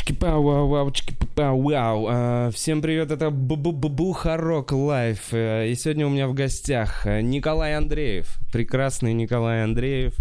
[0.00, 5.34] чики пау вау вау чики пау вау А, Всем привет, это Бухарог Лайв.
[5.34, 8.38] Э, И сегодня у меня в гостях э, Николай Андреев.
[8.50, 10.14] Прекрасный Николай Андреев.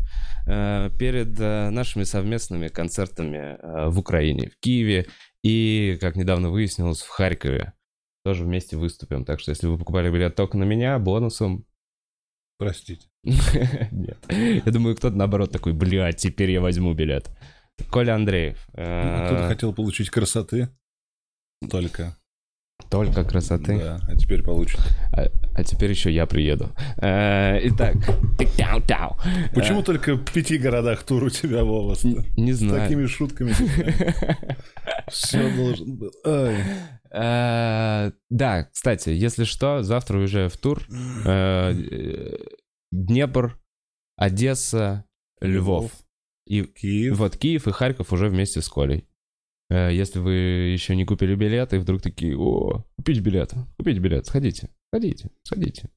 [0.47, 3.57] э, Перед нашими совместными концертами
[3.89, 5.05] в Украине, в Киеве
[5.43, 7.71] и, как недавно выяснилось, в Харькове.
[8.25, 9.23] Тоже вместе выступим.
[9.23, 11.65] Так что, если вы покупали билет только на меня, бонусом
[12.57, 13.07] Простите.
[13.23, 14.17] Нет.
[14.29, 17.29] Я думаю, кто-то наоборот такой, блядь, теперь я возьму билет.
[17.89, 18.57] Коля Андреев.
[18.73, 18.73] Ну,
[19.25, 20.69] Кто-то Э, хотел получить красоты.
[21.69, 22.15] Только.
[22.89, 23.77] Только красоты.
[23.77, 24.79] Да, а теперь получит.
[25.11, 26.69] А, а теперь еще я приеду.
[27.01, 27.95] Э, Итак.
[29.53, 31.95] Почему только в пяти городах тур у тебя, Вова?
[31.95, 32.81] С Не с знаю.
[32.81, 33.51] такими шутками.
[35.09, 36.11] Все должен был.
[36.25, 36.63] Ай.
[37.11, 40.81] Э, Да, кстати, если что, завтра уезжаю в тур.
[42.91, 43.59] Днепр,
[44.15, 45.05] Одесса,
[45.41, 45.91] Львов.
[46.49, 47.17] И Киев.
[47.17, 49.05] Вот Киев и Харьков уже вместе с Колей.
[49.69, 54.25] Э, Если вы еще не купили билет, и вдруг такие, о, купить билет, купить билет,
[54.25, 55.89] сходите, сходите, сходите.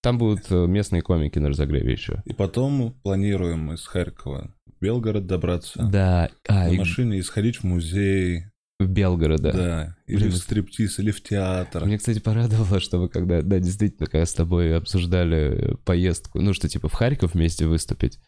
[0.00, 2.22] Там будут э, местные комики на разогреве еще.
[2.24, 5.82] И потом планируем из Харькова в Белгород добраться.
[5.82, 8.44] Да, а, На и машине и сходить в музей.
[8.78, 9.52] в Белгород, да.
[9.52, 9.96] Да.
[10.06, 11.84] Или Блин, в стриптиз, или в театр.
[11.84, 16.68] Мне, кстати, порадовало, что вы когда, да, действительно, когда с тобой обсуждали поездку, ну, что,
[16.68, 18.18] типа, в Харьков вместе выступить,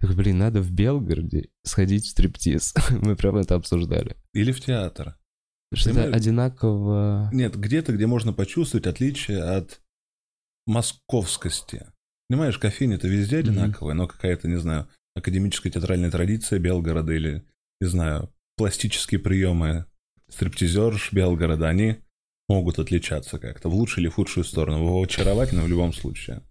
[0.00, 2.74] я говорю, блин, надо в Белгороде сходить в стриптиз.
[2.90, 4.16] Мы прям это обсуждали.
[4.32, 5.16] Или в театр.
[5.72, 6.16] Что-то Понимаешь?
[6.16, 7.30] одинаково...
[7.32, 9.80] Нет, где-то, где можно почувствовать отличие от
[10.66, 11.86] московскости.
[12.28, 13.50] Понимаешь, кофейня это везде Мгм.
[13.50, 17.44] одинаковая, но какая-то, не знаю, академическая театральная традиция Белгорода или,
[17.80, 19.86] не знаю, пластические приемы
[20.28, 21.96] стриптизерш Белгорода, они
[22.48, 25.00] могут отличаться как-то в лучшую или в худшую сторону.
[25.02, 26.42] Очаровательно в любом случае.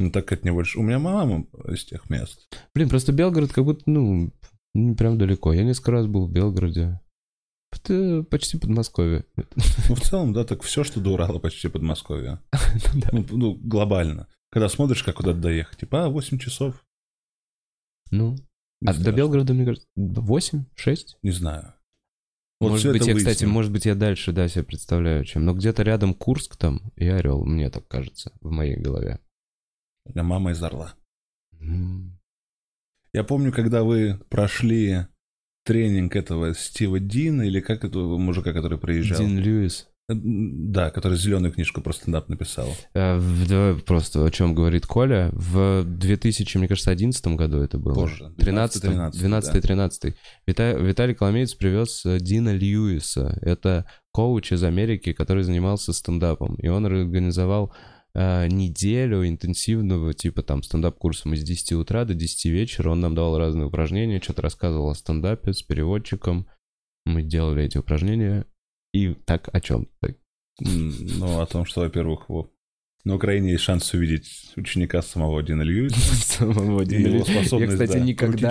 [0.00, 0.78] Ну, так как не больше...
[0.78, 2.48] У меня мама из тех мест.
[2.74, 4.32] Блин, просто Белгород как будто, ну,
[4.74, 5.52] не прям далеко.
[5.52, 7.00] Я несколько раз был в Белгороде.
[7.70, 9.26] Это почти Подмосковье.
[9.88, 12.40] Ну, в целом, да, так все, что до Урала, почти Подмосковье.
[12.94, 13.02] Ну.
[13.12, 14.26] Ну, ну, глобально.
[14.50, 16.82] Когда смотришь, как куда-то доехать, типа, а, 8 часов.
[18.10, 18.36] Ну,
[18.84, 19.12] а до.
[19.12, 21.18] Белгорода, мне кажется, 8, 6?
[21.22, 21.74] Не знаю.
[22.58, 23.50] Вот может быть, это я, кстати, выясним.
[23.50, 25.44] может быть, я дальше, да, себе представляю, чем.
[25.44, 29.20] Но где-то рядом Курск там и Орел, мне так кажется, в моей голове.
[30.14, 30.94] Мама из Орла.
[31.60, 32.18] М.
[33.12, 35.06] Я помню, когда вы прошли
[35.64, 39.18] тренинг этого Стива Дина, или как этого мужика, который приезжал?
[39.18, 39.88] Дин Льюис.
[40.08, 42.68] Э, Да, который зеленую книжку про стендап написал.
[42.94, 45.30] Э, Давай просто, о чем говорит Коля.
[45.32, 47.94] В 2000, мне кажется, 11 году это было.
[47.94, 48.32] Позже.
[48.38, 50.14] 13 12-13, 12 13
[50.46, 53.38] Виталий Коломеец привез э, Дина Льюиса.
[53.42, 56.54] Это коуч из Америки, который занимался стендапом.
[56.56, 57.72] И он организовал
[58.14, 62.90] э, неделю интенсивного, типа там стендап-курсом из 10 утра до 10 вечера.
[62.90, 66.46] Он нам давал разные упражнения, что-то рассказывал о стендапе с переводчиком.
[67.06, 68.46] Мы делали эти упражнения.
[68.92, 69.88] И так о чем?
[70.60, 72.50] Ну, о том, что, во-первых, во-
[73.04, 75.96] на Украине есть шанс увидеть ученика самого Дина Льюиса.
[76.38, 77.32] Самого Дина Льюиса.
[77.60, 78.50] Я, кстати, да, никогда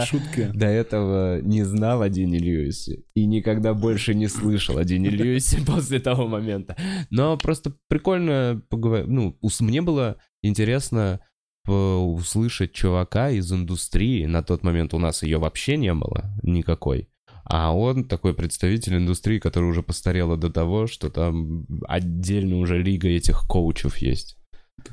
[0.54, 5.60] до этого не знал о Дине Льюисе и никогда больше не слышал о Дине Льюисе
[5.68, 6.76] после того момента.
[7.10, 9.08] Но просто прикольно поговорить.
[9.08, 11.20] Ну, ус- мне было интересно
[11.68, 14.26] услышать чувака из индустрии.
[14.26, 17.10] На тот момент у нас ее вообще не было никакой.
[17.46, 23.08] А он такой представитель индустрии, которая уже постарела до того, что там отдельно уже лига
[23.10, 24.38] этих коучев есть.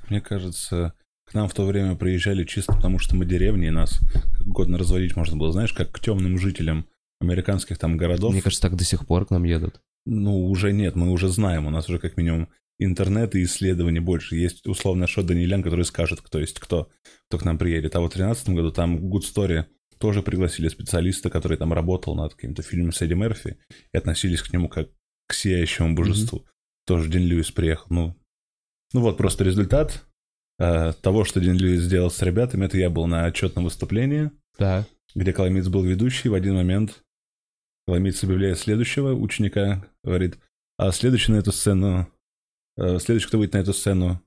[0.09, 0.95] Мне кажется,
[1.27, 4.79] к нам в то время приезжали чисто потому, что мы деревни, и нас как угодно
[4.79, 6.87] разводить можно было, знаешь, как к темным жителям
[7.21, 8.33] американских там городов.
[8.33, 9.81] Мне кажется, так до сих пор к нам едут.
[10.05, 12.49] Ну, уже нет, мы уже знаем, у нас уже как минимум
[12.79, 14.37] интернет и исследований больше.
[14.37, 16.91] Есть условно Шот Данилян, который скажет, кто есть кто,
[17.29, 17.97] кто к нам приедет.
[17.97, 19.65] А вот в 2013 году там Good Story
[19.99, 23.59] тоже пригласили специалиста, который там работал над каким-то фильмом с Эдди Мерфи
[23.93, 24.91] и относились к нему как
[25.27, 26.47] к сияющему божеству.
[26.87, 27.87] Тоже Дин Льюис приехал.
[27.91, 28.17] Ну,
[28.93, 30.05] ну вот просто результат
[30.59, 32.67] э, того, что Дин Льюис сделал с ребятами.
[32.67, 34.85] Это я был на отчетном выступлении, Да.
[35.15, 36.29] где Коломиц был ведущий.
[36.29, 37.03] В один момент
[37.87, 40.39] Коломиц объявляет следующего ученика, говорит,
[40.79, 42.09] а следующий на эту сцену,
[42.77, 44.21] э, следующий, кто выйдет на эту сцену,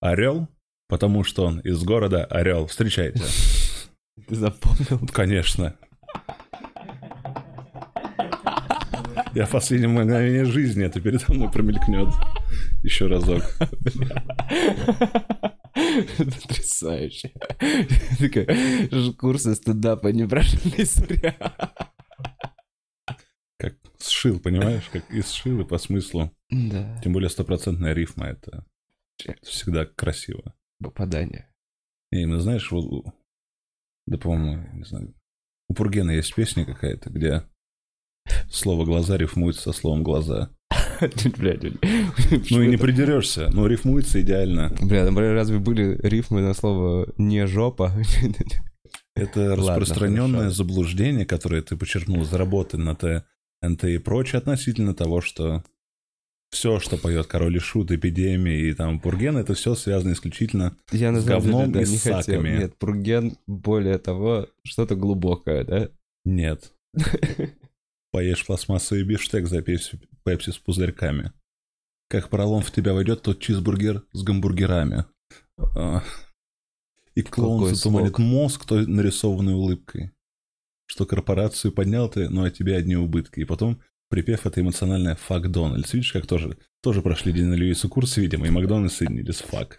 [0.00, 0.48] Орел,
[0.88, 2.66] потому что он из города Орел.
[2.66, 3.20] Встречайте.
[4.28, 5.06] Ты запомнил?
[5.12, 5.74] Конечно.
[9.34, 12.08] Я в последнем мгновении жизни, это передо мной промелькнет.
[12.82, 13.42] Еще разок.
[16.18, 17.32] Потрясающе.
[19.18, 21.36] Курсы стендапа не прошли зря.
[23.58, 24.88] Как сшил, понимаешь?
[24.92, 26.30] Как и сшил, и по смыслу.
[26.50, 27.00] Да.
[27.02, 28.64] Тем более стопроцентная рифма, это
[29.42, 30.54] всегда красиво.
[30.80, 31.52] Попадание.
[32.12, 33.04] И именно, знаешь, вот,
[34.06, 35.14] да, по-моему, не знаю,
[35.68, 37.44] у Пургена есть песня какая-то, где
[38.50, 40.50] Слово «глаза» рифмуется со словом «глаза».
[42.50, 44.74] Ну и не придерешься, но рифмуется идеально.
[44.80, 47.92] Бля, разве были рифмы на слово «не жопа»?
[49.14, 55.64] Это распространенное заблуждение, которое ты подчеркнул из работы на ТНТ и прочее относительно того, что
[56.50, 61.12] все, что поет Король и Шут, Эпидемия и там Пурген, это все связано исключительно Я
[61.20, 62.22] С самом деле, говном да, и не с хотел.
[62.22, 62.58] саками.
[62.58, 65.88] Нет, Пурген, более того, что-то глубокое, да?
[66.24, 66.72] нет.
[68.10, 69.78] Поешь пластмассовый бифштег, запей
[70.24, 71.32] пепси с пузырьками.
[72.08, 75.04] Как пролом в тебя войдет тот чизбургер с гамбургерами.
[75.58, 76.02] А.
[77.14, 78.18] И клоун Какой затуманит слог.
[78.20, 80.12] мозг той нарисованной улыбкой.
[80.86, 83.40] Что корпорацию поднял ты, но от тебя одни убытки.
[83.40, 85.92] И потом припев это эмоциональное «фак Дональдс».
[85.92, 89.78] Видишь, как тоже, тоже прошли Дина Льюиса курс, видимо, и Макдональдс соединились «фак».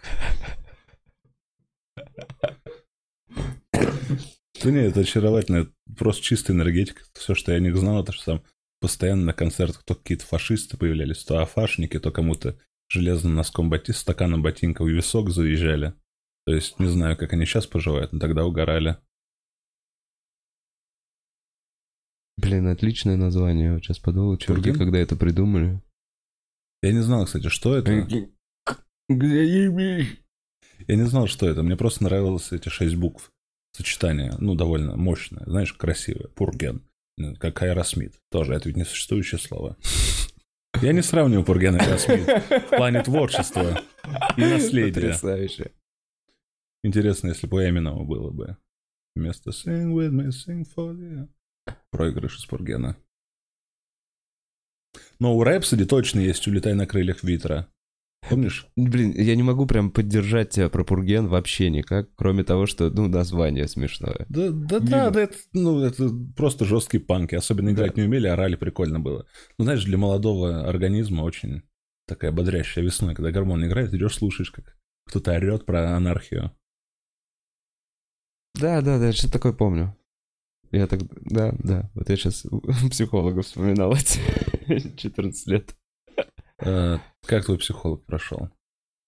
[4.62, 5.56] Да нет, это очаровательно.
[5.58, 7.02] Это просто чистая энергетика.
[7.14, 8.44] Все, что я о них знал, это что там
[8.80, 12.58] постоянно на концертах то какие-то фашисты появлялись, то афашники, то кому-то
[12.88, 15.94] железным носком боти, стаканом ботинка в висок заезжали.
[16.46, 18.96] То есть не знаю, как они сейчас поживают, но тогда угорали.
[22.38, 23.74] Блин, отличное название.
[23.74, 25.82] Вот сейчас подумал, чуваки, когда это придумали.
[26.82, 27.92] Я не знал, кстати, что это.
[30.88, 31.62] Я не знал, что это.
[31.62, 33.30] Мне просто нравилось эти шесть букв.
[33.72, 35.44] Сочетание, ну, довольно мощное.
[35.46, 36.28] Знаешь, красивое.
[36.28, 36.82] Пурген.
[37.38, 38.14] Как Аэросмит.
[38.30, 39.76] Тоже, это ведь не существующее слово.
[40.82, 43.80] Я не сравниваю Пурген и Аэросмит в плане творчества
[44.36, 45.00] и наследия.
[45.00, 45.72] Потрясающе.
[46.82, 48.56] Интересно, если бы у Эминема было бы.
[49.14, 51.28] Вместо Sing with me, sing for you.
[51.90, 52.96] Проигрыш из Пургена.
[55.18, 57.68] Но у Rhapsody точно есть «Улетай на крыльях ветра».
[58.28, 58.66] Помнишь?
[58.76, 63.08] Блин, я не могу прям поддержать тебя про Пурген вообще никак, кроме того, что, ну,
[63.08, 64.26] название смешное.
[64.28, 64.90] Да, да, Мимо.
[64.90, 67.34] да, да, это, ну, это просто жесткие панки.
[67.34, 69.26] Особенно играть не умели, орали, прикольно было.
[69.58, 71.62] Ну, знаешь, для молодого организма очень
[72.06, 74.76] такая бодрящая весна, когда гормон играет, идешь, слушаешь, как
[75.06, 76.52] кто-то орет про анархию.
[78.60, 79.96] Да, да, да, что такое помню.
[80.72, 82.46] Я так, да, да, вот я сейчас
[82.90, 84.20] психолога вспоминал эти
[84.96, 85.74] 14 лет.
[86.62, 88.50] Э, Как твой психолог прошел?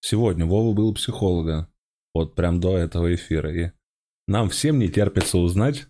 [0.00, 1.69] Сегодня Вова был у психолога.
[2.14, 3.54] Вот прям до этого эфира.
[3.54, 3.70] И
[4.26, 5.87] нам всем не терпится узнать,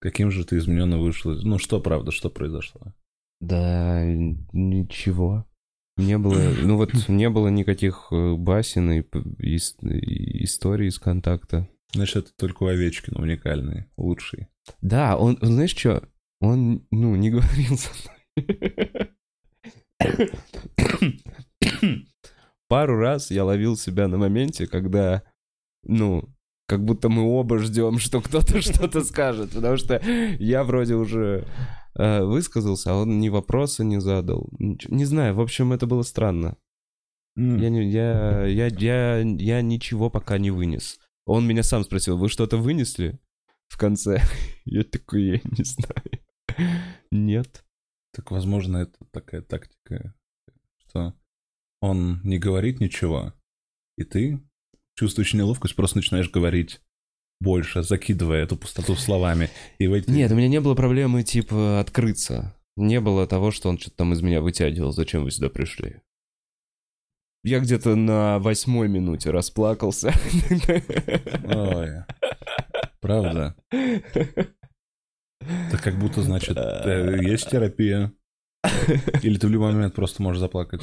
[0.00, 1.32] каким же ты измененно вышел.
[1.32, 2.92] Ну, что правда, что произошло?
[3.40, 5.46] Да, ничего.
[5.96, 11.68] Не было, ну вот не было никаких э, басен и ис- и историй из контакта.
[11.92, 14.48] Значит, это только у Овечкина уникальный, лучший.
[14.82, 16.02] Да, он, он, знаешь что?
[16.40, 19.08] Он, ну, не говорил со мной.
[22.68, 25.22] Пару раз я ловил себя на моменте, когда,
[25.84, 26.24] ну,
[26.66, 30.00] как будто мы оба ждем, что кто-то что-то скажет, потому что
[30.38, 31.46] я вроде уже
[31.94, 34.48] э, высказался, а он ни вопроса не задал.
[34.58, 36.56] Нич- Не знаю, в общем, это было странно.
[37.36, 37.58] М.
[37.58, 40.98] Я, не, я, я, я, я ничего пока не вынес.
[41.26, 43.18] Он меня сам спросил, вы что-то вынесли
[43.68, 44.22] в конце?
[44.64, 46.84] Я такой, я не знаю.
[47.10, 47.63] Нет.
[48.14, 50.14] Так, возможно, это такая тактика,
[50.76, 51.14] что
[51.80, 53.34] он не говорит ничего,
[53.98, 54.40] и ты
[54.96, 56.80] чувствуешь неловкость, просто начинаешь говорить
[57.40, 59.50] больше, закидывая эту пустоту словами.
[59.78, 60.08] И эти...
[60.10, 62.54] Нет, у меня не было проблемы, типа, открыться.
[62.76, 64.92] Не было того, что он что-то там из меня вытягивал.
[64.92, 66.00] Зачем вы сюда пришли?
[67.42, 70.12] Я где-то на восьмой минуте расплакался.
[71.44, 72.04] Ой,
[73.00, 73.56] правда.
[75.68, 78.12] Это как будто, значит, э, есть терапия.
[79.22, 80.82] Или ты в любой момент просто можешь заплакать.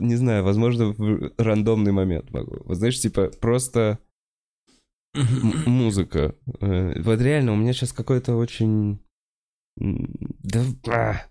[0.00, 2.62] Не знаю, возможно, в рандомный момент могу.
[2.64, 3.98] Вот знаешь, типа, просто
[5.66, 6.34] музыка.
[6.60, 9.00] Э, Вот реально, у меня сейчас какой-то очень...
[9.76, 10.62] Да...
[10.88, 11.26] а,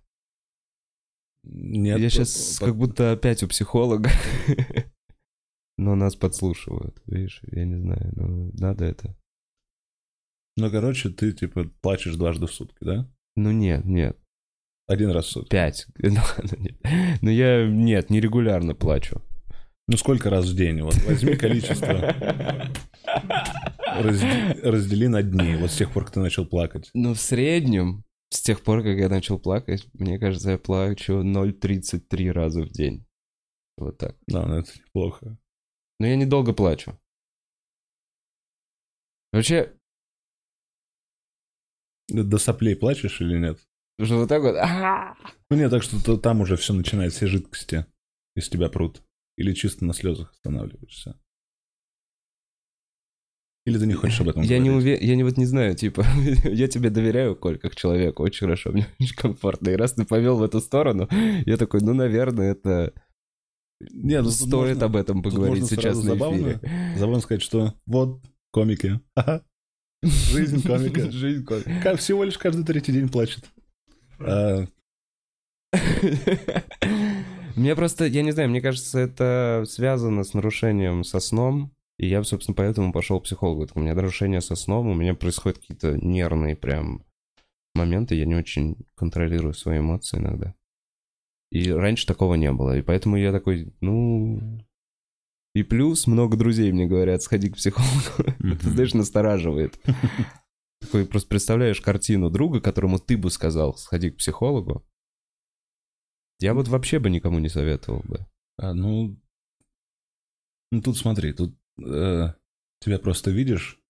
[1.43, 4.09] Нет, я сейчас по- как будто опять у психолога.
[5.77, 9.15] Но нас подслушивают, видишь, я не знаю, ну, надо это.
[10.59, 13.07] Ну, короче, ты, типа, плачешь дважды в сутки, да?
[13.35, 14.17] Ну нет, нет,
[14.87, 15.49] Один раз в сутки.
[15.49, 15.87] пять.
[15.99, 16.75] Ну, ладно, нет.
[17.21, 19.21] Но я, нет, нерегулярно плачу.
[19.87, 20.81] Ну, сколько раз в день?
[20.81, 22.13] Вот возьми количество,
[24.01, 25.55] разде- раздели на дни.
[25.55, 26.89] Вот с тех пор, как ты начал плакать.
[26.93, 32.31] Ну, в среднем, с тех пор, как я начал плакать, мне кажется, я плачу 0,33
[32.31, 33.05] раза в день.
[33.77, 34.15] Вот так.
[34.27, 35.37] Да, ну это неплохо.
[35.99, 36.99] Но я недолго плачу.
[39.31, 39.73] Вообще,
[42.09, 43.59] До соплей плачешь или нет?
[44.01, 44.55] что вот так вот...
[45.49, 47.85] Ну нет, так что то- там уже все начинает, все жидкости
[48.35, 49.01] из тебя прут.
[49.37, 51.19] Или чисто на слезах останавливаешься.
[53.65, 56.03] Или ты не хочешь об этом Я не уверен, я не вот не знаю, типа,
[56.45, 59.69] я тебе доверяю, Коль, как человеку, очень хорошо, мне очень комфортно.
[59.69, 61.07] И раз ты повел в эту сторону,
[61.45, 62.93] я такой, ну, наверное, это
[63.81, 66.95] Нет, ну, стоит можно- об этом поговорить сейчас на забавно, эфире.
[66.97, 68.99] забавно сказать, что вот комики.
[69.15, 69.43] Ха-ха.
[70.03, 71.11] Жизнь комика.
[71.11, 71.71] Жизнь комика.
[71.83, 73.45] Как всего лишь каждый третий день плачет.
[74.19, 74.65] А,
[77.55, 81.71] Мне просто, я не знаю, мне кажется, это связано с нарушением со сном.
[81.97, 83.67] И я, собственно, поэтому пошел к психологу.
[83.67, 87.03] Так У меня нарушение со сном, у меня происходят какие-то нервные прям
[87.75, 90.55] моменты, я не очень контролирую свои эмоции иногда.
[91.51, 92.77] И раньше такого не было.
[92.77, 94.58] И поэтому я такой, ну...
[95.59, 98.33] И плюс много друзей мне говорят, сходи к психологу.
[98.39, 99.77] Это, знаешь, настораживает.
[100.79, 104.87] Такой просто представляешь картину друга, которому ты бы сказал, сходи к психологу.
[106.39, 108.25] Я вот вообще бы никому не советовал бы.
[108.55, 109.19] а, ну,
[110.71, 111.53] ну, тут смотри, тут
[111.85, 112.33] э,
[112.79, 113.81] тебя просто видишь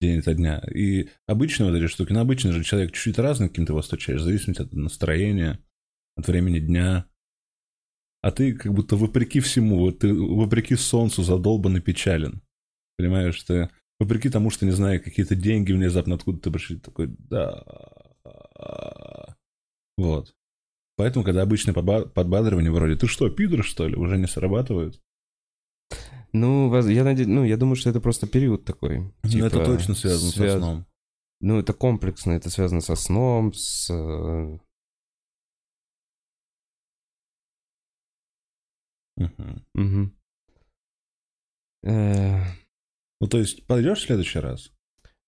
[0.00, 0.58] день ото дня.
[0.74, 4.20] И обычно вот эти штуки, ну, обычно же человек чуть-чуть разный, каким ты его встречаешь,
[4.20, 5.64] в зависимости от настроения,
[6.16, 7.08] от времени дня.
[8.28, 12.42] А ты как будто вопреки всему, вот ты вопреки солнцу задолбан и печален.
[12.98, 17.64] Понимаешь, ты вопреки тому, что, не знаю, какие-то деньги внезапно откуда-то пришли, такой, да.
[19.96, 20.34] Вот.
[20.98, 25.00] Поэтому, когда обычное подба- подбадривание вроде, ты что, пидор, что ли, уже не срабатывает?
[26.34, 29.10] Ну, я надеюсь, ну, я думаю, что это просто период такой.
[29.22, 30.86] Ну, Типа, это точно связано связ- со сном.
[31.40, 33.88] Ну, это комплексно, это связано со сном, с...
[39.74, 40.14] мгм.
[41.84, 42.42] Э,
[43.20, 44.72] Ну, то есть, пойдешь в следующий раз?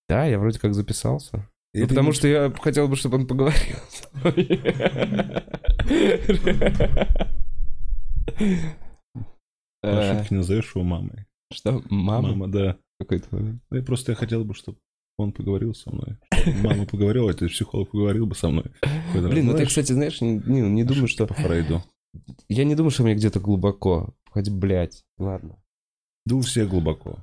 [0.09, 1.49] Да, я вроде как записался.
[1.75, 3.77] Ну, потому не- что я хотел бы, чтобы он поговорил.
[9.83, 11.27] ошибке назовешь его мамой.
[11.53, 12.29] Что, мама?
[12.31, 12.77] Мама, да.
[12.99, 13.63] какой-то момент?
[13.71, 14.79] Ну, я просто я хотел бы, чтобы
[15.19, 16.17] он поговорил со мной.
[16.63, 18.67] Мама поговорила, а ты психолог поговорил бы со мной.
[19.15, 21.27] Блин, ну ты, кстати, знаешь, не, не- не думаю, ошибки что...
[21.27, 21.83] По Фрейду.
[22.49, 24.15] Я не думаю, что мне где-то глубоко.
[24.31, 25.63] Хоть, блядь, ладно.
[26.27, 27.19] Да у всех глубоко.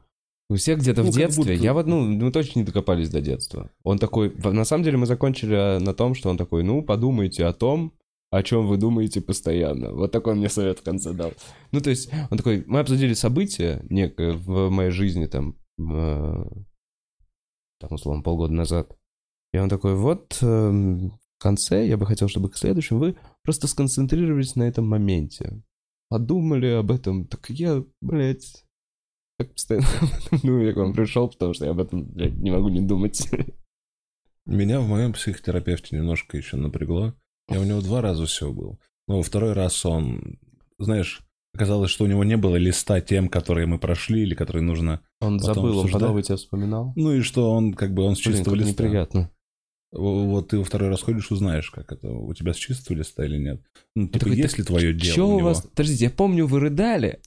[0.50, 1.44] У всех где-то Ну, в детстве.
[1.44, 3.70] будто- Я вот, ну, мы точно не докопались до детства.
[3.84, 4.34] Он такой...
[4.36, 7.94] На самом деле мы закончили а, на том, что он такой, ну, подумайте о том,
[8.32, 9.91] о чем вы думаете постоянно.
[9.91, 11.34] Вот такой мне совет в конце дал.
[11.72, 16.46] Ну, то есть, он такой, мы обсудили событие некое в моей жизни, там, э,
[17.79, 18.98] там, условно, полгода назад.
[19.53, 24.56] И он такой, вот эм, конце я бы хотел, чтобы к следующему вы просто сконцентрировались
[24.56, 25.62] на этом моменте.
[26.10, 27.27] Подумали об этом.
[27.27, 28.63] Так я, блядь,
[29.38, 32.36] так постоянно об этом думаю, я к вам пришел, потому что я об этом, блядь,
[32.38, 33.29] не могу не думать.
[34.46, 37.13] Меня в моем психотерапевте немножко еще напрягло.
[37.50, 38.79] Я у него два раза всего был.
[39.08, 40.39] Но во второй раз он,
[40.79, 41.22] знаешь,
[41.53, 45.01] оказалось, что у него не было листа тем, которые мы прошли или которые нужно...
[45.20, 46.01] Он Потом забыл, он обсуждали.
[46.01, 46.94] по новой тебя вспоминал.
[46.96, 48.84] Ну и что он как бы он с Блин, чистого листа.
[48.84, 49.32] неприятно.
[49.94, 53.38] Вот ты во второй раз ходишь, узнаешь, как это у тебя с чистого листа или
[53.38, 53.62] нет.
[53.96, 55.62] Ну, типа, такой, есть ли твое дело Че у у вас...
[55.62, 57.22] Подождите, я помню, вы рыдали.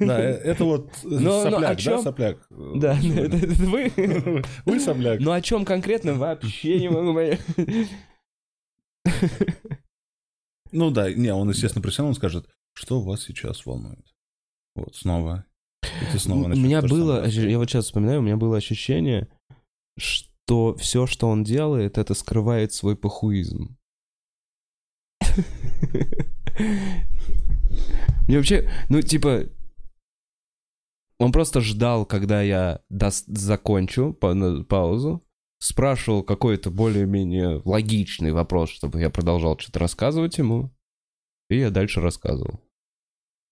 [0.00, 2.02] Да, э, это вот Но- но сопляк, о да, чём?
[2.02, 2.46] сопляк?
[2.50, 3.92] Да, это это вы.
[4.64, 5.20] Вы сопляк.
[5.20, 7.40] Ну о чем конкретно вообще не могу понять.
[10.72, 14.04] Ну да, не, он, естественно, профессионал, он скажет, что вас сейчас волнует.
[14.74, 15.44] Вот, снова.
[15.84, 19.28] И ты снова У меня было, я вот сейчас вспоминаю, у меня было ощущение,
[19.98, 20.28] что
[20.76, 23.76] все, что он делает, это скрывает свой похуизм.
[28.26, 29.44] Мне вообще, ну, типа,
[31.18, 35.22] он просто ждал, когда я дос- закончу паузу,
[35.58, 40.70] спрашивал какой-то более-менее логичный вопрос, чтобы я продолжал что-то рассказывать ему,
[41.48, 42.60] и я дальше рассказывал.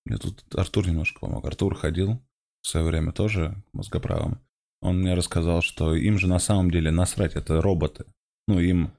[0.04, 1.44] Мне тут Артур немножко помог.
[1.46, 2.20] Артур ходил
[2.60, 4.40] в свое время тоже мозгоправым.
[4.84, 8.04] Он мне рассказал, что им же на самом деле насрать, это роботы.
[8.46, 8.92] Ну, им...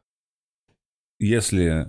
[1.20, 1.88] Если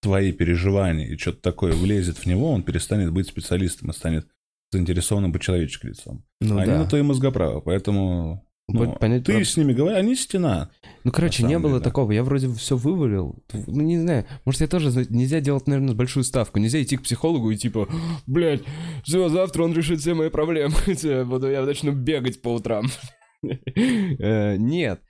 [0.00, 4.28] твои переживания и что-то такое влезет в него, он перестанет быть специалистом и станет
[4.70, 6.24] заинтересованным по человеческим лицом.
[6.40, 6.78] Ну, Они да.
[6.80, 8.46] на то и мозгоправы, поэтому...
[8.68, 10.70] ну, Пон- понять ты про- с ними говори, они стена.
[11.04, 11.84] Ну, короче, не было деле.
[11.84, 12.12] такого.
[12.12, 13.42] Я вроде все вывалил.
[13.52, 14.26] Ну, не знаю.
[14.44, 14.90] Может, я тоже...
[15.08, 16.58] Нельзя делать, наверное, большую ставку.
[16.58, 17.88] Нельзя идти к психологу и типа,
[18.26, 18.62] блядь,
[19.04, 20.74] все, завтра он решит все мои проблемы.
[21.24, 22.84] Буду, я начну бегать по утрам.
[23.76, 25.02] Э, Нет.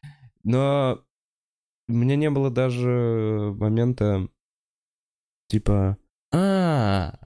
[0.44, 1.04] Но
[1.88, 4.28] у меня не было даже момента,
[5.48, 5.98] типа,
[6.32, 7.18] а,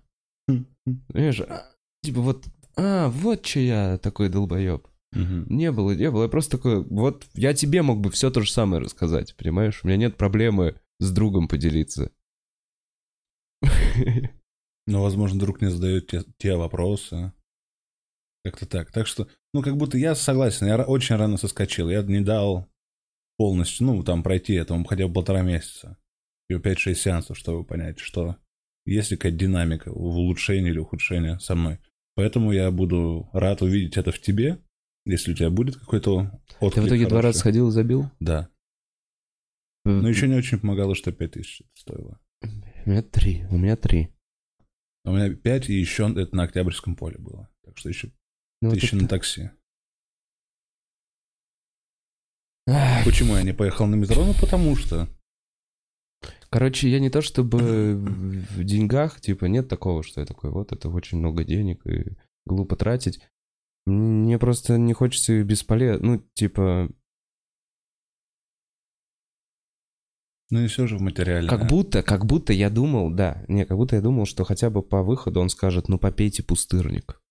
[1.08, 4.86] знаешь, а, типа вот, а, вот че я такой долбоеб.
[5.14, 6.22] Не было, не было.
[6.22, 9.80] Я просто такой, вот я тебе мог бы все то же самое рассказать, понимаешь?
[9.82, 12.10] У меня нет проблемы с другом поделиться.
[14.86, 17.32] Но, возможно, друг не задает те, те вопросы.
[18.44, 18.90] Как-то так.
[18.90, 21.88] Так что, ну, как будто я согласен, я очень рано соскочил.
[21.88, 22.68] Я не дал
[23.36, 25.96] полностью, ну, там, пройти этому хотя бы полтора месяца.
[26.48, 28.36] И 5-6 сеансов, чтобы понять, что
[28.84, 31.78] есть ли какая-то динамика в улучшении или ухудшении со мной.
[32.14, 34.58] Поэтому я буду рад увидеть это в тебе,
[35.06, 37.10] если у тебя будет какой-то отклик Ты в итоге хороший.
[37.10, 38.10] два раза сходил и забил?
[38.20, 38.48] Да.
[39.84, 42.20] Но еще не очень помогало, что 5000 стоило.
[42.84, 43.44] У меня три.
[43.50, 44.12] У меня три.
[45.04, 47.48] У меня 5, и еще это на Октябрьском поле было.
[47.64, 48.12] Так что еще
[48.62, 49.50] Ну, вот тысяча это- на такси.
[52.68, 54.24] Ах, Почему я не поехал на метро?
[54.24, 55.08] Ну, потому что.
[56.48, 57.58] Короче, я не то чтобы
[57.96, 62.16] в в деньгах, типа, нет такого, что я такой, вот это очень много денег и
[62.46, 63.20] глупо тратить.
[63.84, 66.88] Мне просто не хочется бесполезно, ну, типа,
[70.50, 71.48] Ну и все же в материале.
[71.48, 74.82] как будто, как будто я думал, да, не, как будто я думал, что хотя бы
[74.82, 77.21] по выходу он скажет, ну, попейте пустырник.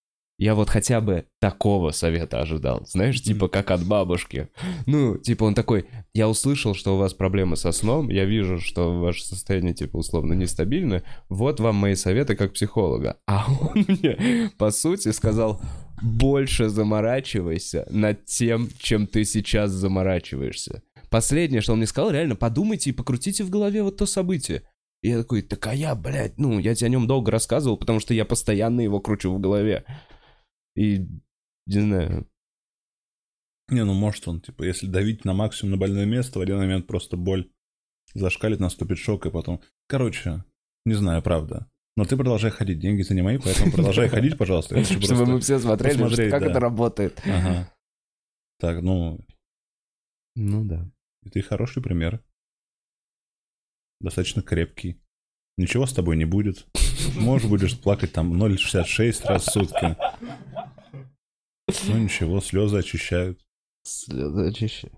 [0.41, 4.47] Я вот хотя бы такого совета ожидал, знаешь, типа как от бабушки.
[4.87, 8.91] Ну, типа он такой, я услышал, что у вас проблемы со сном, я вижу, что
[8.91, 13.17] ваше состояние, типа, условно нестабильно, вот вам мои советы как психолога.
[13.27, 15.61] А он мне, по сути, сказал,
[16.01, 20.81] больше заморачивайся над тем, чем ты сейчас заморачиваешься.
[21.11, 24.63] Последнее, что он мне сказал, реально, подумайте и покрутите в голове вот то событие.
[25.03, 27.99] И я такой, так а я, блядь, ну, я тебе о нем долго рассказывал, потому
[27.99, 29.85] что я постоянно его кручу в голове.
[30.75, 31.07] И,
[31.67, 32.27] не знаю,
[33.69, 36.87] Не, ну может он, типа, если давить на максимум на больное место, в один момент
[36.87, 37.49] просто боль
[38.13, 39.61] зашкалит, наступит шок, и потом...
[39.87, 40.43] Короче,
[40.85, 41.69] не знаю, правда.
[41.97, 44.83] Но ты продолжай ходить, деньги-то не мои, поэтому продолжай ходить, пожалуйста.
[44.83, 47.21] Чтобы мы все смотрели, как это работает.
[47.25, 47.73] Ага.
[48.59, 49.19] Так, ну,
[50.35, 50.89] Ну да.
[51.23, 52.23] и ты хороший пример.
[53.99, 55.01] Достаточно крепкий.
[55.57, 56.65] Ничего с тобой не будет.
[57.15, 59.95] Может, будешь плакать там 0,66 раз в сутки.
[61.87, 63.39] Ну ничего, слезы очищают.
[63.83, 64.93] Слезы очищаю.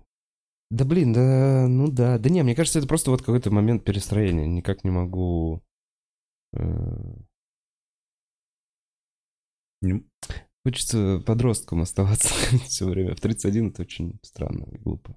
[0.70, 2.18] Да блин, да, ну да.
[2.18, 4.46] Да не, мне кажется, это просто вот какой-то момент перестроения.
[4.46, 5.62] Никак не могу...
[6.52, 6.60] э,
[9.82, 10.04] Не-
[10.64, 12.28] Хочется подростком оставаться
[12.66, 13.14] все время.
[13.14, 15.16] В 31 это очень странно и глупо.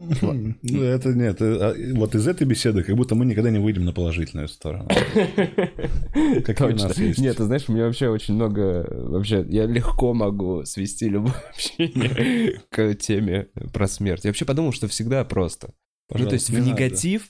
[0.00, 1.40] Ну, это нет.
[1.42, 4.88] э, а, Вот из этой беседы как будто мы никогда не выйдем на положительную сторону.
[6.44, 7.18] Какие у нас есть?
[7.18, 8.86] Нет, ты знаешь, у меня вообще очень много...
[8.88, 14.24] Вообще, я легко могу свести любое общение к теме про смерть.
[14.24, 15.72] Я вообще подумал, что всегда просто.
[16.14, 17.28] Ну, то есть в негатив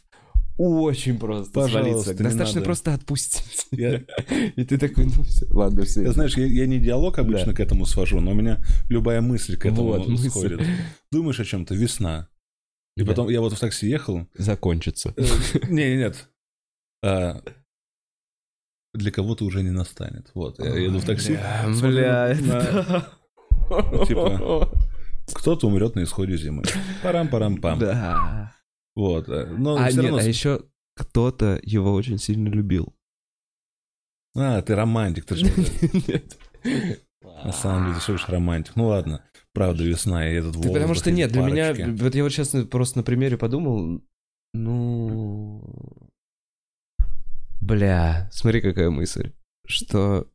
[0.59, 2.23] очень просто Пожалуйста, свалиться.
[2.25, 2.65] Достаточно надо.
[2.67, 3.67] просто отпустить.
[3.71, 4.03] Я-
[4.57, 6.03] И ты такой, ну все, ладно, все.
[6.03, 7.53] Я, знаешь, я, я не диалог обычно Да.
[7.55, 10.29] к этому свожу, но у меня любая мысль к этому Вот, мысль.
[10.29, 10.61] сходит.
[11.13, 12.29] Думаешь о чем-то, весна.
[12.99, 13.07] И Да.
[13.07, 14.27] потом я вот в такси ехал.
[14.35, 15.15] Закончится.
[15.17, 15.23] э,
[15.69, 16.29] Не, нет.
[17.05, 17.41] А,
[18.93, 20.31] Для кого-то уже не настанет.
[20.35, 21.39] Вот, я еду в такси.
[21.81, 23.07] Бля, это-
[24.07, 24.69] Типа,
[25.33, 26.65] Кто-то умрет на исходе зимы.
[27.05, 27.79] Парам-парам-пам.
[27.79, 28.53] Да.
[28.97, 29.29] Вот.
[29.29, 30.17] э, Но А нет, равно...
[30.19, 30.63] а еще
[30.97, 32.93] кто-то его очень сильно любил.
[34.37, 35.45] А, ты романтик, ты же
[36.09, 36.37] Нет.
[37.45, 38.75] на самом деле всего лишь романтик.
[38.75, 39.23] Ну ладно,
[39.59, 42.99] правда, весна, и этот Да потому что нет, для меня, вот я вот сейчас просто
[42.99, 44.01] на примере подумал,
[44.55, 46.11] ну,
[47.61, 49.33] бля, смотри, какая мысль,
[49.67, 50.31] что,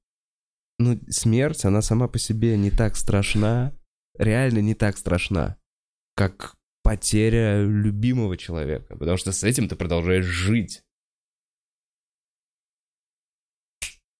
[0.78, 3.72] ну, смерть, она сама по себе не так страшна,
[4.20, 5.56] реально не так страшна,
[6.16, 10.84] как потеря любимого человека, потому что с этим ты продолжаешь жить.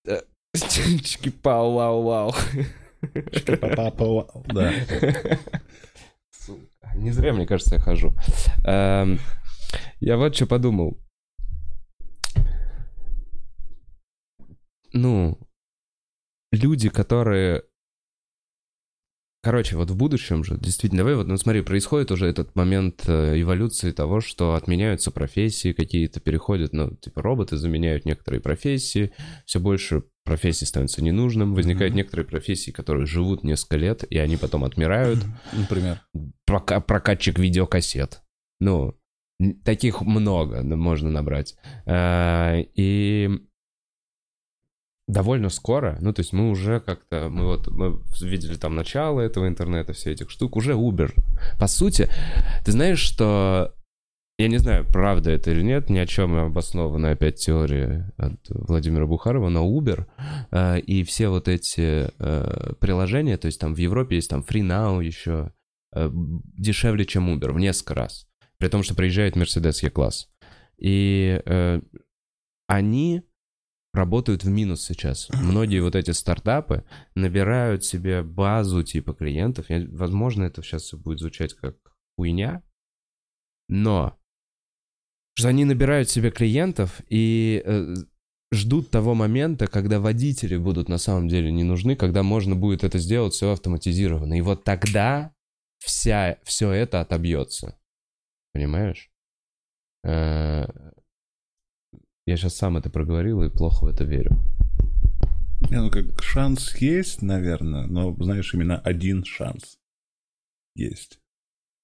[0.06, 0.22] Э,
[0.56, 2.34] Чики-пау-вау-вау.
[3.62, 4.72] Па-па-па, Да.
[6.96, 8.14] Не зря, мне кажется, я хожу.
[8.66, 9.20] Эм,
[10.00, 11.00] Я вот что подумал.
[14.94, 15.40] Ну,
[16.52, 17.64] люди, которые...
[19.42, 23.42] Короче, вот в будущем же, действительно, давай вот, ну смотри, происходит уже этот момент э,
[23.42, 29.12] эволюции того, что отменяются профессии какие-то, переходят, ну, типа роботы заменяют некоторые профессии,
[29.46, 31.98] все больше профессий становится ненужным, возникают Мгм.
[31.98, 35.20] некоторые профессии, которые живут несколько лет, и они потом отмирают,
[35.52, 36.02] Например.
[36.46, 38.22] прока- прокатчик видеокассет.
[38.60, 38.96] Ну,
[39.66, 41.56] таких много можно набрать.
[41.86, 43.30] А, И
[45.08, 49.48] довольно скоро, ну, то есть мы уже как-то, мы вот мы видели там начало этого
[49.50, 51.12] интернета, все этих штук, уже Uber.
[51.60, 52.10] По сути,
[52.64, 53.76] ты знаешь, что
[54.40, 59.06] я не знаю, правда это или нет, ни о чем обоснованная опять теория от Владимира
[59.06, 60.08] Бухарова, но Uber
[60.52, 65.04] э, и все вот эти э, приложения, то есть там в Европе есть там FreeNow
[65.04, 65.54] еще,
[65.96, 68.28] э, дешевле, чем Uber в несколько раз.
[68.58, 70.30] При том, что приезжает Mercedes E-класс.
[70.78, 71.82] И э,
[72.68, 73.24] они
[73.94, 75.30] работают в минус сейчас.
[75.30, 79.70] Многие вот эти стартапы набирают себе базу типа клиентов.
[79.70, 81.76] Я- возможно, это сейчас всё будет звучать как
[82.18, 82.64] хуйня,
[83.70, 84.18] но
[85.36, 87.96] что они набирают себе клиентов и э,
[88.54, 93.00] ждут того момента, когда водители будут на самом деле не нужны, когда можно будет это
[93.00, 94.38] сделать все автоматизированно.
[94.38, 95.34] И вот тогда
[95.80, 97.78] вся, все это отобьется.
[98.54, 99.10] Понимаешь?
[100.04, 100.66] Э,
[102.26, 104.38] Я сейчас сам это проговорил и плохо в это верю.
[105.70, 109.80] Не, ну как шанс есть, наверное, но, знаешь, именно один шанс
[110.76, 111.20] есть.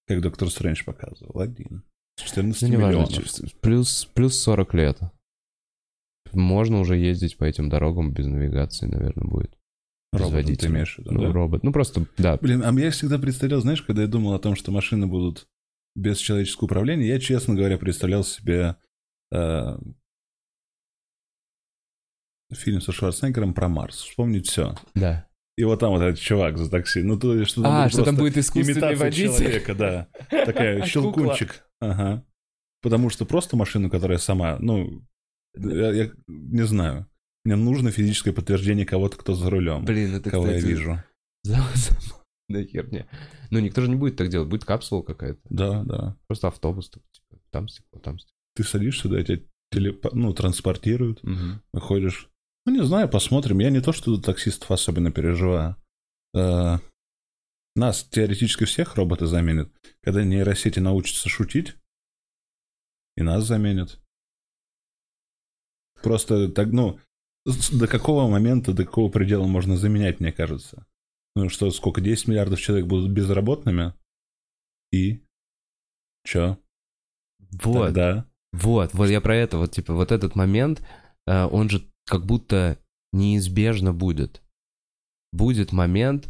[0.07, 1.83] Как доктор Стрэндж показывал, один.
[2.19, 3.59] С 14 Ну, неважно, миллионов.
[3.61, 4.99] плюс, плюс 40 лет.
[6.33, 9.57] Можно уже ездить по этим дорогам без навигации, наверное, будет.
[10.11, 11.31] Без Роботом ты имеешь в виду, Ну, да?
[11.31, 11.63] робот.
[11.63, 12.37] Ну, просто, да.
[12.37, 15.47] Блин, а я всегда представлял, знаешь, когда я думал о том, что машины будут
[15.95, 18.75] без человеческого управления, я, честно говоря, представлял себе
[19.31, 19.77] э,
[22.53, 23.97] фильм со Шварценеггером про Марс.
[24.03, 24.75] Вспомнить все.
[24.95, 25.27] Да.
[25.57, 27.01] И вот там вот этот чувак за такси.
[27.03, 29.27] Ну, то есть, что А, будет что там будет искусственный водитель?
[29.37, 30.07] человека, да.
[30.29, 31.65] Такая щелкунчик.
[31.81, 32.25] Ага.
[32.81, 35.05] Потому что просто машину, которая сама, ну,
[35.55, 37.07] я, я не знаю.
[37.45, 39.85] Мне нужно физическое подтверждение кого-то, кто за рулем.
[39.85, 41.03] Блин, это, кого кстати, я вижу.
[42.49, 43.07] Да херня.
[43.51, 44.49] Ну, никто же не будет так делать.
[44.49, 45.39] Будет капсула какая-то.
[45.49, 46.17] Да, да.
[46.27, 46.89] Просто автобус.
[46.89, 48.33] типа, там стекло, там стекло.
[48.55, 49.41] Ты садишься, да, тебя
[49.73, 51.61] телеп- ну, транспортируют, Мгм.
[51.73, 52.29] выходишь.
[52.65, 53.59] Ну, не знаю, посмотрим.
[53.59, 55.75] Я не то, что за таксистов особенно переживаю.
[56.35, 56.79] Э,
[57.75, 59.71] Нас теоретически всех роботы заменят.
[60.01, 61.75] Когда нейросети научатся шутить,
[63.15, 63.99] и нас заменят.
[66.01, 66.99] Просто так, ну,
[67.71, 70.85] до какого момента, до какого предела можно заменять, мне кажется.
[71.35, 73.93] Ну что, сколько, 10 миллиардов человек будут безработными?
[74.91, 75.23] И?
[76.25, 76.57] Чё?
[77.63, 77.87] Вот.
[77.87, 78.25] Тогда?
[78.51, 80.81] Вот, вот я про это, вот типа вот этот момент,
[81.27, 82.79] э, он же как будто
[83.11, 84.41] неизбежно будет.
[85.31, 86.29] Будет момент,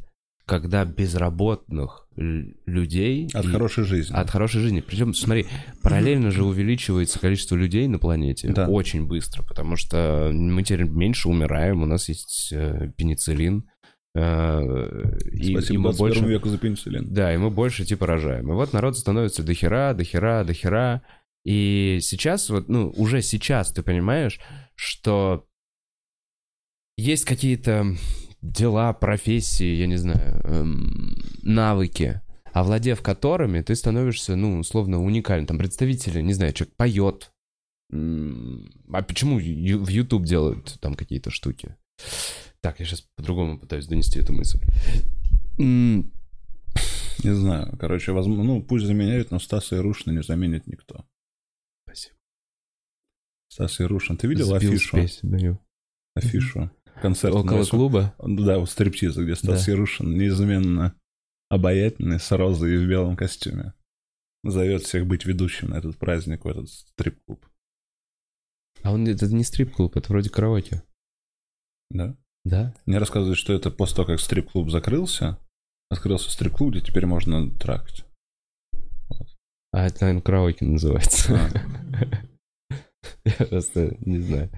[0.49, 4.13] когда безработных людей От и- хорошей жизни.
[4.13, 4.81] от хорошей жизни.
[4.81, 5.45] Причем, смотри,
[5.81, 8.67] параллельно же увеличивается количество людей на планете Да.
[8.67, 13.69] очень быстро, потому что мы теперь меньше умираем, у нас есть э, пенициллин.
[14.15, 14.61] э,
[15.31, 17.13] и, Спасибо и мы 21 больше веку за пенициллин.
[17.13, 18.49] да, и мы больше типа рожаем.
[18.51, 21.03] И вот народ становится до хера, до хера, до хера.
[21.45, 24.39] И сейчас, вот, ну, уже сейчас ты понимаешь,
[24.75, 25.45] что
[26.97, 27.95] есть какие-то
[28.41, 32.21] дела, профессии, я не знаю, эм, навыки,
[32.53, 35.47] овладев которыми ты становишься, ну, условно, уникальным.
[35.47, 37.31] Там представители, не знаю, человек поет.
[37.91, 41.75] А почему в YouTube делают там какие-то штуки?
[42.61, 44.59] Так, я сейчас по-другому пытаюсь донести эту мысль.
[45.57, 47.75] Не знаю.
[47.77, 51.05] Короче, возможно, ну, пусть заменяют, но Стаса Ярушина не заменит никто.
[51.85, 52.15] Спасибо.
[53.49, 54.97] Стас Ярушин, ты видел Сбил афишу?
[54.97, 55.59] спесь, даю.
[56.15, 56.71] Афишу.
[57.01, 57.33] Концерт.
[57.33, 58.15] Около на восьмом- клуба?
[58.19, 59.71] Да, вот стриптиза, где Стас Да.
[59.71, 60.95] Ярушин неизменно
[61.49, 63.73] обаятельный, с розой и в белом костюме.
[64.43, 67.45] Зовет всех быть ведущим на этот праздник, в этот стрип-клуб.
[68.83, 70.83] А он это не стрип-клуб, это вроде караоке.
[71.89, 72.15] Да?
[72.45, 72.73] Да?
[72.85, 75.37] Мне рассказывают, что это после того, как стрип-клуб закрылся,
[75.89, 78.05] открылся стрип-клуб, где теперь можно трахать.
[79.71, 81.37] А это, наверное, караоке называется.
[81.37, 82.75] А.
[83.25, 84.49] Я просто не знаю.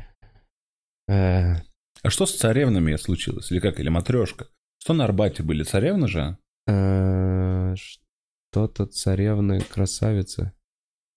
[2.03, 3.51] А что с царевнами случилось?
[3.51, 3.79] Или как?
[3.79, 4.47] Или матрешка?
[4.79, 5.63] Что на Арбате были?
[5.63, 6.37] Царевны же?
[6.67, 10.53] э, Что-то царевны красавицы.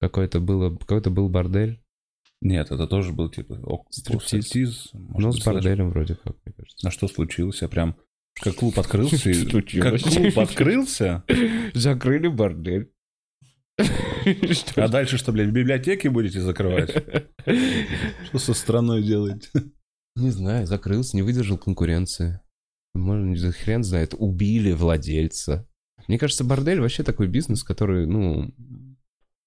[0.01, 1.81] Какой-то было, какой-то был бордель.
[2.43, 4.91] Нет, это тоже был типа ок- Стриптиз.
[4.93, 6.89] Ну, с борделем вроде как, мне кажется.
[6.89, 7.63] А что случилось?
[7.63, 7.97] Я прям...
[8.35, 9.31] Как клуб открылся...
[9.31, 9.81] и-.
[9.81, 11.25] Как клуб открылся,
[11.73, 12.91] Закрыли бордель.
[14.77, 16.91] а дальше что, блядь, библиотеки будете закрывать?
[18.27, 19.49] Что со страной делаете?
[20.17, 22.41] Не знаю, закрылся, не выдержал конкуренции.
[22.95, 25.69] Может, хрен знает, убили владельца.
[26.07, 28.55] Мне кажется, бордель вообще такой бизнес, который, ну,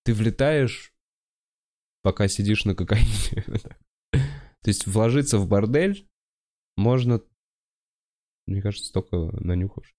[0.03, 0.93] ты влетаешь,
[2.01, 3.43] пока сидишь на кокаине.
[4.11, 6.09] То есть вложиться в бордель
[6.75, 7.21] можно,
[8.45, 9.95] мне кажется, только нанюхавшись.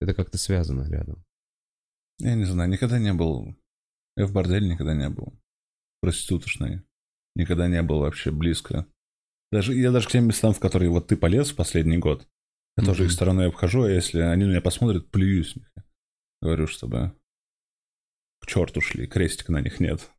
[0.00, 1.24] Это как-то связано рядом.
[2.18, 3.56] Я не знаю, никогда не был...
[4.16, 5.32] Я в борделе никогда не был.
[6.00, 6.82] Проституточной.
[7.34, 8.86] Никогда не был вообще близко.
[9.52, 12.26] Даже, я даже к тем местам, в которые вот ты полез в последний год,
[12.76, 13.06] я тоже Мгм.
[13.06, 15.70] их стороной обхожу, а если они на меня посмотрят, плюю с них.
[16.40, 17.12] Говорю, чтобы
[18.40, 20.10] к черту шли, крестика на них нет.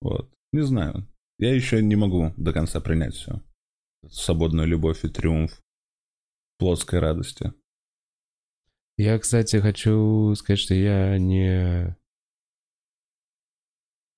[0.00, 0.32] Вот.
[0.52, 1.06] Не знаю.
[1.38, 3.42] Я еще не могу до конца принять все.
[4.08, 5.60] Свободную любовь и триумф
[6.58, 7.52] плотской радости.
[8.96, 11.96] Я, кстати, хочу сказать, что я не...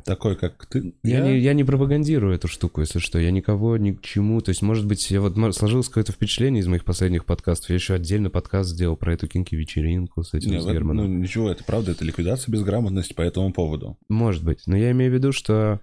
[0.04, 0.94] такой, как ты.
[1.02, 3.18] Я, не, я не пропагандирую эту штуку, если что.
[3.18, 4.40] Я никого ни к чему.
[4.40, 7.70] То есть, может быть, я вот сложилось какое-то впечатление из моих последних подкастов.
[7.70, 11.20] Я еще отдельно подкаст сделал про эту кинки-вечеринку с этим Не, с этом- ну, Германом.
[11.22, 13.98] ничего, это правда, это ликвидация безграмотности по этому поводу.
[14.08, 14.62] Может быть.
[14.66, 15.80] Но я имею в виду, что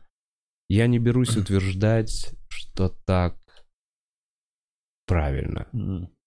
[0.69, 3.35] я не берусь утверждать, что так
[5.07, 5.67] правильно.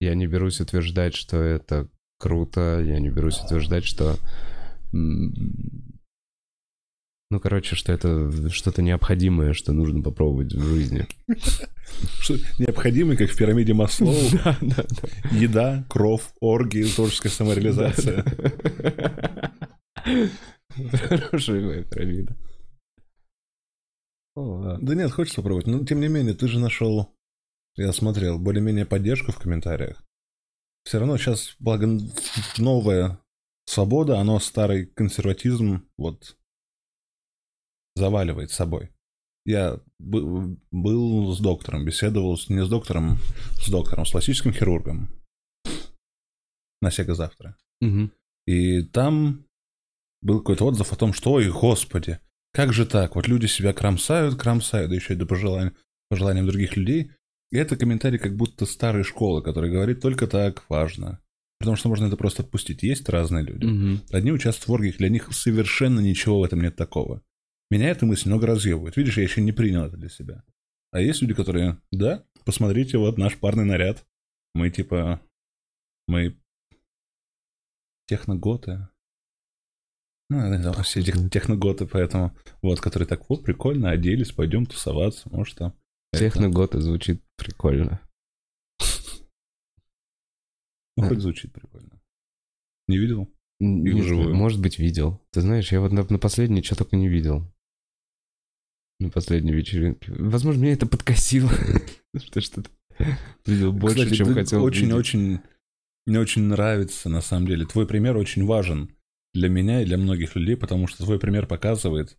[0.01, 2.83] Я не берусь утверждать, что это круто.
[2.85, 4.17] Я не берусь утверждать, что...
[7.33, 11.07] Ну, короче, что это что-то необходимое, что нужно попробовать в жизни.
[12.21, 14.15] Что необходимый, как в пирамиде Маслоу,
[14.45, 15.09] Да, да, да.
[15.35, 18.23] еда, кровь, оргии, творческая самореализация.
[21.09, 22.37] Хорошая пирамида.
[24.37, 25.67] Да нет, хочется попробовать.
[25.67, 27.17] Но тем не менее, ты же нашел,
[27.77, 30.05] я смотрел, более-менее поддержку в комментариях.
[30.85, 31.89] Все равно сейчас, благо,
[32.59, 33.21] новая
[33.65, 36.37] свобода, оно старый консерватизм вот
[37.95, 38.91] заваливает собой.
[39.45, 43.19] Я бы- был с доктором, беседовал с, не с доктором,
[43.61, 45.09] с доктором, с пластическим хирургом
[46.81, 47.57] на Сега завтра.
[47.81, 48.13] Мгм.
[48.47, 49.47] И там
[50.21, 52.19] был какой-то отзыв о том, что, ой, господи,
[52.53, 53.17] как же так?
[53.17, 55.73] Вот люди себя кромсают, кромсают, да еще и до пожеланий,
[56.09, 57.13] пожеланиям других людей.
[57.51, 61.21] И это комментарий как будто старой школы, который говорит только так важно.
[61.59, 62.83] Потому что можно это просто отпустить.
[62.83, 63.65] Есть разные люди.
[63.65, 64.03] Мгм.
[64.11, 67.23] Одни участвуют в оргиях, для них совершенно ничего в этом нет такого.
[67.73, 68.99] Меня эта мысль много разъебывает.
[68.99, 70.45] Видишь, я еще не принял это для себя.
[70.91, 74.05] А есть люди, которые, да, посмотрите, вот наш парный наряд.
[74.53, 75.23] Мы типа,
[76.07, 76.37] мы
[78.07, 78.89] техноготы.
[80.29, 85.57] Ну, это все тех- техноготы, поэтому вот, которые так, вот, прикольно, оделись, пойдем тусоваться, может
[85.57, 85.75] там.
[86.13, 86.27] это.
[86.27, 88.07] Техноготы звучит прикольно.
[90.99, 92.03] Ну, хоть звучит прикольно.
[92.87, 93.33] Не видел?
[93.61, 94.35] Их вживую.
[94.35, 95.23] Может быть, видел.
[95.31, 97.51] Ты знаешь, я вот на, на последней что только не видел.
[99.03, 100.13] На последней вечеринке.
[100.17, 101.51] Возможно, меня это подкосило.
[102.17, 102.71] Что что-то
[103.47, 104.63] видел больше, Кстати, чем хотел.
[104.63, 105.41] Очень-очень...
[106.07, 107.67] Мне очень нравится, на самом деле.
[107.67, 108.95] Твой пример очень важен
[109.35, 112.17] для меня и для многих людей, потому что твой пример показывает,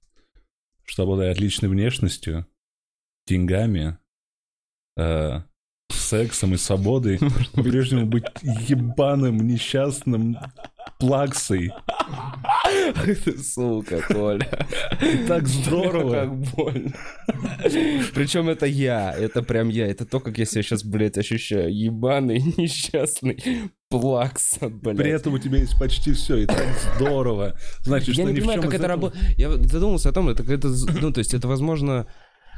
[0.83, 2.45] что обладая отличной внешностью,
[3.27, 3.97] деньгами,
[4.97, 5.41] э,
[5.93, 7.19] сексом и свободой,
[7.53, 10.38] по-прежнему быть ебаным, несчастным
[10.99, 11.71] плаксой.
[13.06, 14.67] Ты сука, Коля.
[15.01, 16.13] И так здорово.
[16.13, 16.93] Как больно.
[18.13, 19.88] Причем это я, это прям я.
[19.88, 21.73] Это то, как я себя сейчас, блядь, ощущаю.
[21.75, 24.97] Ебаный, несчастный плакса, блядь.
[24.97, 27.58] При этом у тебя есть почти все, и так здорово.
[27.82, 29.38] Значит, я что не понимаю, чем как это работает.
[29.38, 32.08] Я задумался о том, это з- ну, то есть это возможно,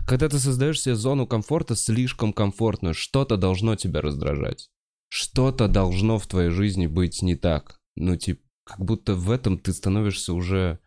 [0.05, 4.69] когда ты создаешь себе зону комфорта слишком комфортную, что-то должно тебя раздражать.
[5.09, 7.79] Что-то должно в твоей жизни быть не так.
[7.95, 10.79] Ну, типа, как будто в этом ты становишься уже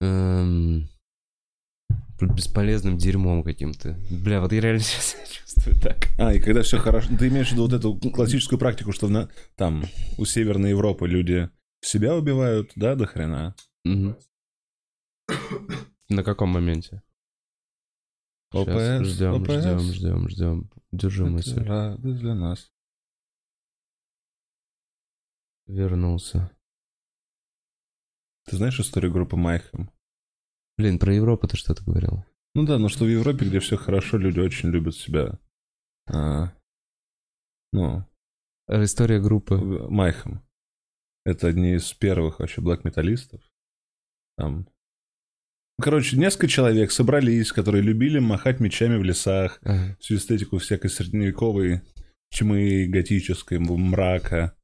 [0.00, 0.88] эм,
[2.20, 3.98] бесполезным дерьмом каким-то.
[4.10, 6.08] Бля, вот я реально сейчас чувствую так.
[6.18, 7.08] А, и когда все хорошо...
[7.18, 9.28] Ты имеешь в виду вот эту классическую практику, что на...
[9.56, 9.84] там
[10.18, 11.50] у Северной Европы люди
[11.82, 13.54] себя убивают, да, до хрена?
[13.84, 14.16] Мгм.
[16.08, 17.02] На каком моменте?
[18.52, 19.52] ОПС, Ждем, ОПС.
[19.52, 20.70] ждем, ждем, ждем.
[20.92, 21.62] Держу Это мысль.
[21.62, 22.72] радость для нас.
[25.66, 26.50] Вернулся.
[28.46, 29.90] Ты знаешь историю группы Майхем?
[30.76, 32.24] Блин, про Европу ты что-то говорил.
[32.54, 35.38] Ну да, но что в Европе, где все хорошо, люди очень любят себя.
[36.06, 36.52] а,
[37.72, 38.04] ну,
[38.68, 39.56] История группы.
[39.56, 40.42] Майхем.
[41.24, 43.40] Это одни из первых вообще блэк-металлистов.
[44.36, 44.66] Там...
[45.80, 49.96] Короче, несколько человек собрались, которые любили махать мечами в лесах, Ага.
[50.00, 51.82] всю эстетику всякой средневековой
[52.30, 54.54] тьмы, готической, мрака.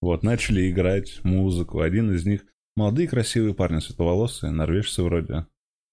[0.00, 1.80] Вот, начали играть музыку.
[1.80, 2.44] Один из них,
[2.76, 5.46] молодые красивые парни, светловолосые, норвежцы вроде,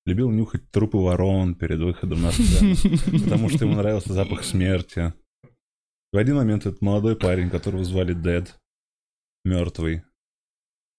[0.06, 2.76] любил нюхать трупы ворон перед выходом на сцену,
[3.24, 5.14] потому что ему нравился запах смерти.
[6.12, 8.58] В один момент этот молодой парень, которого звали Дед,
[9.46, 10.04] мертвый,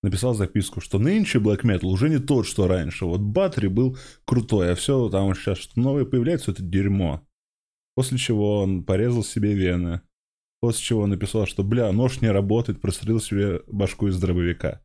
[0.03, 3.05] написал записку, что нынче Black Metal уже не тот, что раньше.
[3.05, 7.27] Вот Батри был крутой, а все там сейчас что новое появляется, это дерьмо.
[7.95, 10.01] После чего он порезал себе вены.
[10.61, 14.83] После чего он написал, что, бля, нож не работает, прострелил себе башку из дробовика.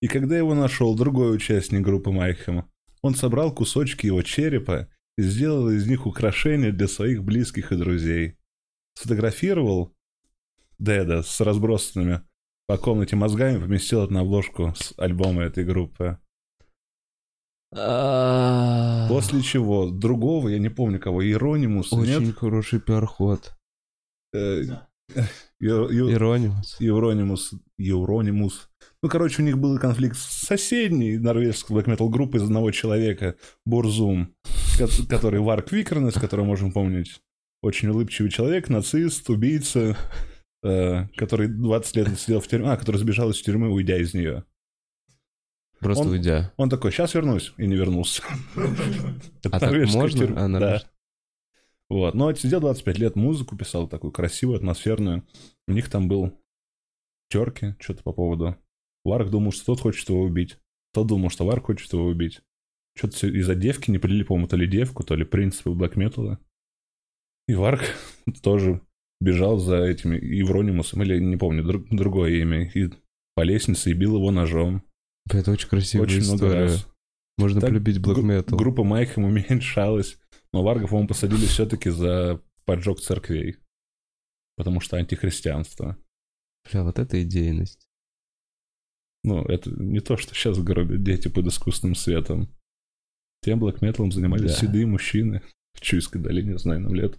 [0.00, 2.70] И когда его нашел другой участник группы Майхема,
[3.02, 8.36] он собрал кусочки его черепа и сделал из них украшения для своих близких и друзей.
[8.94, 9.94] Сфотографировал
[10.78, 12.22] Деда с разбросанными
[12.70, 16.18] по комнате мозгами, поместил это на обложку с альбома этой группы.
[17.72, 22.36] После чего другого, я не помню кого, Иеронимуса, Очень нет?
[22.36, 23.54] хороший пиар-ход.
[24.32, 24.62] Э,
[25.60, 26.76] Иронимус.
[26.78, 28.70] Евронимус, Евронимус.
[29.02, 33.34] Ну, короче, у них был конфликт с соседней норвежской black metal группой из одного человека,
[33.66, 34.32] Борзум,
[34.78, 37.20] ко- который Варк Викернес, которого можем помнить.
[37.62, 39.96] Очень улыбчивый человек, нацист, убийца,
[40.62, 44.44] э, который 20 лет сидел в тюрьме, а, который сбежал из тюрьмы, уйдя из нее.
[45.78, 46.52] Просто Он- уйдя.
[46.56, 48.22] Он такой, сейчас вернусь, и не вернулся.
[49.50, 50.58] А так можно?
[50.60, 50.82] Да.
[51.88, 55.26] Вот, но сидел 25 лет, музыку писал такую красивую, атмосферную.
[55.66, 56.38] У них там был
[57.30, 58.56] терки, что-то по поводу.
[59.04, 60.58] Варк думал, что тот хочет его убить.
[60.92, 62.42] Тот думал, что Варк хочет его убить.
[62.96, 66.38] Что-то из-за девки не полили, по-моему, то ли девку, то ли принципы блэк металла.
[67.48, 67.82] И Варк
[68.42, 68.82] тоже
[69.20, 72.90] бежал за этими Евронимусом, или не помню, друг- другое имя, и
[73.34, 74.82] по лестнице и бил его ножом.
[75.30, 76.62] Это очень красивая Очень много история.
[76.62, 76.86] раз.
[77.38, 78.56] Можно Так, полюбить Black Metal.
[78.56, 80.18] Группа Майком уменьшалась,
[80.52, 83.56] но Варга, по-моему, посадили все-таки за поджог церквей.
[84.56, 85.96] Потому что антихристианство.
[86.70, 87.86] Бля, вот это идейность.
[89.24, 92.48] Ну, это не то, что сейчас гробят дети под искусственным светом.
[93.42, 94.56] Тем блэк металом занимались Да.
[94.56, 95.42] седые мужчины
[95.74, 97.18] в Чуйской долине, знаю нам лет.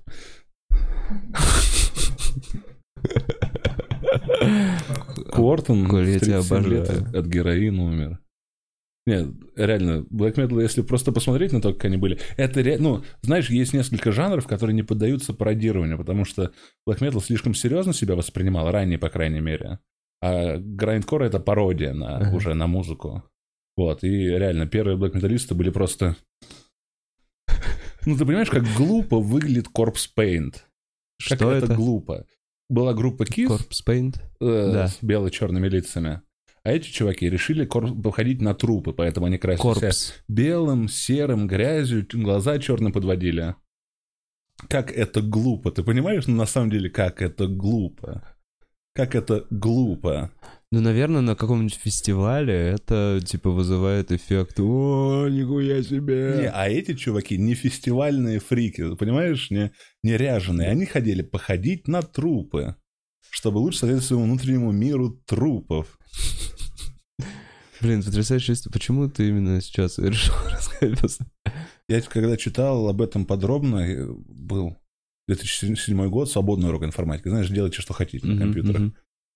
[5.31, 7.19] Куортон Коль, я тебя 37 лет обожаю.
[7.19, 8.19] от, героина умер.
[9.07, 13.03] Нет, реально, Black Metal, если просто посмотреть на то, как они были, это реально, ну,
[13.23, 16.51] знаешь, есть несколько жанров, которые не поддаются пародированию, потому что
[16.87, 19.79] Black Metal слишком серьезно себя воспринимал, ранее, по крайней мере,
[20.21, 22.35] а Grindcore— это пародия на, Ага.
[22.35, 23.23] уже на музыку.
[23.75, 26.15] Вот, и реально, первые Black Metalисты были просто...
[28.05, 30.55] Ну, ты понимаешь, как глупо выглядит Corpse Paint?
[31.29, 31.75] Как Что это, это?
[31.75, 32.25] глупо.
[32.69, 34.21] Была группа Kiss, Corpse Paint?
[34.39, 34.88] э, Да.
[34.88, 36.21] с бело-черными лицами.
[36.63, 40.13] А эти чуваки решили походить на трупы, поэтому они красили себя Корпс.
[40.27, 43.55] белым, серым, грязью, глаза черным подводили.
[44.69, 45.71] Как это глупо.
[45.71, 48.23] Ты понимаешь, ну, на самом деле, как это глупо.
[48.93, 50.32] Как это глупо.
[50.73, 56.93] Ну, наверное, на каком-нибудь фестивале это, типа, вызывает эффект «О, нихуя себе!» Не, а эти
[56.93, 59.71] чуваки не фестивальные фрики, понимаешь, не,
[60.04, 60.69] не ряженые.
[60.69, 62.75] Они ходили походить на трупы,
[63.30, 65.97] чтобы лучше соответствовать своему внутреннему миру трупов.
[67.82, 68.73] Блин, потрясающая история.
[68.73, 71.19] Почему ты именно сейчас решил рассказать?
[71.88, 74.77] Я когда читал об этом подробно, э, был
[75.27, 77.29] 2007 год, свободный урок информатики.
[77.29, 78.93] Знаешь, делайте, что хотите на компьютерах.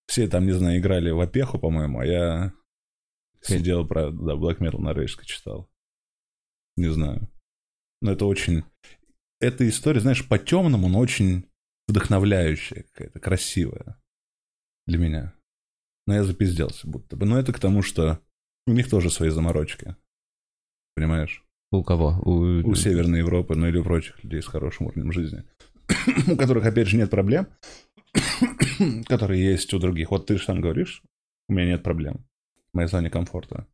[0.08, 2.54] Все там, не знаю, играли в опеху, по-моему, а я
[3.42, 5.70] сидел про да, Black Metal норвежский читал.
[6.78, 7.30] Не знаю.
[8.02, 8.64] Но это очень...
[9.40, 11.50] Эта история, знаешь, по-темному, но очень
[11.88, 14.02] вдохновляющая какая-то, красивая
[14.88, 15.34] для меня.
[16.08, 17.26] Но я запизделся будто бы.
[17.26, 18.20] Но это к тому, что
[18.68, 19.96] у них тоже свои заморочки.
[20.96, 21.44] Понимаешь?
[21.72, 22.20] У кого?
[22.24, 25.44] У, У Северной Европы, ну или у прочих людей с хорошим уровнем жизни.
[26.28, 27.48] у которых, опять же, нет проблем,
[29.08, 30.12] которые есть у других.
[30.12, 31.04] Вот ты же сам говоришь,
[31.48, 32.26] у меня нет проблем.
[32.72, 33.68] В моей зоне комфорта.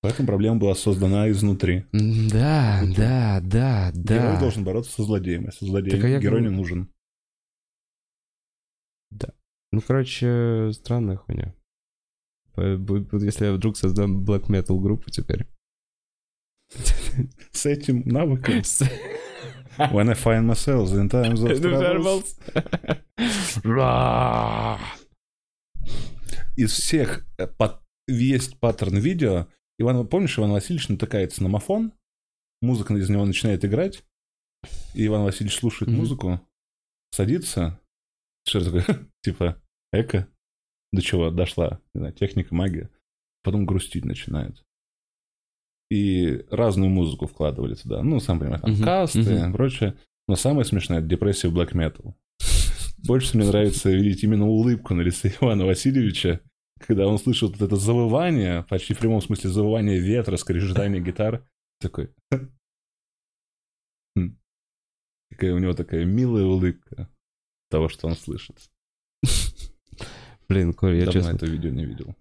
[0.00, 1.86] Поэтому проблема была создана изнутри.
[1.92, 2.94] Да, Окей.
[2.94, 4.40] да, да, Герой да.
[4.40, 5.46] должен бороться со злодеем.
[5.46, 6.90] Если злодей Так, а я герой не нужен.
[9.74, 11.52] Ну, короче, странная хуйня.
[12.56, 15.48] Если я вдруг создам black metal группу теперь.
[17.50, 18.62] С этим навыком.
[19.78, 22.38] When I find myself in times of troubles.
[26.56, 29.48] Из всех э, пат- есть паттерн видео.
[29.78, 31.92] Иван, помнишь, Иван Васильевич натыкается на мафон,
[32.62, 34.04] музыка из него начинает играть,
[34.94, 35.98] и Иван Васильевич слушает Мгм.
[36.00, 36.40] музыку,
[37.10, 37.80] садится,
[38.46, 39.60] что такое, типа,
[39.92, 40.28] эко,
[40.92, 42.88] до чего дошла, не знаю, техника, магия,
[43.42, 44.64] потом грустить начинает.
[45.90, 48.02] И разную музыку вкладывали туда.
[48.02, 49.50] Ну, сам понимаешь, там Мгм, касты мгм.
[49.50, 49.94] и прочее.
[50.26, 52.14] Но самое смешное— это депрессия в black metal.
[53.06, 56.40] Больше всего мне нравится видеть именно улыбку на лице Ивана Васильевича,
[56.80, 61.46] когда он слышит вот это завывание, почти в прямом смысле завывание ветра, скрежетание гитар.
[61.80, 62.10] Такой...
[64.16, 64.38] Хм.
[65.30, 67.10] Какая у него такая милая улыбка
[67.70, 68.56] того, что он слышит.
[70.48, 71.36] Блин, Коль, я Давно честно...
[71.36, 72.14] это видео не видел.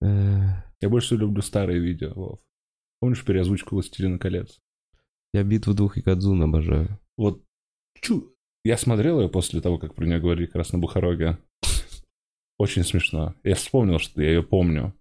[0.00, 0.40] э,
[0.80, 2.40] Я больше люблю старые видео, Вов.
[3.00, 4.60] Помнишь переозвучку «Властелина колец»?
[5.32, 6.98] Я битву двух Якадзун обожаю.
[7.16, 7.42] Вот
[8.00, 8.32] чу...
[8.64, 11.38] Я смотрел ее после того, как про нее говорили как раз на Бухароге.
[12.58, 13.34] Очень смешно.
[13.44, 14.94] Я вспомнил, что я ее помню.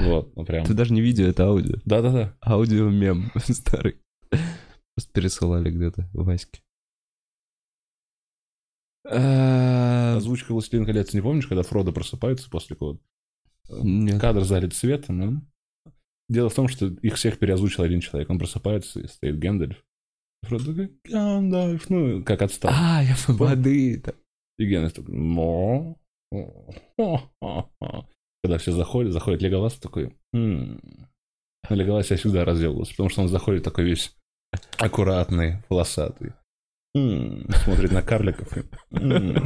[0.00, 0.64] Вот, ну прям.
[0.64, 1.76] Это даже не видео, это аудио.
[1.84, 2.36] Да-да-да.
[2.44, 3.98] Аудио-мем старый.
[4.30, 6.60] Просто пересылали где-то Ваське.
[9.04, 13.00] Э, Озвучка «Властелин колец» не помнишь, когда Фродо просыпается после какого-то...
[13.68, 14.20] Нет.
[14.20, 15.40] Кадр залит светом, ну?
[16.30, 18.30] Дело в том, что их всех переозвучил один человек.
[18.30, 19.82] Он просыпается и стоит Гэндальф.
[20.44, 22.70] Фродо Гэндальф, ну, как отстал.
[22.72, 24.02] А, я Пом- воды.
[24.58, 25.96] И Генрих такой, «Мо».
[28.42, 30.80] Когда все заходят, заходит Леголас такой, «М».
[31.68, 34.14] А Леголас я всегда разделался, потому что он заходит такой весь
[34.78, 36.32] аккуратный, волосатый.
[36.94, 38.56] М, Смотрит на карликов.
[38.56, 38.62] и,
[38.92, 39.36] «М,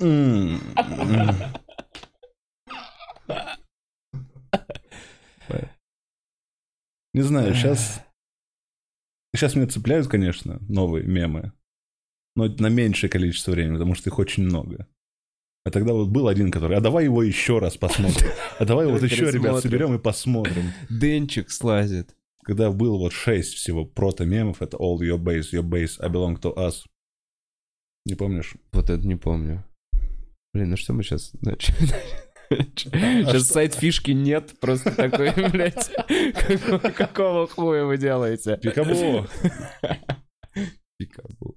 [0.00, 0.60] м,
[0.90, 1.34] м».
[7.12, 8.00] Не знаю, сейчас...
[9.34, 11.52] Сейчас меня цепляют, конечно, новые мемы.
[12.36, 14.86] Но на меньшее количество времени, потому что их очень много.
[15.64, 18.30] А тогда вот был один, который, а давай его еще раз посмотрим.
[18.58, 20.72] А давай вот еще, ребят, соберем и посмотрим.
[20.88, 22.16] Денчик слазит.
[22.42, 26.56] Когда было вот шесть всего прото-мемов, это All Your Base, Your Base, I Belong to
[26.56, 26.86] Us.
[28.06, 28.54] Не помнишь?
[28.72, 29.64] Вот это не помню.
[30.54, 31.32] Блин, ну что мы сейчас...
[31.44, 31.56] А
[32.50, 35.90] Сейчас сайт фишки нет, просто такой, блядь,
[36.96, 38.58] какого- хуя вы делаете?
[38.60, 39.26] Пикабу!
[40.98, 41.56] Пикабу.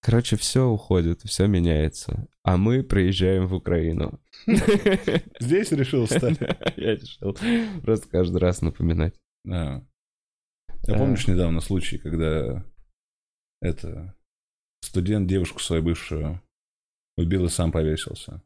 [0.00, 2.26] Короче, все уходит, все меняется.
[2.42, 4.20] А мы приезжаем в Украину.
[5.38, 6.38] Здесь решил стать.
[6.76, 7.36] Я решил
[7.82, 9.14] просто каждый раз напоминать.
[9.44, 9.86] Да.
[10.88, 10.98] Я А.
[10.98, 12.64] помнишь недавно случай, когда
[13.60, 14.16] это
[14.82, 16.42] студент девушку свою бывшую
[17.16, 18.42] убил и сам повесился.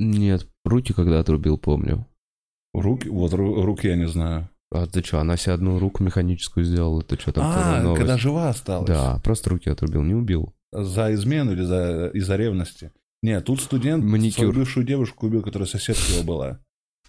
[0.00, 2.06] Нет, руки когда отрубил, помню.
[2.72, 4.48] Руки, вот ру- руки я не знаю.
[4.72, 7.02] А ты что, она себе одну руку механическую сделала?
[7.02, 7.44] Ты что там?
[7.46, 8.86] А, когда жива осталась.
[8.88, 10.54] Да, просто руки отрубил, не убил.
[10.72, 12.92] За измену или за, из-за ревности?
[13.22, 14.34] Нет, тут студент Маникюр.
[14.36, 16.60] свою бывшую девушку убил, которая соседка его была.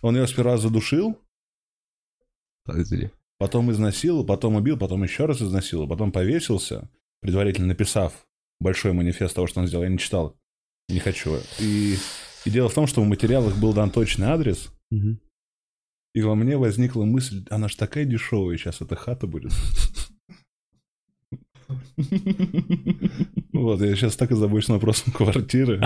[0.02, 1.18] Он ее сперва задушил,
[2.66, 3.12] Подожди.
[3.38, 6.89] потом изнасиловал, потом убил, потом еще раз изнасиловал, потом повесился,
[7.22, 8.14] предварительно написав
[8.60, 9.84] большой манифест того, что он сделал.
[9.84, 10.36] Я не читал,
[10.89, 11.38] не хочу.
[11.60, 11.96] И,
[12.46, 15.20] и дело в том, что в материалах был дан точный адрес, Мгм.
[16.16, 19.52] и во мне возникла мысль, она ж такая дешевая, сейчас эта хата будет.
[23.54, 25.82] Вот, я сейчас так и забочусь вопросом квартиры.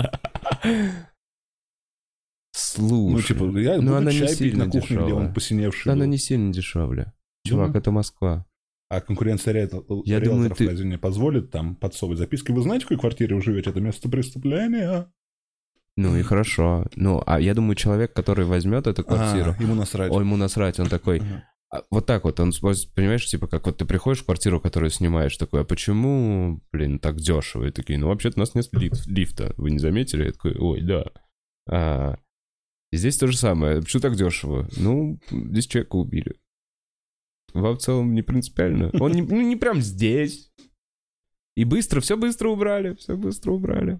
[2.52, 3.12] Слушай.
[3.12, 3.20] Ну,
[3.52, 5.92] типа, я ну, буду она не чай пить сильно на кухне, где он посиневший Да,
[5.92, 6.10] она был.
[6.12, 7.12] не сильно дешевле.
[7.46, 8.46] Чувак, это Москва.
[8.88, 12.52] А конкуренция риэлтор- Я думаю, риэлторов ты- разве не позволит там подсовывать записки?
[12.52, 13.70] Вы знаете, в какой квартире вы живете?
[13.70, 15.12] Это место преступления.
[15.96, 16.84] Ну и хорошо.
[16.94, 20.12] Ну, а я думаю, человек, который возьмет эту квартиру, А, ему насрать.
[20.12, 21.22] ой, ему насрать, он такой,
[21.72, 22.52] а, вот так вот, он,
[22.94, 27.16] понимаешь, типа, как вот ты приходишь в квартиру, которую снимаешь, такой, а почему, блин, так
[27.16, 27.64] дешево?
[27.66, 30.24] И такие, ну, вообще-то у нас нет лиф- лифта, вы не заметили?
[30.24, 31.04] Я такой, ой, да.
[31.68, 32.18] А,
[32.92, 34.68] здесь то же самое, почему так дешево?
[34.76, 36.36] Ну, здесь человека убили.
[37.54, 38.90] Вам в целом не принципиально.
[39.00, 40.52] Он не, ну, не прям здесь.
[41.56, 43.98] И быстро, все быстро убрали, все быстро убрали.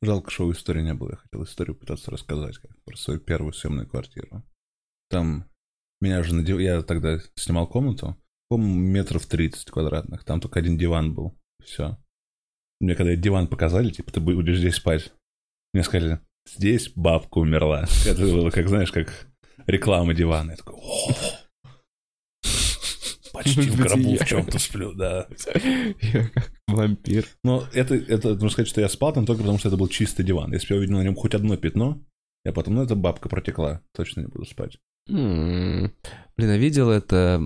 [0.00, 1.10] Жалко, что истории не было.
[1.10, 4.44] Я хотел историю пытаться рассказать как про свою первую съемную квартиру.
[5.10, 5.48] Там
[6.00, 6.60] меня же надев...
[6.60, 8.16] Я тогда снимал комнату,
[8.48, 10.24] по-моему, метров 30 квадратных.
[10.24, 11.36] Там только один диван был.
[11.64, 11.98] Все.
[12.80, 15.12] Мне когда диван показали, типа, ты будешь здесь спать.
[15.74, 17.86] Мне сказали, здесь бабка умерла.
[18.06, 19.28] Это было, как, знаешь, как
[19.66, 20.52] реклама дивана.
[20.52, 21.12] Я такой, «О,
[23.32, 25.28] Почти в гробу в чем-то сплю, да.
[26.00, 27.26] Я как вампир.
[27.42, 30.24] Но это, это, нужно сказать, что я спал там только потому, что это был чистый
[30.24, 30.52] диван.
[30.52, 32.00] Если бы я увидел на нем хоть одно пятно,
[32.44, 34.78] я потом, ну, эта бабка протекла, точно не буду спать.
[35.08, 35.92] М.
[36.36, 37.42] Блин, я видел это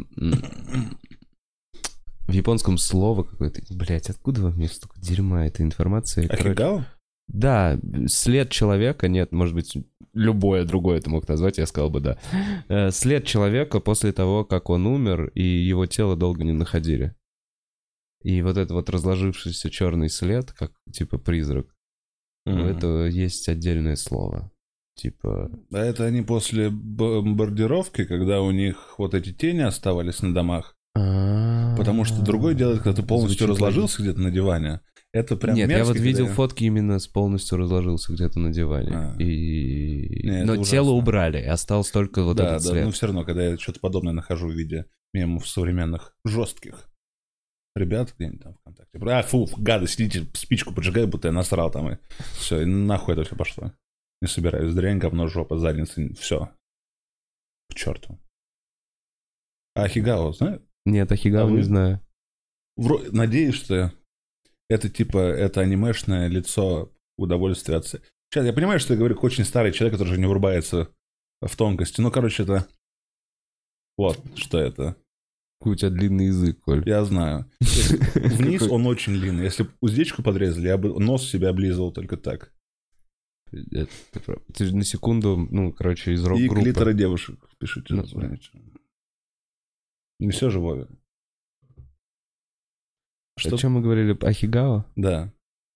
[2.26, 3.62] в японском слово какое-то.
[3.74, 6.28] Блять, откуда во мне столько дерьма этой информации?
[6.28, 6.84] Ахигао?
[7.28, 9.76] Да, след человека, нет, может быть,
[10.12, 12.18] любое другое ты мог назвать, я сказал бы да.
[12.68, 17.14] Э, След человека после того, как он умер, и его тело долго не находили.
[18.22, 21.66] И вот этот вот разложившийся черный след, как типа призрак,
[22.46, 22.64] у Мгм.
[22.66, 24.50] этого есть отдельное слово.
[24.94, 25.50] Типа...
[25.72, 30.76] А это они после бомбардировки, когда у них вот эти тени оставались на домах.
[30.94, 34.80] Потому что другое дело, когда ты полностью Звучит разложился где-то на диване.
[35.12, 38.90] Это прям Нет, я вот видел когда- фотки именно с полностью разложился где-то на диване.
[38.94, 39.16] А.
[39.18, 40.22] И...
[40.26, 42.84] Не, это Но тело убрали, и осталось только вот да, этот да, след.
[42.86, 46.86] но все равно, когда я что-то подобное нахожу в виде мемов современных, жестких,
[47.74, 48.98] ребят где-нибудь там ВКонтакте.
[49.00, 51.98] А, фу, гады, сидите, спичку поджигаю, будто я насрал там, и
[52.34, 53.72] все, и нахуй это все пошло.
[54.20, 56.50] Не собираюсь, дрянь, говно, жопа, задница, все.
[57.70, 58.18] К черту.
[59.74, 60.60] А Хигао, знаешь?
[60.84, 61.56] Нет, Ахигава А вы?
[61.58, 62.00] не знаю.
[62.78, 63.92] Вро- Надеюсь, что
[64.68, 67.86] это типа, это анимешное лицо удовольствия от...
[67.86, 70.88] се- Сейчас, я понимаю, что я говорю как очень старый человек, который уже не врубается
[71.40, 72.00] в тонкости.
[72.00, 72.66] Ну, короче, это...
[73.98, 74.96] Вот, что это.
[75.62, 76.82] Какой у тебя длинный язык, Коль.
[76.88, 77.48] Я знаю.
[77.60, 79.44] Вниз он очень длинный.
[79.44, 82.52] Если б уздечку подрезали, я бы нос себя облизывал только так.
[83.52, 86.62] Ты же на секунду, ну, короче, из И рок-группы.
[86.62, 87.94] клиторы девушек пишите.
[87.94, 88.04] Ну.
[90.18, 90.88] Не все же, Вове.
[93.38, 93.54] Что?
[93.54, 94.18] О чем мы говорили?
[94.20, 94.84] Ахигао?
[94.96, 95.32] Да.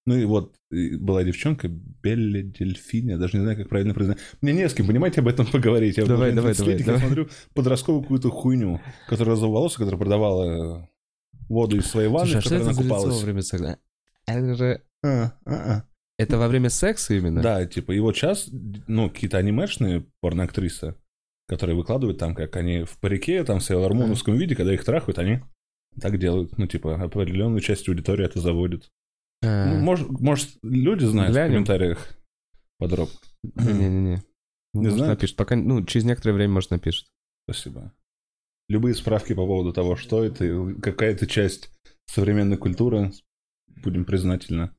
[0.07, 4.23] Ну и вот и была девчонка, Белли Дельфини, я даже не знаю, как правильно произносить.
[4.41, 5.97] Мне не с кем, понимаете, об этом поговорить.
[5.97, 10.87] Я Давай, давай, 30-летний, давай, Я смотрю подростковую какую-то хуйню, которая волосы, которая продавала э,
[11.49, 13.79] воду из своей ванны, Слушай, а что которой это лицо во время секса?
[14.27, 14.83] Это же...
[15.05, 15.85] А, а, а.
[16.19, 17.43] Это во время секса именно?
[17.43, 18.49] Да, типа, и вот сейчас,
[18.87, 20.95] ну, какие-то анимешные порноактрисы,
[21.47, 25.41] которые выкладывают там, как они в парике, там, в сейлормуновском виде, когда их трахают, они
[26.01, 26.57] так делают.
[26.59, 28.91] Ну, типа, определенную часть аудитории это заводит.
[29.43, 31.51] А, Ну, может, может, люди знают Глянем.
[31.51, 32.09] в комментариях
[32.79, 33.15] подробно.
[33.43, 34.23] Не-не-не.
[34.75, 35.13] Не знаю.
[35.13, 35.37] напишет.
[35.37, 37.09] Пока, ну, через некоторое время, может, напишет.
[37.49, 37.93] Спасибо.
[38.69, 41.71] Любые справки по поводу того, что это, и какая это часть
[42.07, 43.13] современной культуры,
[43.83, 44.71] будем признательны.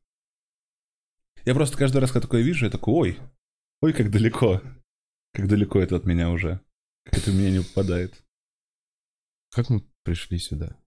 [1.45, 3.19] Я просто каждый раз, когда такое вижу, я такой, ой,
[3.81, 4.61] ой, как далеко.
[5.33, 6.59] Как далеко это от меня уже.
[7.05, 8.21] Как это в меня не попадает.
[9.51, 10.77] Как мы пришли сюда?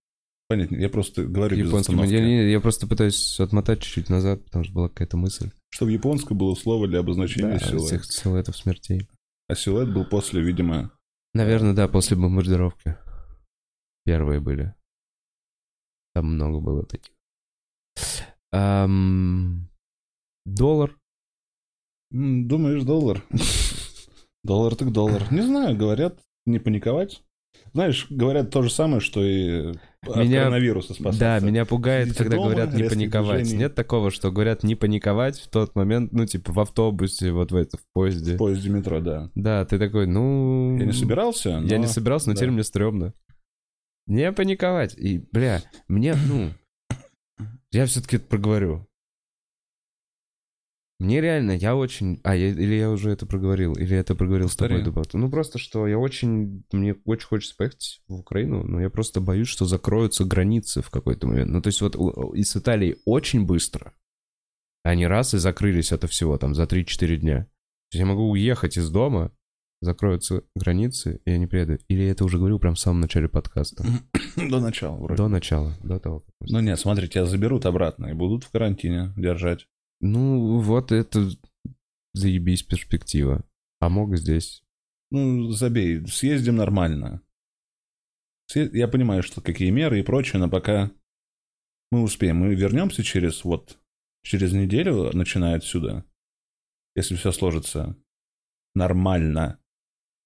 [0.50, 4.64] Понятно, я просто говорю без Японский я, не- я просто пытаюсь отмотать чуть-чуть назад, потому
[4.64, 5.52] что была какая-то мысль.
[5.68, 7.84] Что в японском было слово для обозначения Да, силуэта.
[7.86, 9.08] всех силуэтов смертей.
[9.46, 10.90] А силуэт был после, видимо...
[11.34, 12.96] Наверное, да, после бомбардировки.
[14.04, 14.74] Первые были.
[16.14, 17.12] Там много было таких.
[18.50, 19.68] Ам,
[20.44, 20.98] Доллар.
[22.10, 23.24] Думаешь, доллар?
[24.42, 25.32] Доллар так доллар.
[25.32, 27.22] Не знаю, говорят, не паниковать.
[27.72, 31.20] Знаешь, говорят то же самое, что и от Меня- коронавируса спасаться.
[31.20, 33.42] Да, меня пугает, Сидите когда дома, говорят не паниковать.
[33.42, 33.58] движений.
[33.62, 37.56] Нет такого, что говорят не паниковать в тот момент, ну, типа, в автобусе, вот в
[37.56, 38.34] это, в поезде.
[38.34, 39.30] В поезде метро, да.
[39.34, 40.76] Да, ты такой, ну...
[40.78, 42.38] Я не собирался, Я но- не собирался, но да.
[42.38, 43.14] теперь мне стрёмно.
[44.06, 44.96] Не паниковать.
[44.98, 46.50] И, бля, мне, ну...
[47.70, 48.86] Я все-таки это проговорю.
[51.00, 52.20] Мне реально, я очень...
[52.24, 55.02] А, я- или я уже это проговорил, или я это проговорил с тобой Повтори.
[55.02, 55.18] этого.
[55.18, 56.62] Ну, просто, что я очень...
[56.72, 61.26] Мне очень хочется поехать в Украину, но я просто боюсь, что закроются границы в какой-то
[61.26, 61.50] момент.
[61.50, 63.94] Ну, то есть вот у- из Италии очень быстро.
[64.82, 67.44] Они раз и закрылись это всего там за 3-4 дня.
[67.44, 69.32] То есть я могу уехать из дома,
[69.80, 71.78] закроются границы, и я не приеду.
[71.88, 73.86] Или я это уже говорил прям в самом начале подкаста.
[74.36, 75.16] До начала вроде.
[75.16, 76.20] До начала, до того.
[76.20, 79.66] как Ну нет, смотри, тебя заберут обратно и будут в карантине держать.
[80.00, 81.28] Ну, вот это
[82.14, 83.44] заебись перспектива.
[83.80, 84.62] А мог здесь.
[85.10, 87.22] Ну, забей, съездим нормально.
[88.50, 90.90] Съе- Я понимаю, что какие меры и прочее, но пока
[91.90, 92.36] мы успеем.
[92.36, 93.78] Мы вернемся через вот
[94.22, 96.04] через неделю, начиная отсюда.
[96.94, 97.96] Если все сложится
[98.74, 99.58] нормально,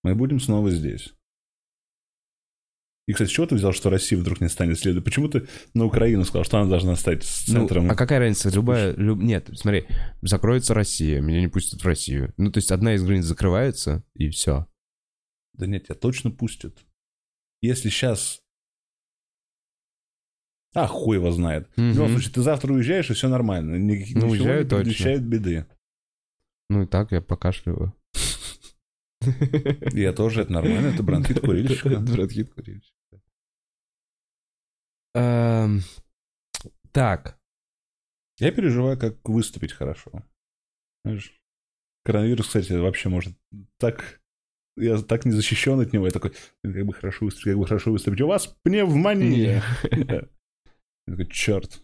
[0.03, 1.15] мы будем снова здесь.
[3.07, 5.05] И, кстати, с чего ты взял, что Россия вдруг не станет следующей?
[5.05, 7.91] Почему ты на Украину сказал, что она должна стать Ну, центром?
[7.91, 8.49] а какая разница?
[8.49, 8.95] Любая...
[8.97, 9.87] люб- Нет, смотри,
[10.23, 12.33] закроется Россия, меня не пустят в Россию.
[12.39, 14.67] Ну, то есть одна из границ закрывается, и все.
[15.53, 16.79] Да нет, тебя точно пустят.
[17.61, 18.41] Если сейчас...
[20.75, 21.69] А, хуй его знает.
[21.77, 23.77] В любом случае, ты завтра уезжаешь, и все нормально.
[23.77, 25.19] Ни- Ну, уезжаю не точно.
[25.19, 25.67] беды.
[26.71, 27.95] Ну и так я покашливаю.
[29.93, 32.01] Я тоже, это нормально, это бронхит курильщика.
[32.01, 32.95] Бронхит курильщика.
[35.15, 35.81] Эм,
[36.93, 37.39] Так,
[38.39, 40.25] Я переживаю, как выступить хорошо.
[41.05, 41.41] Знаешь,
[42.05, 43.37] коронавирус, кстати, вообще может
[43.79, 44.21] так...
[44.77, 46.07] Я так не защищен от него.
[46.07, 48.21] Я такой, как бы хорошо выступить, как бы хорошо выступить.
[48.23, 49.63] У вас пневмония.
[49.93, 50.29] Я
[51.07, 51.81] такой, черт.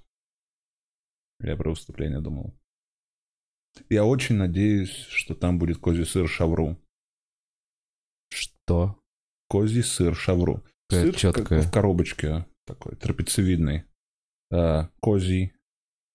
[1.40, 2.52] Я про выступление думал.
[3.88, 6.76] Я очень надеюсь, что там будет козий сыр шавру.
[8.70, 9.00] Что?
[9.48, 10.64] Козий сыр шавру.
[10.88, 13.84] Какая Сыр как- в коробочке такой, трапециевидный.
[14.52, 15.52] А, козий,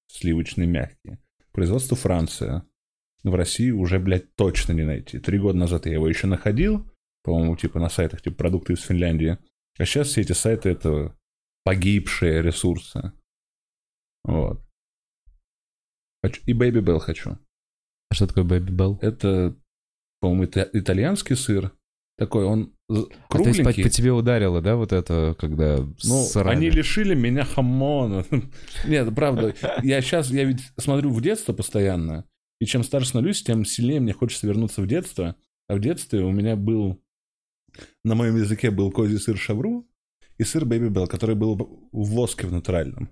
[0.08, 1.18] сливочный, мягкий.
[1.52, 2.66] Производство Франция.
[3.24, 5.20] В России уже, блядь, точно не найти.
[5.20, 6.86] Три года назад я его еще находил,
[7.24, 9.38] по-моему, типа на сайтах, типа продукты из Финляндии.
[9.78, 11.18] А сейчас все эти сайты— это
[11.64, 13.12] погибшие ресурсы.
[14.24, 14.62] Вот.
[16.46, 17.38] И Baby Bell хочу.
[18.10, 18.98] А что такое Baby Bell?
[19.02, 19.56] Это,
[20.20, 21.72] по-моему, ита- итальянский сыр.
[22.18, 23.84] Такой он з- А то есть по, кругленький.
[23.84, 26.56] по тебе ударило, да, вот это, когда Ну, срали?
[26.56, 28.26] они лишили меня хамона.
[28.88, 29.54] Нет, правда.
[29.84, 32.26] Я сейчас, я ведь смотрю в детство постоянно.
[32.62, 35.36] И чем старше становлюсь, тем сильнее мне хочется вернуться в детство.
[35.68, 37.02] А в детстве у меня был...
[38.06, 39.86] На моем языке был козий сыр шавру
[40.38, 41.56] и сыр Baby Bell, который был
[41.92, 43.10] в воске в натуральном.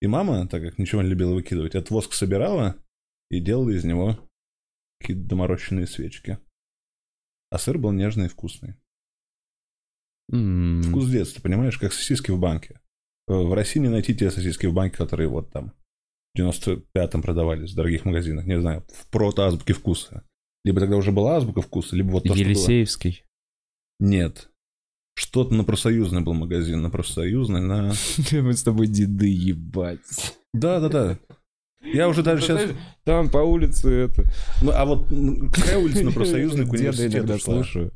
[0.00, 2.74] И мама, так как ничего не любила выкидывать, этот воск собирала
[3.30, 4.18] и делала из него
[4.98, 6.38] какие-то доморощенные свечки.
[7.50, 8.74] А сыр был нежный и вкусный.
[10.32, 12.80] М, Вкус детства, понимаешь, как сосиски в банке.
[13.28, 15.72] Э, В России не найти те сосиски в банке, которые вот там
[16.34, 20.24] в 95-м продавались в дорогих магазинах, не знаю, в прото-азбуке вкуса.
[20.64, 22.50] Либо тогда уже была азбука вкуса, либо вот то, что было.
[22.50, 23.24] Елисеевский.
[23.98, 24.50] Нет.
[25.16, 27.92] Что-то на профсоюзный был магазин, на профсоюзный, на...
[28.32, 30.36] Мы с тобой деды, ебать.
[30.54, 31.18] Да-да-да.
[31.82, 32.70] Я уже даже сейчас...
[33.04, 34.24] Там по улице это...
[34.62, 35.08] Ну, а вот
[35.52, 37.92] какая улица на профсоюзный к университету слушаю.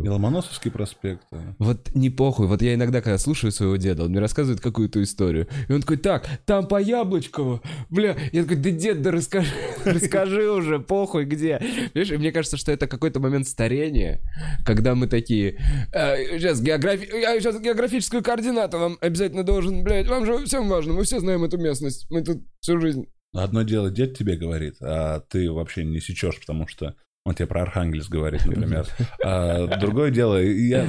[0.00, 1.24] И Ломоносовский проспект.
[1.58, 5.48] Вот не похуй, вот я иногда, когда слушаю своего деда, он мне рассказывает какую-то историю,
[5.68, 7.60] и он такой, так, там по Яблочкову,
[7.90, 9.50] бля, я такой, да дед, да расскажи,
[9.84, 11.60] расскажи уже, похуй где.
[11.94, 14.20] Видишь, и мне кажется, что это какой-то момент старения,
[14.64, 15.58] когда мы такие,
[15.92, 17.08] «Э, сейчас, географи...
[17.12, 21.42] я сейчас географическую координату вам обязательно должен, блядь, вам же всем важно, мы все знаем
[21.42, 23.08] эту местность, мы тут всю жизнь.
[23.34, 27.62] Одно дело дед тебе говорит, а ты вообще не сечешь, потому что он тебе про
[27.62, 28.86] Архангельск говорит, например.
[29.22, 30.86] А другое дело, я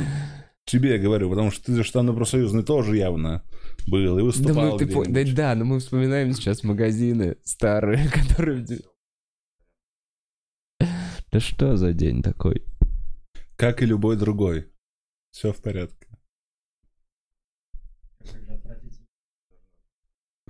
[0.65, 3.43] тебе говорю, потому что ты же там на профсоюзный тоже явно
[3.87, 5.35] был и Да, выступал мы, по- где-нибудь.
[5.35, 8.65] да, да, но мы вспоминаем сейчас магазины старые, которые...
[11.31, 12.63] Да что за день такой?
[13.55, 14.67] Как и любой другой.
[15.31, 15.98] Все в порядке.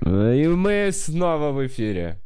[0.06, 2.20] И мы снова в эфире.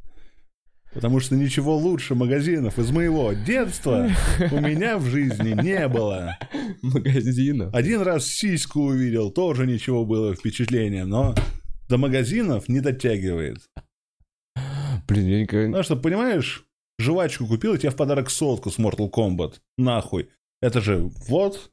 [0.94, 4.10] Потому что ничего лучше магазинов из моего детства
[4.52, 6.38] у меня в жизни не было.
[6.84, 7.74] Магазинов.
[7.74, 11.34] Один раз сиську увидел, тоже ничего было впечатлением, но
[11.90, 13.58] до магазинов не дотягивает.
[15.08, 15.78] Блин, я никогда...
[15.78, 16.66] Ну что, понимаешь,
[17.00, 19.56] жвачку купил, и тебе в подарок сотку с Mortal Kombat.
[19.78, 20.30] Нахуй.
[20.62, 21.72] Это же вот.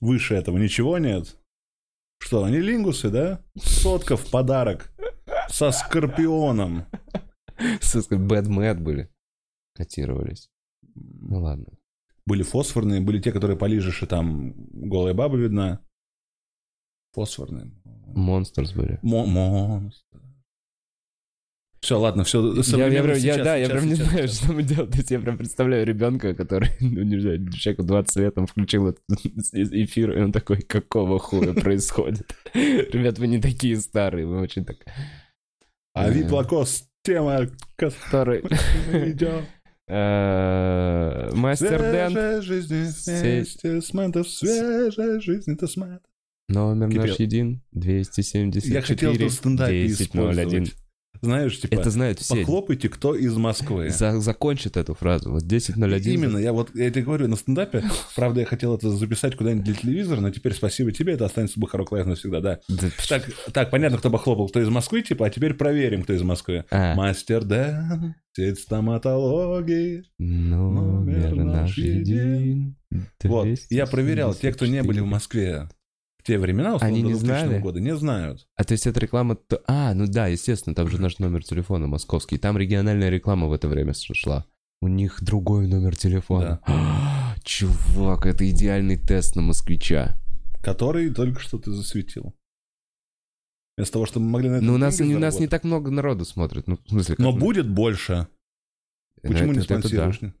[0.00, 1.37] Выше этого ничего нет.
[2.18, 3.42] Что, они лингусы, да?
[3.56, 4.92] Сотка в подарок.
[5.48, 6.86] Со Скорпионом.
[7.58, 9.10] Mad были.
[9.74, 10.50] Котировались.
[10.94, 11.66] Ну ладно.
[12.26, 15.80] Были фосфорные, были те, которые полижешь, и там голая баба видна.
[17.12, 17.72] Фосфорные.
[18.14, 18.98] Monsters были.
[19.02, 20.20] Мо- Монстр.
[21.80, 22.54] Все, ладно, все.
[22.76, 24.90] Я, я прям, я- да, я прям не знаю, что мы делаем.
[24.90, 28.88] То есть я прям представляю ребенка, который, ну, не знаю, человеку 20 лет, он включил
[28.88, 29.02] этот
[29.52, 32.34] эфир, и он такой, какого хуя происходит?
[32.54, 34.78] Ребят, вы не такие старые, вы очень так...
[35.94, 38.42] А вид Лакост, тема, Который...
[39.90, 42.12] Э, Мастер Дент.
[42.12, 46.00] Свежая жизнь Мэнтов, свежая жизнь Мэнтов.
[46.50, 50.66] Номер наш един, 274, Я хотел это в стендапе 1001.
[51.20, 52.36] Знаешь, типа, Это знают все.
[52.36, 53.90] похлопайте, кто из Москвы.
[53.90, 55.32] За- закончит эту фразу.
[55.32, 56.00] Вот 10.01.
[56.12, 57.82] Именно, я вот, я тебе говорю, на стендапе,
[58.16, 61.92] правда, я хотел это записать куда-нибудь для телевизора, но теперь спасибо тебе, это останется Бухарок
[61.92, 62.60] Лайф навсегда, да.
[62.68, 66.22] Да, Так, так, понятно, кто похлопал, кто из Москвы, типа, а теперь проверим, кто из
[66.22, 66.64] Москвы.
[66.70, 70.04] а, Мастер Дэн, сеть стоматологии.
[70.18, 72.76] номер номер наш един.
[73.24, 75.06] Вот, я проверял, те, кто не были в 274.
[75.06, 75.68] Москве
[76.28, 77.58] те времена, условно, Они не 2000 знали?
[77.60, 78.46] года, не знают.
[78.54, 79.34] А то есть это реклама...
[79.34, 82.36] то- А, ну да, естественно, там же наш номер телефона московский.
[82.38, 84.44] Там региональная реклама в это время шла.
[84.82, 86.60] У них другой номер телефона.
[86.66, 90.16] А, Чувак, это идеальный тест на москвича.
[90.62, 92.34] Который только что ты засветил.
[93.78, 95.90] Вместо того, чтобы мы могли на это Ну, у нас, у нас не так много
[95.90, 96.66] народу смотрит.
[96.66, 98.28] Ну, в смысле, Но мы- будет больше.
[99.22, 99.88] Ну, Почему не это- это да.
[100.12, 100.34] спонсируешь?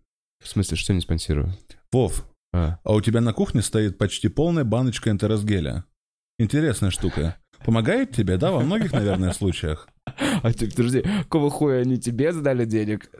[0.44, 1.52] В смысле, что не спонсирую?
[1.92, 2.78] Вов, А.
[2.82, 5.84] а у тебя на кухне стоит почти полная баночка энтеросгеля.
[6.38, 7.36] Интересная штука.
[7.64, 9.88] Помогает тебе, да, во многих, наверное, случаях?
[10.42, 13.10] А ты, подожди, какого хуя они тебе задали денег?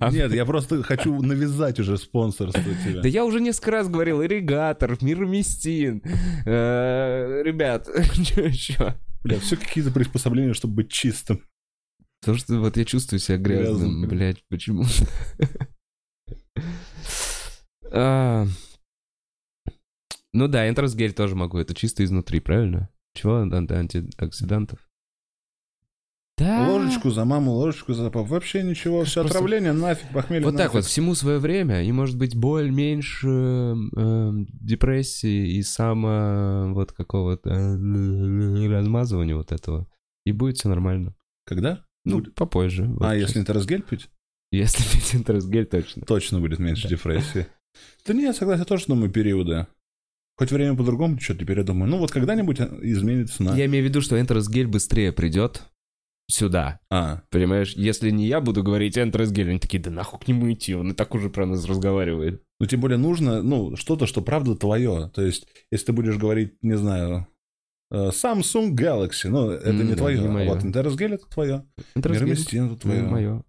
[0.00, 3.00] А Нет, я просто хочу навязать уже спонсорство тебе.
[3.00, 6.02] Да я уже несколько раз говорил, ирригатор, мироместин.
[6.44, 7.88] Э, Ребят,
[8.52, 8.96] что?
[9.22, 11.42] Бля, все какие-то приспособления, чтобы быть чистым.
[12.20, 14.08] Потому что вот я чувствую себя грязным, Грязным.
[14.08, 14.84] блядь, почему?
[17.92, 18.46] А,
[20.32, 22.90] Ну да, энтеросгель тоже могу, это чисто изнутри, правильно?
[23.14, 23.38] Чего?
[23.40, 24.78] Анти- антиоксидантов?
[26.36, 26.68] Да.
[26.68, 28.26] Ложечку за маму, ложечку за папу.
[28.28, 32.16] Вообще ничего, все Просто- отравление, нафиг, похмелье Вот так вот, всему свое время, и может
[32.16, 33.28] быть боль меньше
[33.96, 34.30] э,
[34.60, 39.88] депрессии и само вот какого-то э, размазывания вот этого.
[40.24, 41.16] И будет все нормально.
[41.44, 41.84] Когда?
[42.04, 42.34] Ну, Будет.
[42.36, 42.84] попозже.
[42.84, 43.30] вот А, сейчас.
[43.30, 44.08] если энтеросгель пить?
[44.52, 46.02] Если пить энтеросгель, точно.
[46.06, 47.48] Точно будет меньше депрессии.
[48.06, 49.66] Да нет, согласен, тоже думаю, периоды.
[50.36, 53.56] Хоть время по-другому течет, теперь я думаю, ну вот когда-нибудь изменится на...
[53.56, 55.62] Я имею в виду, что энтеросгель быстрее придет
[56.30, 56.78] сюда.
[56.90, 60.74] А, Понимаешь, если не я буду говорить энтеросгель, они такие, да нахуй к нему идти,
[60.74, 62.42] он и так уже про нас разговаривает.
[62.60, 65.10] ну тем более нужно, ну, что-то, что правда твое.
[65.14, 67.26] То есть, если ты будешь говорить, не знаю,
[67.90, 70.20] э, Samsung Galaxy, ну, это М, не да, твое.
[70.20, 70.54] не моё.
[70.54, 71.66] вот энтеросгель это твое.
[71.96, 73.02] Энтеросгель Мироместин это твое.
[73.02, 73.44] мое.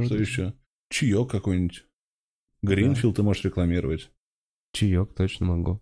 [0.00, 0.54] Что еще?
[0.90, 1.84] Чаек какой-нибудь.
[2.62, 4.10] Гринфилд ты можешь рекламировать.
[4.72, 5.80] Чаек точно могу.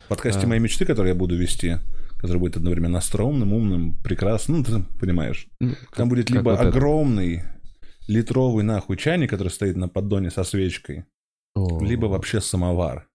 [0.00, 0.48] В подкасте А.
[0.48, 1.76] «Мои мечты», который я буду вести,
[2.18, 5.48] который будет одновременно остроумным, умным, прекрасным, ну, ты понимаешь.
[5.60, 6.68] Ну, Там будет как либо вот это.
[6.68, 7.42] огромный
[8.08, 11.04] литровый нахуй чайник, который стоит на поддоне со свечкой,
[11.54, 11.82] О.
[11.84, 13.08] либо вообще самовар.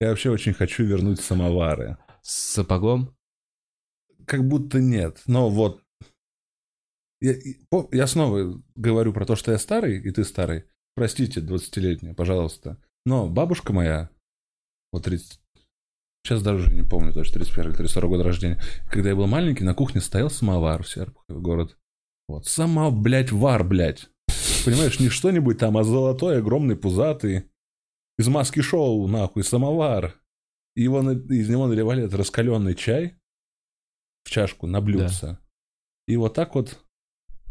[0.00, 1.96] Я вообще очень хочу вернуть самовары.
[2.22, 3.16] С сапогом?
[4.26, 5.22] Как будто нет.
[5.26, 5.80] Но вот...
[7.20, 7.34] Я,
[7.92, 10.64] я снова говорю про то, что я старый, и ты старый.
[10.94, 12.78] Простите, 20-летняя, пожалуйста.
[13.04, 14.10] Но бабушка моя,
[14.92, 15.40] вот 30...
[16.24, 18.62] Сейчас даже уже не помню точно, 31 или 32 года рождения.
[18.88, 21.76] Когда я был маленький, на кухне стоял самовар в Серпухове, город.
[22.28, 24.08] Вот, сама, блядь, вар, блядь.
[24.64, 27.50] Понимаешь, не что-нибудь там, а золотой, огромный, пузатый.
[28.18, 30.14] Из маски шоу, нахуй, самовар.
[30.76, 33.16] И его, из него наливали этот раскаленный чай
[34.24, 35.26] в чашку на блюдце.
[35.26, 35.40] Да.
[36.06, 36.78] И вот так вот,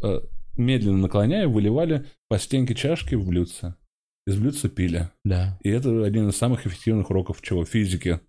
[0.02, 0.22] э,
[0.58, 3.76] медленно наклоняя, выливали по стенке чашки в блюдце.
[4.28, 5.10] Из блюдца пили.
[5.24, 5.58] Да.
[5.64, 7.66] И это один из самых эффективных уроков чего?
[7.66, 8.20] Физики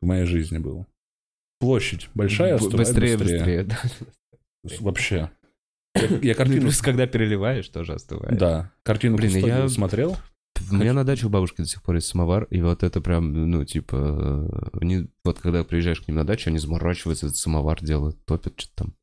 [0.00, 0.86] в моей жизни был.
[1.58, 3.64] Площадь большая, Б- быстрее, быстрее.
[3.64, 4.80] быстрее.
[4.80, 5.30] Вообще.
[5.94, 6.62] Я, я картину...
[6.62, 8.38] Плюс, когда переливаешь, тоже остывает.
[8.38, 8.72] Да.
[8.82, 10.16] Картину Блин, я смотрел.
[10.70, 13.50] У меня на даче у бабушки до сих пор есть самовар, и вот это прям,
[13.50, 18.24] ну, типа, они, вот когда приезжаешь к ним на дачу, они заморачиваются, этот самовар делают,
[18.24, 18.94] топят что-то там.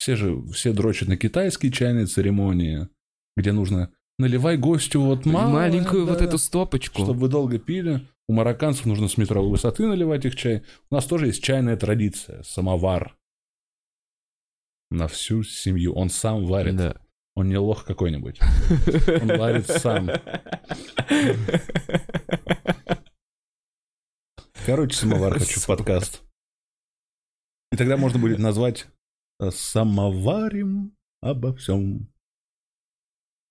[0.00, 2.88] Все же, все дрочат на китайские чайные церемонии,
[3.36, 7.02] где нужно наливай гостю вот мало, маленькую да, вот эту стопочку.
[7.02, 8.00] Чтобы вы долго пили.
[8.26, 10.62] У марокканцев нужно с метровой высоты наливать их чай.
[10.90, 13.14] У нас тоже есть чайная традиция, самовар.
[14.90, 15.92] На всю семью.
[15.92, 16.76] Он сам варит.
[16.76, 16.96] Да.
[17.34, 18.40] Он не лох какой-нибудь.
[19.20, 20.08] Он варит сам.
[24.64, 26.22] Короче, самовар хочу подкаст.
[27.70, 28.86] И тогда можно будет назвать
[29.50, 32.08] «Самоварим обо всем».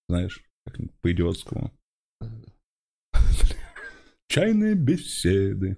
[0.07, 1.71] Знаешь, как по-идиотскому.
[4.27, 5.77] Чайные беседы.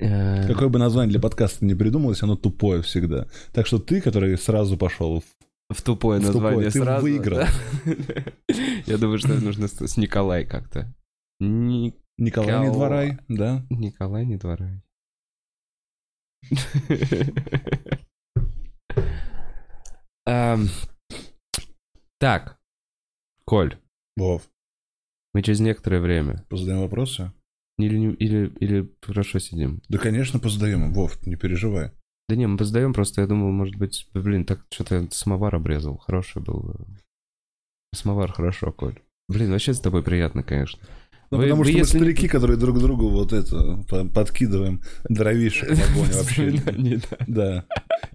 [0.00, 3.26] Э, Какое бы название для подкаста не придумалось, оно тупое всегда.
[3.52, 5.22] Так что ты, который сразу пошел
[5.70, 6.84] в тупое в название тупое.
[6.84, 7.06] сразу.
[7.06, 7.46] Ты выиграл.
[8.86, 10.92] Я думаю, что нужно с Николай как-то.
[11.40, 13.64] Николай не дворай, да?
[13.70, 14.82] Николай не дворай.
[22.20, 22.58] Так,
[23.44, 23.78] Коль.
[24.16, 24.42] Вов.
[25.32, 26.44] Мы через некоторое время.
[26.50, 27.32] Позадаем вопросы?
[27.78, 29.80] Или, или, или хорошо сидим?
[29.88, 30.92] Да, конечно, позадаем.
[30.92, 31.92] Вов, не переживай.
[32.28, 35.96] Да не, мы позадаем, просто я думал, может быть, блин, так что-то самовар обрезал.
[35.96, 36.76] Хороший был.
[37.94, 39.00] Самовар хорошо, Коль.
[39.28, 40.80] Блин, вообще с тобой приятно, конечно.
[41.30, 45.90] Ну, вы, потому вы, что мы старики, которые друг другу вот это подкидываем дровишек в
[45.90, 47.00] огонь вообще.
[47.26, 47.66] Да.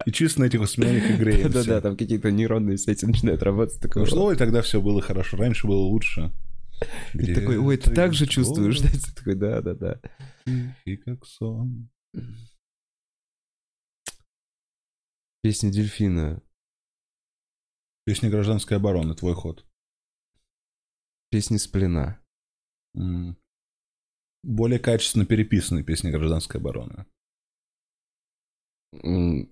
[0.05, 1.49] И чисто на этих воспоминаниях и греемся.
[1.63, 3.79] Да-да, там какие-то нейронные сети начинают работать.
[3.95, 5.37] Ну что, и тогда все было хорошо.
[5.37, 6.31] Раньше было лучше.
[7.13, 8.89] И такой, ой, ты так же чувствуешь, да?
[8.89, 9.99] Ты такой, да-да-да.
[10.85, 11.89] И как сон.
[15.41, 16.41] Песня дельфина.
[18.05, 19.65] Песня гражданской обороны, твой ход.
[21.29, 22.17] Песни с плена.
[22.19, 22.22] Mm.
[24.43, 27.05] Более качественно переписанные песни гражданской обороны.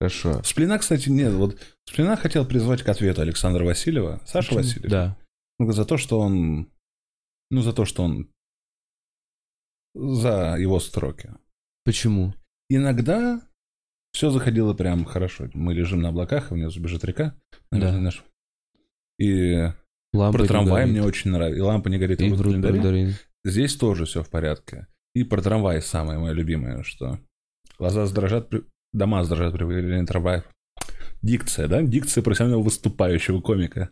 [0.00, 0.42] Хорошо.
[0.44, 1.32] Сплина, кстати, нет.
[1.34, 4.20] Вот Сплина хотел призвать к ответу Александра Васильева.
[4.26, 4.58] Саша Почему?
[4.62, 4.90] Васильев.
[4.90, 5.16] Да.
[5.58, 6.70] Ну, за то, что он...
[7.50, 8.30] Ну, за то, что он...
[9.94, 11.34] За его строки.
[11.84, 12.34] Почему?
[12.68, 13.42] Иногда
[14.12, 15.48] все заходило прям хорошо.
[15.54, 17.36] Мы лежим на облаках, и внизу бежит река.
[17.72, 17.92] Да.
[17.98, 18.24] Наш...
[19.18, 19.72] И
[20.12, 21.58] Лампа про трамвай мне очень нравится.
[21.58, 23.14] И лампа не горит, и в календаре.
[23.44, 24.86] Здесь тоже все в порядке.
[25.14, 27.18] И про трамвай самое мое любимое, что
[27.78, 28.64] глаза сдрожат, при...
[28.92, 30.44] дома сдрожат при появлении трамваев.
[31.22, 31.82] Дикция, да?
[31.82, 33.90] Дикция профессионального выступающего комика.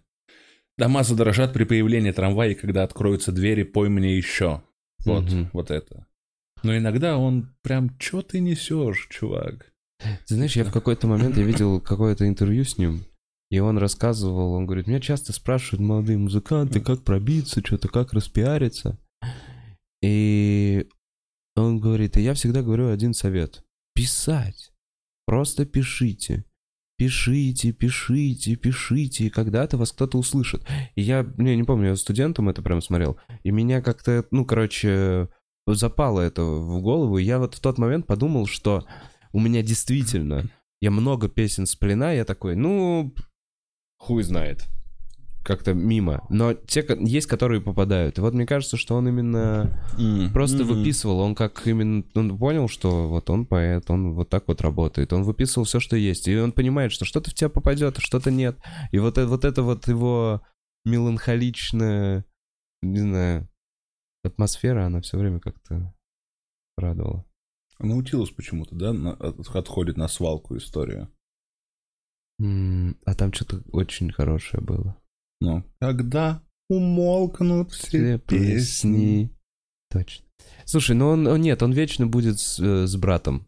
[0.79, 4.63] Дома задрожат при появлении трамвая, когда откроются двери, пой мне еще.
[5.05, 5.49] Вот, угу.
[5.53, 6.07] вот это.
[6.63, 9.73] Но иногда он прям, что ты несешь, чувак?
[10.27, 13.05] Ты знаешь, я в какой-то момент я видел какое-то интервью с ним,
[13.51, 18.99] и он рассказывал, он говорит, меня часто спрашивают молодые музыканты, как пробиться, что-то, как распиариться.
[20.03, 20.89] И
[21.55, 23.65] он говорит, и я всегда говорю один совет.
[23.95, 24.73] Писать.
[25.27, 26.45] Просто пишите.
[26.99, 30.67] Пишите, пишите, пишите, и когда-то вас кто-то услышит.
[30.95, 35.29] И я, не, не помню, я студентом это прям смотрел, и меня как-то, ну, короче,
[35.67, 38.87] запало это в голову, и я вот в тот момент подумал, что
[39.33, 40.49] у меня действительно,
[40.81, 43.13] я много песен с плена, я такой, ну,
[43.99, 44.65] хуй знает.
[45.43, 46.27] Как-то мимо.
[46.29, 48.19] Но те есть, которые попадают.
[48.19, 50.33] И вот мне кажется, что он именно mm.
[50.33, 50.65] просто mm-hmm.
[50.65, 51.21] выписывал.
[51.21, 52.03] Он как именно...
[52.17, 55.13] Он понял, что вот он поэт, он вот так вот работает.
[55.13, 56.27] Он выписывал все, что есть.
[56.27, 58.59] И он понимает, что что-то в тебя попадет, а что-то нет.
[58.91, 60.43] И вот, это, вот это вот его
[60.85, 62.25] меланхоличная,
[62.83, 63.49] не знаю,
[64.25, 65.95] атмосфера, она все время как-то
[66.77, 67.25] радовала.
[67.79, 71.09] Наутилус почему-то, да, на, отходит на свалку история.
[72.41, 74.97] Mm, а там что-то очень хорошее было.
[75.41, 79.31] Ну, когда умолкнут все, все песни,
[79.91, 80.27] Точно.
[80.65, 83.47] Слушай, ну он, он- нет, он вечно будет с, э, с братом.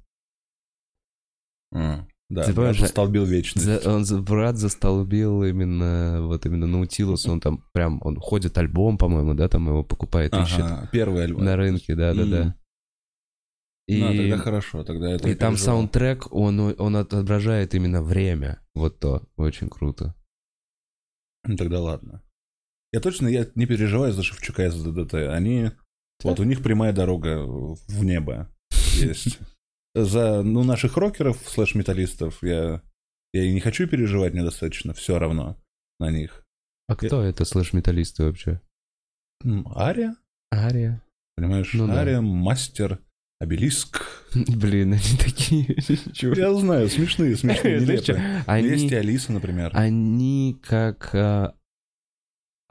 [1.75, 3.65] А, Да, Ты я понимаешь, застолбил вечность.
[3.67, 9.35] За- он брат застолбил именно вот именно Наутилус, он там прям он ходит альбом, по-моему,
[9.35, 11.45] да, там его покупает, ищет Ага, первый альбом.
[11.45, 12.43] на рынке, да, да, да.
[12.43, 12.55] М.
[13.89, 15.77] И, Ну, тогда хорошо, тогда это и там переживал.
[15.77, 20.15] саундтрек, он он отображает именно время, вот то, очень круто.
[21.45, 22.23] Ну, тогда ладно.
[22.93, 25.15] Я точно я не переживаю за Шевчука и за ДДТ.
[25.15, 25.71] Они...
[26.23, 28.51] Вот у них прямая дорога в небо
[28.95, 29.39] есть.
[29.95, 32.83] За ну, наших рокеров, слэш-металлистов, я,
[33.33, 35.57] я и не хочу переживать недостаточно, все равно
[35.99, 36.45] на них.
[36.89, 38.61] А кто это слэш-металлисты вообще?
[39.75, 40.17] Ария,
[40.53, 41.03] Ария.
[41.37, 41.73] понимаешь?
[41.73, 42.01] Ну да.
[42.01, 43.01] Ария, мастер,
[43.41, 44.03] обелиск.
[44.35, 45.77] Блин, они такие...
[46.37, 48.43] Я знаю, смешные, смешные, нелепые.
[48.47, 49.71] Они- Есть и Алиса, например.
[49.75, 51.15] Они как...
[51.15, 51.55] а,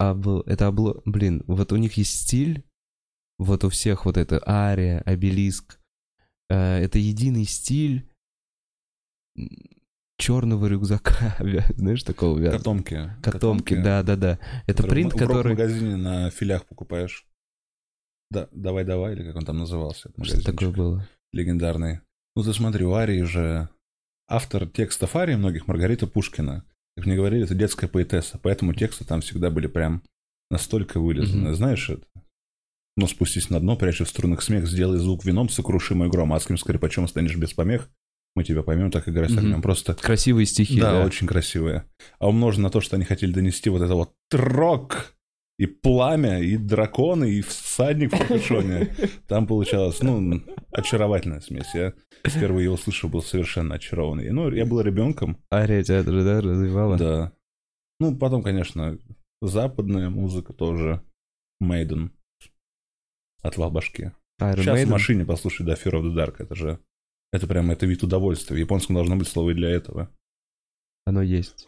[0.01, 1.01] обл- Это обло...
[1.05, 2.63] Блин, вот у них есть стиль,
[3.39, 5.79] вот у всех вот это ария, обелиск.
[6.49, 8.07] э, Это единый стиль
[10.19, 11.37] черного рюкзака,
[11.75, 13.11] знаешь, такого вяз- Котомки.
[13.21, 14.39] Котомки, да-да-да.
[14.65, 15.49] Это который принт, в- в который...
[15.51, 17.26] магазине на филях покупаешь.
[18.29, 20.11] Да, давай, давай, или как он там назывался?
[20.21, 21.07] Что такое было?
[21.33, 22.01] Легендарный.
[22.35, 23.69] Ну, ты смотри, у Арии же
[24.27, 26.63] автор текстов Арии многих Маргарита Пушкина.
[26.95, 30.01] Как мне говорили, это детская поэтесса, поэтому тексты там всегда были прям
[30.49, 31.49] настолько вылизаны.
[31.49, 31.55] Мгм.
[31.55, 32.05] Знаешь это?
[32.95, 37.07] Ну, спустись на дно, прячь в струнах смех, сделай звук вином, сокрушимый гром, адским скрипачом
[37.07, 37.89] станешь без помех.
[38.35, 39.61] Мы тебя поймем, так играй с огнем.
[39.61, 41.05] Просто Красивые стихи, да, да.
[41.05, 41.85] очень красивые.
[42.19, 45.13] А умножено на то, что они хотели донести вот это вот трок
[45.57, 48.95] и пламя, и драконы, и всадник в капюшоне.
[49.27, 50.41] Там получалось, ну,
[50.71, 51.73] очаровательная смесь.
[51.73, 51.93] Я
[52.25, 54.29] впервые его услышал, был совершенно очарованный.
[54.29, 56.97] Ну, я был ребенком, Ария же, да, развивала?
[56.97, 57.33] да.
[57.99, 58.99] Ну, потом, конечно,
[59.41, 61.01] западная музыка тоже.
[61.59, 62.11] Мейден.
[63.41, 64.11] Отвал башки.
[64.39, 64.91] Iron Сейчас в Maiden?
[64.91, 66.35] машине послушай, да, Fear of the Dark.
[66.37, 66.79] Это же...
[67.33, 68.55] Это прям, это вид удовольствия.
[68.55, 70.09] В японском должно быть слово и для этого.
[71.05, 71.67] Оно есть.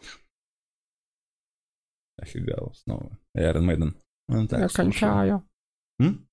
[2.20, 3.18] Ахигава снова.
[3.36, 3.94] Iron Maiden.
[4.28, 5.42] Ну, так, Я кончаю.
[5.98, 6.28] М?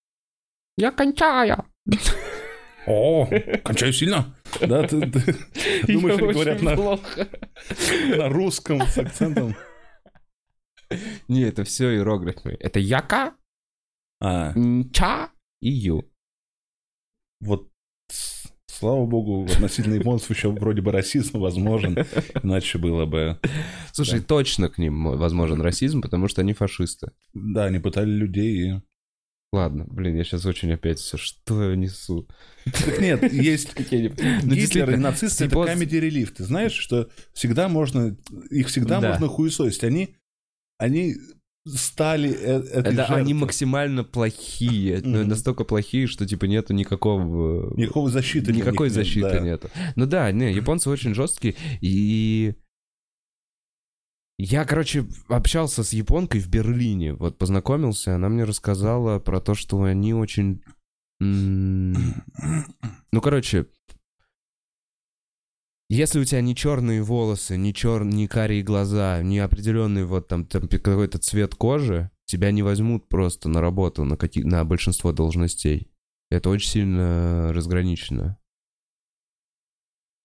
[0.78, 1.66] Я кончаю.
[2.86, 3.28] О,
[3.64, 4.36] кончаю сильно.
[4.62, 5.22] Да, ты, ты
[5.94, 7.28] думаешь, они говорят на, плохо.
[8.18, 9.56] на русском с акцентом?
[11.28, 12.56] Не, это все иероглифы.
[12.60, 13.36] Это яка,
[14.22, 14.54] А,
[14.94, 16.10] ча и ю.
[17.42, 17.70] вот
[18.78, 21.98] слава богу, относительно японцев еще вроде бы расизм возможен,
[22.44, 23.40] иначе было бы...
[23.92, 24.26] Слушай, Да.
[24.28, 27.12] точно к ним возможен расизм, потому что они фашисты.
[27.34, 28.82] Да, они пытали людей и...
[29.54, 32.28] Ладно, блин, я сейчас очень опять все, что я несу.
[32.66, 33.70] Так нет, есть...
[34.44, 36.34] Ну, Гитлер и нацисты— это comedy relief.
[36.36, 38.18] Ты знаешь, что всегда можно...
[38.52, 39.10] Их всегда Да.
[39.12, 39.84] можно хуесосить.
[39.86, 40.16] Они...
[40.78, 41.16] Они
[41.76, 43.34] стали э- этой они жертвой.
[43.34, 45.28] максимально плохие, Мгм.
[45.28, 47.74] настолько плохие, что типа нету никакого...
[47.78, 49.40] Никакой защиты для Никакой нет, защиты да.
[49.40, 49.70] нету.
[49.96, 51.56] Ну да, не, японцы очень жесткие.
[51.82, 52.56] И
[54.40, 57.14] я, короче, общался с японкой в Берлине.
[57.14, 60.62] Вот познакомился, она мне рассказала про то, что они очень...
[61.20, 61.96] Ну,
[63.22, 63.66] короче,
[65.90, 68.04] если у тебя не черные волосы, не, чер...
[68.04, 73.48] не карие глаза, не определенный вот там, там какой-то цвет кожи, тебя не возьмут просто
[73.48, 74.44] на работу на, какие...
[74.44, 75.90] на большинство должностей.
[76.30, 78.38] Это очень сильно разграничено.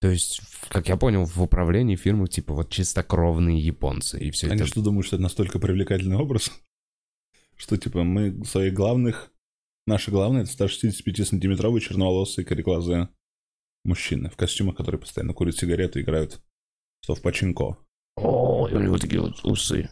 [0.01, 4.57] То есть, как я понял, в управлении фирмы типа вот чистокровные японцы и все Они
[4.57, 4.67] это.
[4.67, 6.51] что думают, что это настолько привлекательный образ?
[7.57, 9.31] Что, типа, мы своих главных...
[9.87, 13.09] Наши главные— это 165-сантиметровые черноволосые кореглазые
[13.85, 16.41] мужчины в костюмах, которые постоянно курят сигареты и играют
[17.03, 17.79] что в пачинко.
[18.17, 19.91] О, у него такие вот усы.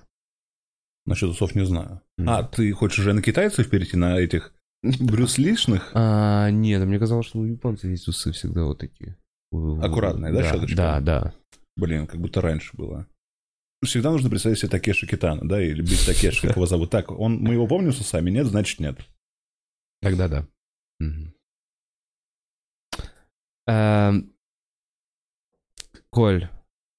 [1.06, 2.02] Насчет усов не знаю.
[2.24, 5.90] А, ты хочешь уже на китайцев перейти, на этих брюслишных?
[5.94, 9.16] А, нет, мне казалось, что у японцев есть усы всегда вот такие.
[9.52, 10.76] Аккуратные, да, да, щеточка?
[10.76, 11.34] да, да.
[11.76, 13.06] Блин, как будто раньше было.
[13.84, 16.90] Всегда нужно представить себе Такеши Китана, да, или бить Такеши, как его зовут.
[16.90, 18.30] Так, он, мы его помним с усами?
[18.30, 18.98] Нет, значит нет.
[20.02, 20.46] Тогда да.
[21.00, 21.34] Мгм.
[23.70, 24.32] Эм,
[26.10, 26.48] Коль,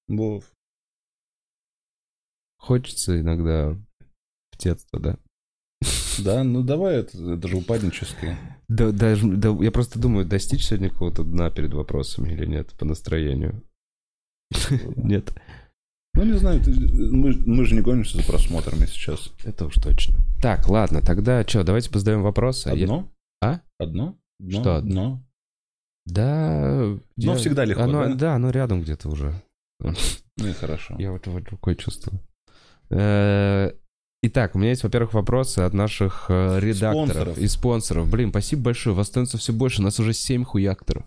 [0.08, 0.44] Вов.
[2.56, 3.76] хочется иногда
[4.58, 5.18] детство, да?
[6.24, 8.36] Да, ну давай, это, это же упаднически.
[8.68, 12.84] Да, даже, да, я просто думаю, достичь сегодня какого-то дна перед вопросами или нет по
[12.86, 13.62] настроению.
[14.96, 15.32] Нет,
[16.14, 19.30] Ну, не знаю, ты- мы, мы же не гонимся за просмотрами сейчас.
[19.44, 20.16] это уж точно.
[20.40, 22.68] Так, ладно, тогда что, давайте позадаем вопросы.
[22.70, 23.12] Я- Одно?
[23.42, 23.60] А?
[23.78, 24.18] Одно?
[24.38, 24.60] Дно?
[24.60, 25.22] Что одно?
[26.06, 26.96] Да.
[27.16, 28.14] Но всегда легко, оно, да?
[28.14, 29.34] Да, оно рядом где-то уже.
[29.80, 30.96] Ну и хорошо.
[30.98, 32.20] Я вот, вот рукой чувствую.
[32.90, 33.72] Э,
[34.24, 37.38] Итак, у меня есть, во-первых, вопросы от наших э, редакторов Спонсоров.
[37.38, 38.08] и спонсоров.
[38.10, 39.80] Блин, спасибо большое, вас становится все больше.
[39.80, 41.04] У нас уже 7 хуякторов.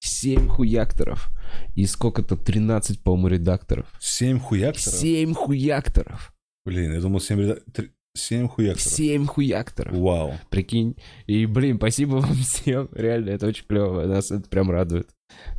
[0.00, 1.28] 7 хуякторов.
[1.76, 3.86] И сколько-то 13, по-моему, редакторов.
[4.00, 4.98] Семь хуякторов?
[4.98, 6.32] 7 хуякторов.
[6.64, 8.82] Блин, я думал, семь, реда- три- семь хуякторов.
[8.82, 9.94] 7 хуякторов.
[9.96, 10.34] Вау.
[10.50, 10.96] Прикинь.
[11.26, 12.88] И, блин, спасибо вам всем.
[12.92, 14.06] Реально, это очень клево.
[14.06, 15.10] Нас это прям радует.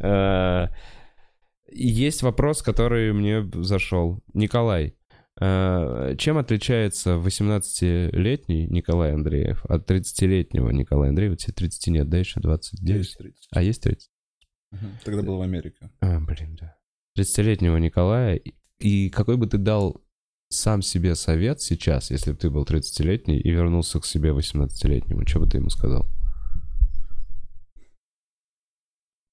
[0.02, 4.22] И Есть вопрос, который мне зашел.
[4.34, 4.96] Николай,
[5.40, 11.36] э, чем отличается 18-летний Николай Андреев от 30-летнего Николая Андреева?
[11.36, 12.98] Тебе 30 нет, да, еще 29?
[12.98, 13.48] Есть 30.
[13.52, 14.10] А есть 30?
[14.72, 14.92] Мгм.
[15.04, 15.90] Тогда был в Америке.
[16.02, 16.76] А, блин, да.
[17.18, 18.40] 30-летнего Николая.
[18.80, 20.03] И какой бы ты дал
[20.54, 25.28] сам себе совет сейчас, если бы ты был 30-летний и вернулся к себе 18-летнему?
[25.28, 26.06] Что бы ты ему сказал?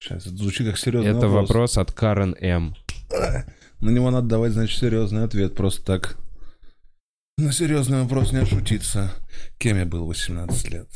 [0.02, 1.48] Сейчас, это звучит как серьезный Это вопрос.
[1.48, 2.74] вопрос от Карен М.
[3.80, 5.54] На него надо давать, значит, серьезный ответ.
[5.54, 6.16] Просто так
[7.36, 9.12] на серьезный вопрос не отшутиться.
[9.58, 10.88] Кем я был в 18 лет?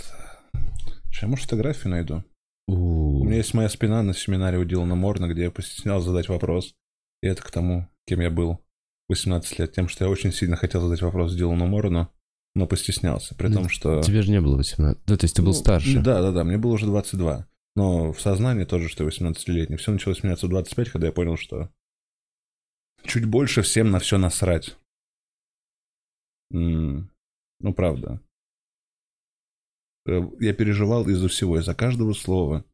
[1.07, 2.25] Сейчас, я, может, фотографию найду?
[2.67, 6.75] У меня есть моя спина на семинаре у Дилана Морна, где я постеснялся задать вопрос.
[7.23, 8.61] И это к тому, кем я был
[9.09, 9.73] 18 лет.
[9.73, 12.11] Тем, что я очень сильно хотел задать вопрос Дилану Морну,
[12.55, 13.35] но постеснялся.
[13.35, 14.03] При том, что...
[14.03, 15.03] Тебе же не было 18.
[15.07, 16.01] Да, то есть ты был Ну, старше.
[16.01, 17.47] Да, да, да, мне было уже 22.
[17.77, 19.77] Но в сознании тоже, что я 18-летний.
[19.77, 21.71] Все началось меняться в 25, когда я понял, что
[23.05, 24.77] чуть больше всем на все насрать.
[26.51, 27.09] Ну,
[27.75, 28.21] правда.
[30.07, 32.65] Э, Я переживал из-за всего, из-за каждого слова,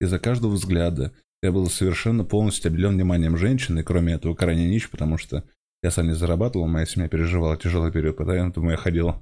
[0.00, 1.12] из-за каждого взгляда.
[1.42, 5.44] Я был совершенно полностью обделен вниманием женщины, кроме этого крайне нищ, потому что
[5.82, 9.14] я сам не зарабатывал, моя семья переживала тяжелый период, поэтому я ходил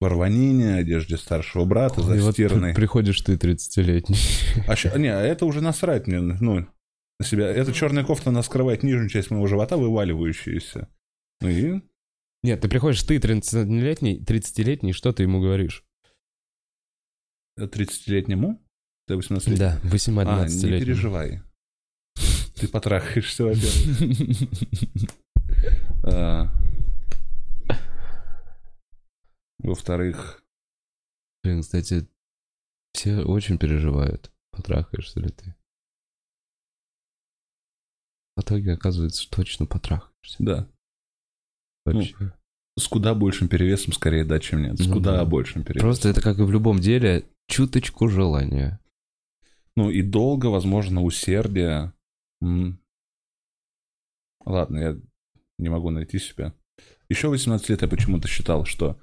[0.00, 4.16] в рванине, одежде старшего брата, И вот при- приходишь ты 30-летний.
[4.68, 6.66] А ща- не, это уже насрать мне, ну,
[7.18, 7.48] на себя.
[7.48, 10.88] Эта черная кофта, она скрывает нижнюю часть моего живота, вываливающуюся.
[11.40, 11.80] Ну и
[12.42, 15.84] Нет, ты приходишь, ты 30-летний, 30-летний, что ты ему говоришь?
[17.58, 18.60] 30-летнему,
[19.06, 20.80] ты 18 Да, А, не 18-летний.
[20.80, 21.40] переживай.
[22.56, 25.08] Ты потрахаешься, во-первых.
[26.06, 26.48] А,
[29.58, 30.42] Во-вторых,
[31.42, 32.06] Блин, кстати,
[32.94, 35.54] все очень переживают, потрахаешься ли ты.
[38.36, 40.36] В итоге оказывается, точно потрахаешься.
[40.38, 40.68] да,
[41.84, 42.32] Вообще.
[42.78, 44.78] с куда большим перевесом скорее да, чем нет.
[44.78, 45.24] С Ну куда да.
[45.24, 45.86] большим перевесом.
[45.88, 48.80] Просто это как и в любом деле, чуточку желания.
[49.76, 51.92] Ну и долго, возможно, усердие.
[54.46, 55.00] Ладно, я
[55.58, 56.52] не могу найти себя.
[57.08, 58.98] Еще 18 лет я почему-то считал, что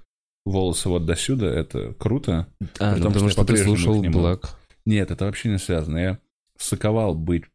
[0.46, 2.48] волосы вот до сюда это круто.
[2.80, 4.04] А, При ну том, потому что что ты слушал.
[4.04, 4.50] Black.
[4.86, 5.98] Нет, это вообще не связано.
[5.98, 6.20] Я
[6.58, 7.46] соковал быть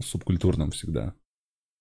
[0.00, 1.14] субкультурным всегда.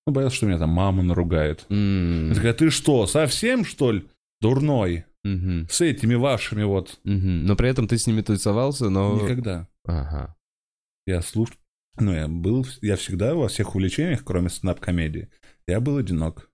[0.05, 1.66] Ну, боялся, что меня там мама наругает.
[1.70, 4.08] М, Я такая, ты что, совсем, что ли,
[4.41, 5.05] дурной?
[5.24, 6.99] мгм, С этими вашими вот.
[7.03, 7.45] мгм.
[7.45, 9.20] Но при этом ты с ними тусовался, но...
[9.22, 9.68] Никогда.
[9.84, 10.38] Ага.
[11.05, 11.55] Я слушал...
[11.99, 12.65] Ну, я был...
[12.81, 15.29] Я всегда во всех увлечениях, кроме стендап-комедии,
[15.67, 16.51] я был одинок.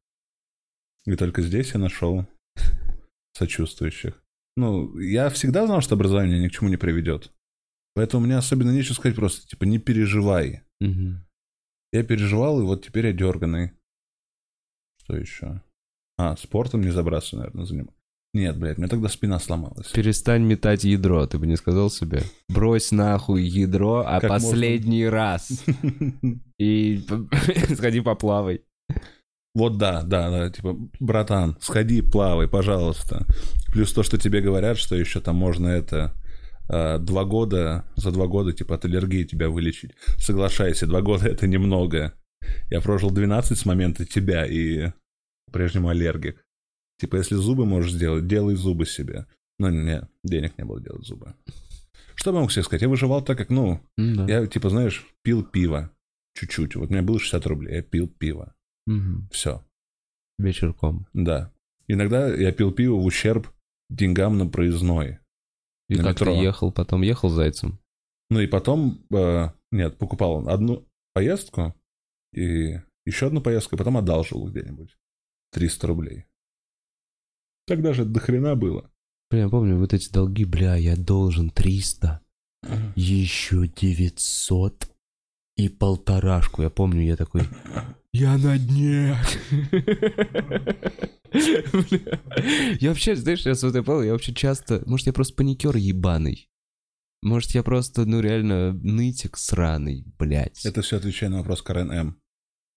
[1.05, 2.25] И только здесь я нашел
[3.33, 4.23] сочувствующих.
[4.55, 7.31] Ну, я всегда знал, что образование ни к чему не приведет.
[7.95, 10.63] Поэтому мне особенно нечего сказать просто, типа, не переживай.
[10.79, 11.25] Мгм.
[11.91, 13.73] Я переживал, и вот теперь я дерганый.
[14.97, 15.61] Что еще?
[16.17, 18.02] А, спортом не забраться, наверное, занимаюсь.
[18.33, 19.91] Нет, блядь, мне тогда спина сломалась.
[19.91, 22.23] Перестань метать ядро, ты бы не сказал себе?
[22.49, 24.49] Брось нахуй ядро, а Как можно?
[24.49, 25.63] последний раз.
[26.57, 27.05] И
[27.75, 28.61] сходи поплавай.
[29.53, 33.27] Вот да, да, да, типа, братан, сходи, плавай, пожалуйста.
[33.71, 36.15] Плюс то, что тебе говорят, что еще там можно это
[36.67, 39.91] а, два года, за два года, типа, от аллергии тебя вылечить.
[40.17, 42.13] Соглашайся, два года это немного.
[42.71, 44.91] Я прожил 12 с момента тебя и
[45.45, 46.43] по-прежнему аллергик.
[46.99, 49.25] Типа, если зубы можешь сделать, делай зубы себе.
[49.59, 51.33] Но не, денег не было делать зубы.
[52.15, 52.81] Что бы я мог себе сказать?
[52.81, 54.25] Я выживал так, как, ну, М, да.
[54.27, 55.91] я, типа, знаешь, пил пиво.
[56.35, 56.75] Чуть-чуть.
[56.75, 58.55] Вот у меня было 60 рублей, я пил пиво.
[58.87, 59.29] Мгм.
[59.31, 59.63] Все.
[60.39, 61.07] Вечерком.
[61.13, 61.51] Да.
[61.87, 63.47] Иногда я пил пиво в ущерб
[63.89, 65.19] деньгам на проездной.
[65.89, 66.41] И На как ты метро.
[66.41, 67.01] ехал потом?
[67.01, 67.79] Ехал зайцем?
[68.29, 71.75] Ну и потом, э, нет, покупал одну поездку
[72.33, 74.97] и еще одну поездку, и потом одалжил где-нибудь
[75.51, 76.25] 300 рублей.
[77.65, 78.89] Тогда же до хрена было.
[79.29, 82.21] Блин, я помню вот эти долги, бля, я должен 300,
[82.95, 84.89] еще 900
[85.57, 86.61] и полторашку.
[86.61, 87.43] Я помню, я такой,
[88.11, 89.15] я на дне.
[92.79, 96.47] Я вообще, знаешь, сейчас вот я понял, я вообще часто, может, я просто паникер ебаный.
[97.23, 100.63] Может, я просто, ну, реально нытик сраный, блядь.
[100.65, 102.17] Это все отвечая на вопрос Карен М.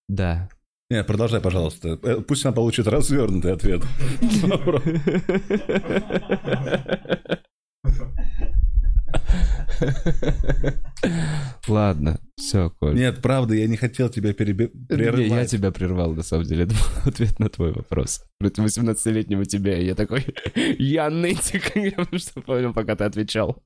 [0.08, 0.48] Да.
[0.88, 1.98] Не, продолжай, пожалуйста.
[2.02, 3.82] Э, Пусть она получит развернутый ответ.
[11.68, 12.94] Ладно, все, Коль.
[12.94, 16.64] Нет, правда, я не хотел тебя переби- Не, я тебя прервал, на самом деле.
[16.66, 18.22] Это был ответ на твой вопрос.
[18.38, 19.78] Против 18-летнего тебя.
[19.78, 20.24] И я такой,
[20.78, 21.74] я нытик.
[21.76, 23.62] Я что понял, пока ты отвечал.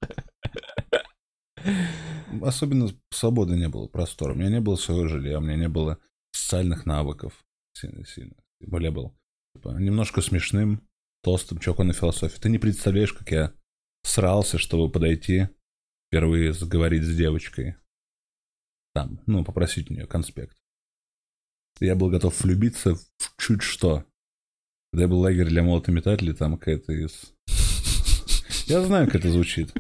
[2.43, 4.33] Особенно свободы не было, простора.
[4.33, 5.99] У меня не было своего жилья, у меня не было
[6.51, 7.45] социальных навыков
[7.75, 8.05] сильно.
[8.05, 8.35] сильно.
[8.59, 9.17] Был
[9.55, 10.85] типа, немножко смешным,
[11.23, 12.41] толстым чуваком на философии.
[12.41, 13.55] Ты не представляешь, как я
[14.03, 15.49] срался, чтобы подойти
[16.09, 17.77] впервые заговорить с девочкой.
[18.95, 20.57] Там, ну, попросить у нее конспект.
[21.79, 24.05] Я был готов влюбиться в чуть что.
[24.93, 27.33] Когда я был в лагере для молотометателей, там какая-то из...
[28.67, 29.73] Я знаю, как это звучит.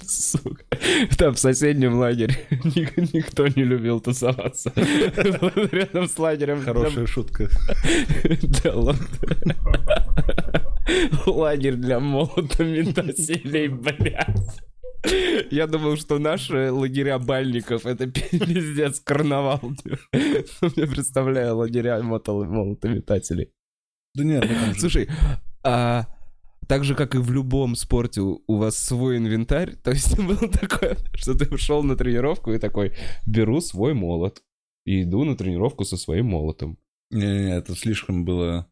[0.00, 0.64] Сука.
[1.16, 4.72] Там в соседнем лагере ник- никто не любил тусоваться.
[4.76, 6.62] Рядом с лагерем.
[6.62, 7.48] Хорошая шутка.
[8.62, 9.54] Да ладно.
[11.26, 14.60] Лагерь для молотометателей, блядь.
[15.50, 19.60] Я думал, что наши лагеря бальников это пиздец карнавал.
[20.12, 23.50] Я представляю лагеря молотометателей.
[24.14, 25.08] Да нет, ну Слушай,
[25.62, 26.06] а
[26.68, 30.96] так же, как и в любом спорте, у вас свой инвентарь, то есть было такое,
[31.14, 32.94] что ты ушел на тренировку и такой,
[33.26, 34.42] беру свой молот
[34.84, 36.78] и иду на тренировку со своим молотом.
[37.10, 38.70] Не-не-не, это слишком было...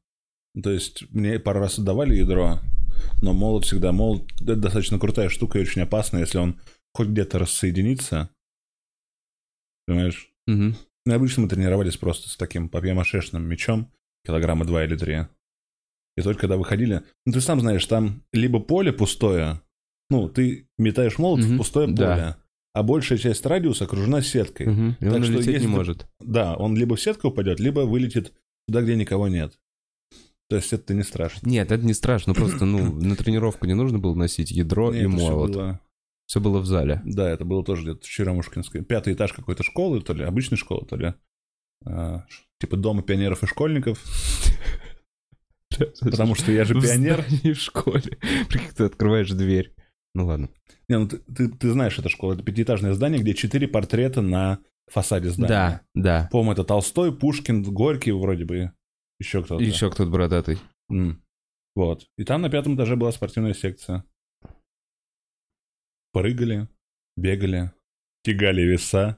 [0.62, 2.60] То есть мне пару раз отдавали ядро,
[3.22, 3.92] но молот всегда...
[3.92, 6.60] Молот— это достаточно крутая штука и очень опасная, если он
[6.92, 8.30] хоть где-то рассоединится.
[9.86, 10.30] Понимаешь?
[10.46, 10.76] Мгм.
[11.06, 13.90] Ну, обычно мы тренировались просто с таким папье-машешным мячом,
[14.24, 15.26] килограмма два или три.
[16.16, 17.02] И только когда выходили...
[17.26, 19.60] Ну, ты сам знаешь, там либо поле пустое,
[20.10, 22.36] ну, ты метаешь молот в Мгм, пустое поле, да.
[22.74, 24.66] а большая часть радиуса окружена сеткой.
[24.66, 24.96] Мгм.
[25.00, 26.06] И он Так что улететь если не может.
[26.20, 28.32] Да, он либо в сетку упадет, либо вылетит
[28.66, 29.58] туда, где никого нет.
[30.50, 31.48] То есть это не страшно.
[31.48, 35.06] Нет, это не страшно, просто, ну, на тренировку не нужно было носить ядро Не, и
[35.06, 35.50] молот.
[35.52, 35.80] было-
[36.26, 37.00] Все было в зале.
[37.06, 38.82] Да, это было тоже где-то в Черемушкинской.
[38.84, 41.14] Пятый этаж какой-то школы, то ли обычной школы, то ли
[41.86, 42.24] а,
[42.60, 43.98] типа дома пионеров и школьников.
[46.00, 47.24] Потому что я же пионер.
[47.28, 48.18] в школе.
[48.48, 49.74] Прикинь, ты открываешь дверь.
[50.14, 50.50] Ну ладно.
[50.88, 52.34] Не, ну ты, ты- ты знаешь эту школу.
[52.34, 54.58] Это пятиэтажное здание, где четыре портрета на
[54.90, 55.48] фасаде здания.
[55.48, 56.28] Да, да.
[56.30, 58.72] По-моему, это Толстой, Пушкин, Горький вроде бы.
[59.18, 59.62] Еще кто-то.
[59.62, 60.58] Еще кто-то бородатый.
[60.90, 61.22] М.
[61.74, 62.06] Вот.
[62.18, 64.04] И там на пятом этаже была спортивная секция.
[66.12, 66.68] Прыгали,
[67.16, 67.72] бегали,
[68.22, 69.16] тягали веса.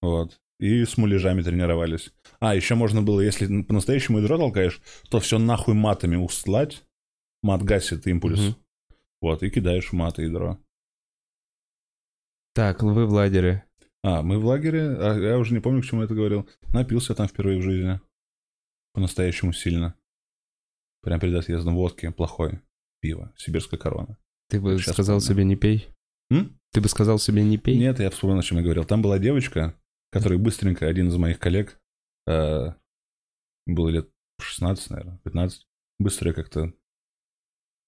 [0.00, 0.40] Вот.
[0.62, 2.12] И с муляжами тренировались.
[2.38, 6.84] А, еще можно было, если по-настоящему ядро толкаешь, то все нахуй матами устлать.
[7.42, 8.38] Мат гасит импульс.
[8.38, 8.56] Мгм.
[9.20, 10.60] Вот, и кидаешь в мат и ядро.
[12.54, 13.64] Так, вы в лагере.
[14.04, 16.48] А, мы в лагере, а я уже не помню, к чему я это говорил.
[16.72, 18.00] Напился там впервые в жизни.
[18.92, 19.96] По-настоящему сильно.
[21.02, 22.60] Прям перед отъездом водки плохой.
[23.00, 24.16] Пиво, сибирская корона.
[24.48, 25.28] Ты бы Сейчас сказал помню.
[25.28, 25.88] себе не пей?
[26.30, 26.56] М?
[26.70, 27.76] Ты бы сказал себе не пей?
[27.76, 28.84] Нет, я вспомнил, о чем я говорил.
[28.84, 29.74] Там была девочка,
[30.12, 31.80] которая быстренько, один из моих коллег,
[32.26, 32.74] э,
[33.66, 34.10] было лет
[34.40, 35.66] 16, наверное, 15,
[35.98, 36.72] быстро как-то...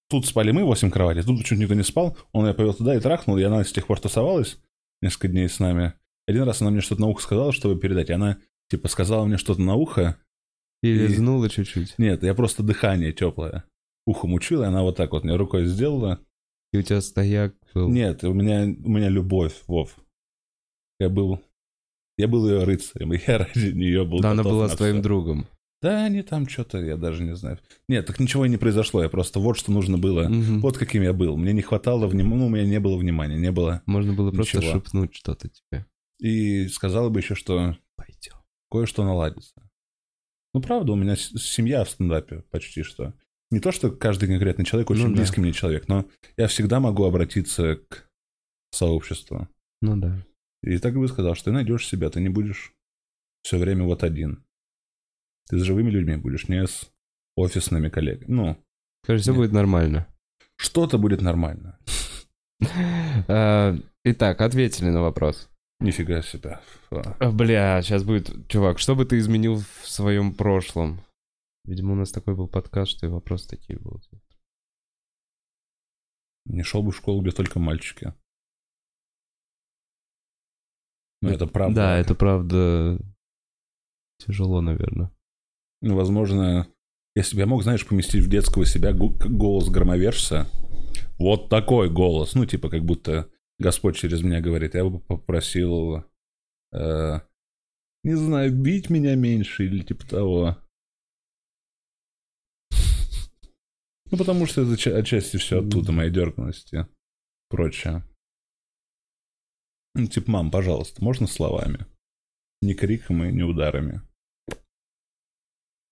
[0.09, 2.16] Тут спали мы, 8 кроватей, тут чуть никто не спал.
[2.33, 4.59] Он ее повел туда и трахнул, и она с тех пор тусовалась
[5.03, 5.95] несколько дней с нами.
[6.27, 9.37] Один раз она мне что-то на ухо сказала, чтобы передать, и она, типа, сказала мне
[9.37, 10.18] что-то на ухо.
[10.83, 11.99] И И- лизнула чуть-чуть.
[11.99, 13.64] Нет, я просто дыхание теплое.
[14.07, 16.20] Ухом учил, и она вот так вот мне рукой сделала.
[16.72, 17.89] И у тебя стояк был.
[17.89, 19.97] Нет, у меня, у меня любовь, Вов.
[20.99, 21.40] Я был...
[22.16, 25.47] Я был ее рыцарем, и я ради нее был Да, она была с твоим другом.
[25.82, 27.59] Да, они там что-то, я даже не знаю.
[27.89, 30.28] Нет, так ничего и не произошло, я просто вот что нужно было.
[30.28, 30.61] Мгм.
[30.61, 31.36] Вот каким я был.
[31.36, 33.82] Мне не хватало внимания, ну, у меня не было внимания, не было.
[33.85, 34.73] Можно было просто Ничего.
[34.73, 35.85] шепнуть что-то тебе.
[36.20, 38.32] И сказала бы еще, что Пойдем.
[38.70, 39.53] кое-что наладится.
[40.55, 43.12] Ну, правда, у меня семья в стендапе почти что.
[43.51, 45.16] Не то, что каждый конкретный человек очень Ну да.
[45.16, 46.07] близкий мне человек, но
[46.39, 48.09] я всегда могу обратиться к
[48.70, 49.49] сообществу.
[49.82, 50.24] Ну да.
[50.65, 52.73] И так бы сказал, что ты найдешь себя, ты не будешь
[53.43, 54.45] все время вот один.
[55.49, 56.91] Ты с живыми людьми будешь, не с
[57.36, 58.31] офисными коллегами.
[58.31, 58.65] Ну,
[59.05, 59.41] Скажи, все Нет.
[59.41, 60.09] будет нормально.
[60.57, 61.78] что-то будет нормально.
[63.28, 65.51] А, Итак, ответили на вопрос.
[65.81, 66.61] Нифига себе.
[66.91, 68.49] А, Бля, сейчас будет...
[68.49, 71.03] Чувак, что бы ты изменил в своем прошлом?
[71.66, 74.09] Видимо, у нас такой был подкаст, что и вопросы такие будут.
[76.47, 78.15] Не шел бы в школу, где только мальчики.
[81.25, 81.75] Ну, это правда.
[81.75, 82.99] Да, это правда
[84.19, 85.11] тяжело, наверное.
[85.81, 86.67] Ну, возможно,
[87.15, 90.47] если бы я мог, знаешь, поместить в детского себя голос громовержца,
[91.19, 96.05] вот такой голос, ну, типа, как будто Господь через меня говорит, я бы попросил
[96.73, 97.21] э,
[98.03, 100.57] Не знаю, бить меня меньше или типа того.
[104.11, 106.87] Ну, потому что это ча- отчасти все оттуда, мои дерганности.
[107.49, 108.05] Прочее.
[109.95, 111.87] Ну, типа, мам, пожалуйста, можно словами?
[112.62, 114.01] Не криком и не ударами.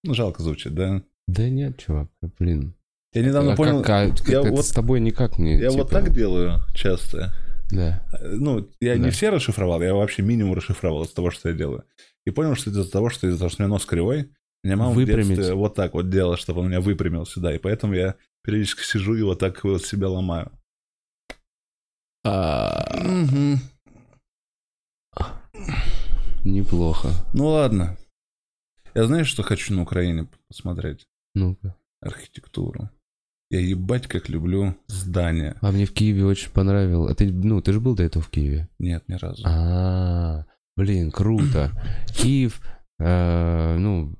[0.04, 1.02] Ну, жалко звучит, да?
[1.28, 2.08] Да нет, чувак,
[2.38, 2.74] блин.
[3.14, 3.82] Я недавно А понял...
[3.82, 5.58] как- а, я вот- с тобой никак не...
[5.58, 7.32] Я вот типа, так делаю часто.
[7.70, 8.04] Да.
[8.22, 9.00] Ну, я Да.
[9.04, 11.84] не все расшифровал, я вообще минимум расшифровал из того, что я делаю.
[12.26, 14.30] И понял, что это из-за того, что из-за того, что у меня нос кривой,
[14.64, 15.28] меня мама в Выпрямить.
[15.36, 19.14] детстве вот так вот делала, чтобы он меня выпрямился, да, и поэтому я периодически сижу
[19.14, 20.50] и вот так вот себя ломаю.
[22.24, 23.58] А, Мгм.
[26.44, 27.08] Неплохо.
[27.32, 27.96] Ну ладно.
[28.94, 31.06] Я знаешь, что хочу на Украине посмотреть?
[31.34, 31.76] Ну-ка.
[32.00, 32.90] Архитектуру.
[33.50, 35.56] Я ебать как люблю здания.
[35.60, 37.12] А мне в Киеве очень понравилось.
[37.12, 38.68] А ты, ну, ты же был до этого в Киеве?
[38.78, 39.42] Нет, ни разу.
[39.46, 41.70] А, блин, круто.
[42.14, 42.62] Киев,
[42.98, 44.16] э, ну,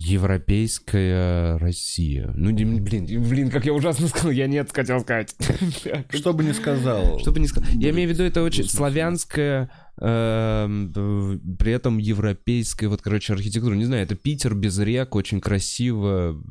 [0.00, 2.32] европейская Россия.
[2.34, 5.34] Ну, блин, блин, как я ужасно сказал, я нет хотел сказать.
[6.10, 7.18] Что бы ни сказал.
[7.20, 7.70] Что бы ни сказал.
[7.74, 9.70] Я имею в виду, это очень славянская,
[10.00, 10.90] эм,
[11.58, 13.74] при этом европейская, вот, короче, архитектура.
[13.74, 16.42] Не знаю, это Питер без рек, очень красиво.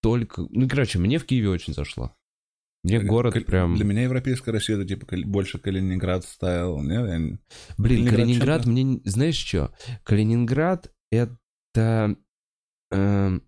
[0.00, 2.12] Только, ну, короче, мне в Киеве очень зашло.
[2.82, 3.76] Мне город Каль- прям...
[3.76, 6.82] Для меня европейская Россия это типа больше Калининград стайл.
[6.82, 7.38] Нет,
[7.78, 8.82] Блин, Калининград мне...
[8.82, 9.72] не- Знаешь что?
[10.02, 12.16] Калининград— это...
[12.92, 13.42] эм,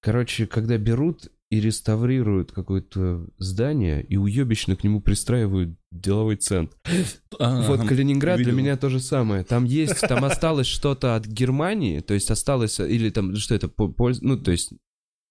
[0.00, 6.76] короче, когда берут и реставрируют какое-то здание, и уебищно к нему пристраивают деловой центр.
[7.38, 9.44] А, Вот Калининград для меня то же самое.
[9.44, 14.36] Там есть, там осталось что-то от Германии, то есть осталось, или там, что это, ну,
[14.36, 14.72] то есть,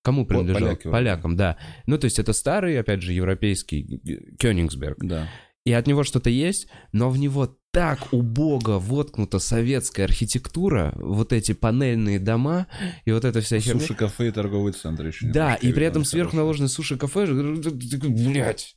[0.04, 0.90] кому поляки вроде.
[0.90, 1.58] Полякам, да.
[1.88, 5.00] Ну, то есть это старый, опять же, европейский э, Кёнигсберг.
[5.04, 5.28] Да.
[5.66, 11.54] И от него что-то есть, но в него так убого воткнута советская архитектура, вот эти
[11.54, 12.68] панельные дома
[13.04, 13.82] и вот эта вся херня.
[13.82, 15.26] Суши-кафе и торговый центр еще.
[15.28, 18.76] Да, и при этом сверху наложены суши-кафе, блять.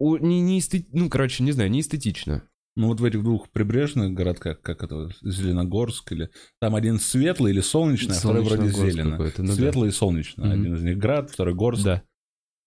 [0.00, 2.42] Не, не эсте- Ну, короче, не знаю, не эстетично.
[2.74, 6.30] Ну вот в этих двух прибрежных городках, как это, Зеленогорск или...
[6.60, 9.18] Там один светлый или солнечный, а второй вроде зеленый.
[9.38, 9.52] ну да.
[9.52, 10.44] Светлый и солнечный.
[10.46, 10.60] Мгм.
[10.60, 11.84] Один из них град, второй горск.
[11.84, 12.02] Да.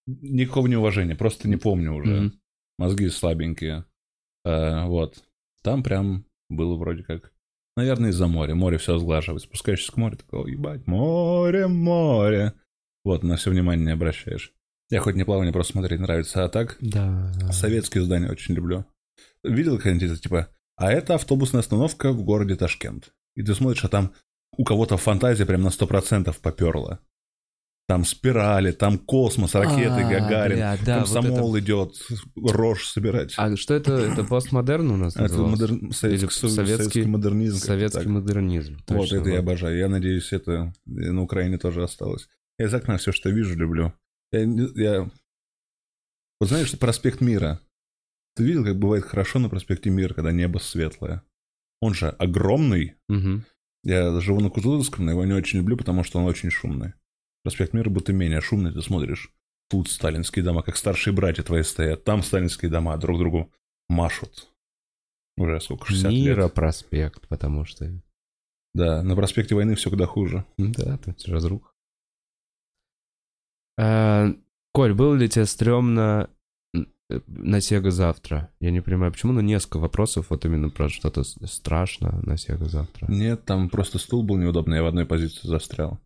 [0.07, 2.13] Никакого неуважения, просто не помню уже.
[2.21, 2.39] Мгм.
[2.77, 3.83] Мозги слабенькие.
[4.45, 5.24] Э, вот.
[5.65, 7.33] Там прям было вроде как...
[7.75, 8.53] Наверное, из-за моря.
[8.53, 9.41] Море все сглаживает.
[9.41, 12.53] Спускаешься к морю, такого, ебать, море, море.
[13.03, 14.53] Вот, на все внимание не обращаешь.
[14.91, 16.45] Я хоть не плавание, просто смотреть нравится.
[16.45, 16.77] А так,
[17.33, 17.51] Да.
[17.51, 18.85] Советские здания очень люблю.
[19.43, 23.13] Видел когда-нибудь это, типа, а это автобусная остановка в городе Ташкент.
[23.35, 24.13] И ты смотришь, а там
[24.57, 26.99] у кого-то фантазия прям на 100% поперла.
[27.87, 31.95] Там спирали, там космос, ракеты, А, Гагарин, бля, да, вот комсомол идет,
[32.35, 33.35] рожь собирать.
[33.37, 33.93] А что это?
[33.93, 37.57] Это постмодерн у нас А это модерн- советский, советский- советский модернизм.
[37.57, 38.77] Советский модернизм.
[38.87, 39.77] Вот точно, это я обожаю.
[39.77, 42.27] Я надеюсь, это на Украине тоже осталось.
[42.57, 43.93] Я из окна все, что вижу, люблю.
[44.31, 45.09] Я, я-
[46.39, 47.59] Вот знаешь, проспект Мира.
[48.35, 51.21] Ты видел, как бывает хорошо на проспекте Мира, когда небо светлое?
[51.81, 52.95] Он же огромный.
[53.09, 53.45] Мгм.
[53.83, 56.93] Я живу на Кутузовском, но его не очень люблю, потому что он очень шумный.
[57.45, 59.31] Проспект Мира будто менее шумный, ты смотришь.
[59.69, 62.03] Тут сталинские дома, как старшие братья твои стоят.
[62.03, 63.53] Там сталинские дома друг другу
[63.87, 64.49] машут.
[65.37, 66.53] Уже сколько, 60 Мира лет.
[66.55, 68.01] проспект, потому что...
[68.73, 70.43] Да, на проспекте войны все куда хуже.
[70.57, 71.69] Да, тут разруха.
[73.77, 74.33] А,
[74.71, 76.31] Коль, было ли тебе стрёмно
[76.73, 78.51] э, на Сега завтра?
[78.59, 83.05] Я не понимаю, почему, но несколько вопросов вот именно про что-то страшно на Сега завтра.
[83.05, 85.99] Нет, там просто стул был неудобный, я в одной позиции застрял.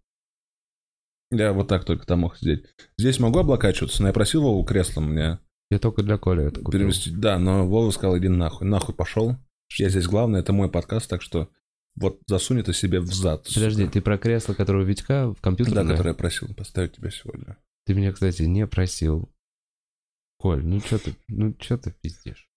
[1.31, 2.65] Я вот так только там мог сидеть.
[2.97, 5.39] Здесь могу облокачиваться, но я просил Вову креслом мне
[5.69, 6.79] Я только для Коли это купил.
[6.79, 7.11] перевести.
[7.11, 8.67] Да, но Вова сказал, иди нахуй.
[8.67, 9.35] Нахуй пошел.
[9.77, 11.49] Я здесь главное, это мой подкаст, так что
[11.95, 13.47] вот засунь это себе в зад.
[13.53, 15.75] Подожди, ты про кресло, которое у Витька в компьютере?
[15.75, 17.57] Да, который я просил поставить тебе сегодня.
[17.85, 19.29] Ты меня, кстати, не просил.
[20.39, 22.49] Коль, ну что ты, ну что ты пиздишь?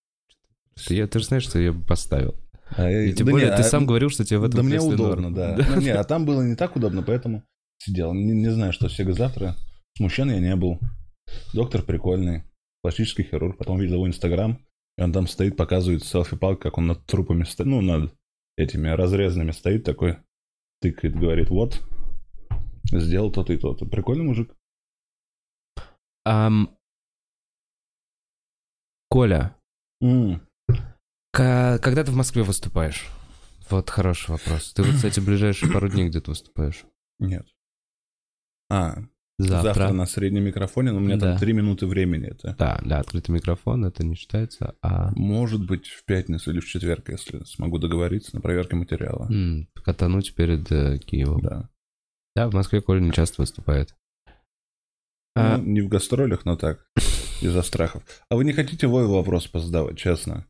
[0.86, 2.36] Ты, я- ты же знаешь, что я бы поставил.
[2.76, 4.58] А я- И тем да более, не, ты а- сам говорил, что тебе в этом
[4.58, 5.34] Да мне удобно, норм.
[5.34, 5.58] да.
[5.68, 7.42] Ну, не, а там было не так удобно, поэтому
[7.82, 8.12] сидел.
[8.14, 9.56] Не, не знаю, что Сега завтра.
[9.96, 10.78] Смущен я не был.
[11.52, 12.44] Доктор прикольный.
[12.82, 13.58] Пластический хирург.
[13.58, 14.58] Потом видел его инстаграм.
[14.98, 17.68] И он там стоит, показывает селфи-палк, как он над трупами стоит.
[17.68, 18.14] Ну, над
[18.56, 20.18] этими разрезанными стоит такой.
[20.80, 21.80] Тыкает, говорит, вот.
[22.90, 23.86] Сделал то-то и то-то.
[23.86, 24.54] Прикольный мужик.
[26.24, 26.76] Ам,
[29.12, 29.54] Коля,
[31.32, 33.06] ка- когда ты в Москве выступаешь?
[33.68, 34.72] Вот хороший вопрос.
[34.72, 36.84] Ты вот, кстати, ближайшие пару дней где-то выступаешь.
[37.18, 37.46] Нет.
[38.72, 38.96] А,
[39.38, 39.62] Завтра.
[39.74, 41.30] Завтра на среднем микрофоне, но у меня Да.
[41.32, 42.54] там 3 минуты времени это.
[42.58, 47.08] Да, да, открытый микрофон, это не считается, а Может быть, в пятницу или в четверг,
[47.08, 49.26] если смогу договориться на проверке материала.
[49.32, 51.40] м, катануть перед э, Киевом.
[51.40, 51.68] Да.
[52.36, 53.94] Да, в Москве Коля не часто выступает.
[55.34, 56.86] А, Ну, не в гастролях, но так,
[57.40, 58.02] из-за страхов.
[58.28, 60.46] А вы не хотите Вове вопрос позадавать, честно?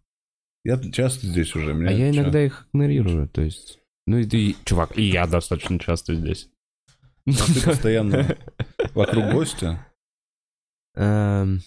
[0.65, 1.71] Я часто здесь уже.
[1.71, 3.79] а меня я иногда их игнорирую, то есть...
[4.07, 6.49] Ну и ты, чувак, и я достаточно часто здесь.
[7.27, 8.37] А ты постоянно
[8.95, 9.87] вокруг гостя.
[10.95, 11.61] Эм.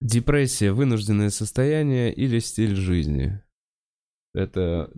[0.00, 3.40] Депрессия, вынужденное состояние или стиль жизни?
[4.34, 4.90] Это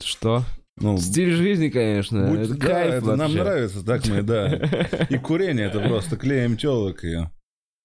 [0.00, 0.44] что?
[0.76, 2.28] Ну, Стиль жизни, конечно.
[2.28, 4.54] будь- это да, кайф это нам нравится, так мы, да.
[5.10, 7.16] И курение это просто клеем телок и...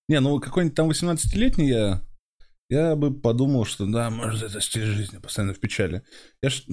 [0.08, 2.02] Не, ну какой-нибудь там 18-летний я...
[2.70, 6.04] Я бы подумал, что да, может, это стиль жизни, постоянно в печали.
[6.42, 6.64] Я ж...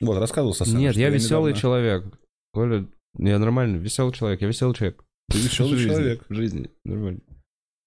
[0.00, 2.18] Вот, рассказывал Сосана, Нет, я веселый недавно- человек.
[2.52, 2.86] Коля,
[3.18, 5.04] я нормальный, веселый человек, я веселый человек.
[5.30, 6.24] Ты веселый человек.
[6.28, 7.20] В жизни, нормально.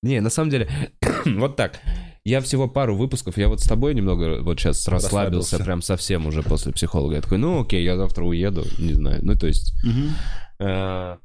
[0.01, 0.69] Не, на самом деле,
[1.25, 1.79] вот так.
[2.25, 5.15] Я всего пару выпусков, я вот с тобой немного вот сейчас расслабился,
[5.55, 5.63] Расслабился.
[5.63, 7.15] прям совсем уже после психолога.
[7.15, 9.19] Я такой, ну окей, я завтра уеду, не знаю.
[9.23, 9.73] Ну то есть,
[10.59, 11.17] э,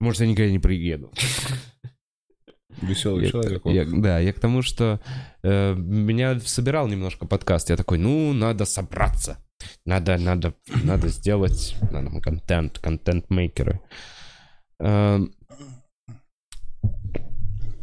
[0.00, 1.10] может, я никогда не приеду.
[2.82, 3.62] Веселый Я- человек.
[3.66, 5.00] я- да, я к тому, что
[5.42, 7.70] э, меня собирал немножко подкаст.
[7.70, 9.38] Я такой, ну, надо собраться.
[9.84, 10.54] Надо, надо,
[10.84, 13.80] надо сделать надо контент, контент-мейкеры.
[14.80, 15.32] Эм,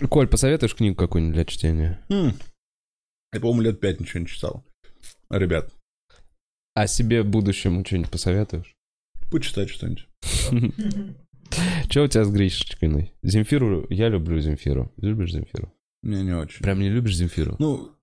[0.09, 2.03] Коль, посоветуешь книгу какую-нибудь для чтения?
[2.09, 2.33] М.
[3.33, 4.65] Я, по-моему, лет пять ничего не читал.
[5.29, 5.71] Ребят,
[6.75, 8.75] А себе будущему что-нибудь посоветуешь?
[9.31, 10.07] почитать что-нибудь.
[11.89, 13.13] Че у тебя с Гришечкиной?
[13.23, 14.91] Земфиру, я люблю Земфиру.
[14.97, 15.71] Любишь Земфиру?
[16.01, 16.61] Мне не очень.
[16.63, 17.55] Прям не любишь Земфиру?
[17.59, 17.95] Ну,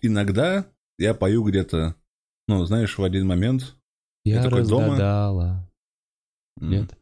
[0.00, 1.94] иногда я пою где-то,
[2.46, 3.76] ну, знаешь, в один момент.
[4.24, 4.86] я такой дома?
[4.88, 5.70] разгадала.
[6.60, 6.98] м, Нет?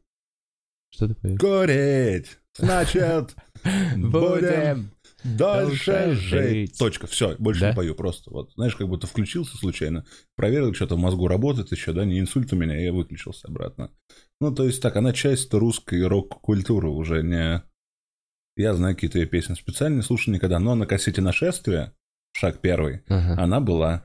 [0.90, 1.38] Что ты поешь?
[1.38, 2.38] Гореть!
[2.58, 3.34] Значит,
[3.96, 4.92] будем
[5.24, 6.78] дальше жить.
[6.78, 7.70] Точка, все, больше Да?
[7.70, 8.52] не пою, просто вот.
[8.54, 10.06] Знаешь, как будто включился случайно,
[10.36, 13.90] проверил, что-то в мозгу работает еще, да, не инсульт у меня, я выключился обратно.
[14.40, 17.62] Ну, то есть так, она часть русской рок-культуры уже не...
[18.56, 21.94] Я знаю какие-то ее песни специально, не слушал никогда, но на кассете «Нашествие»,
[22.38, 23.42] шаг первый, Ага.
[23.42, 24.02] она была.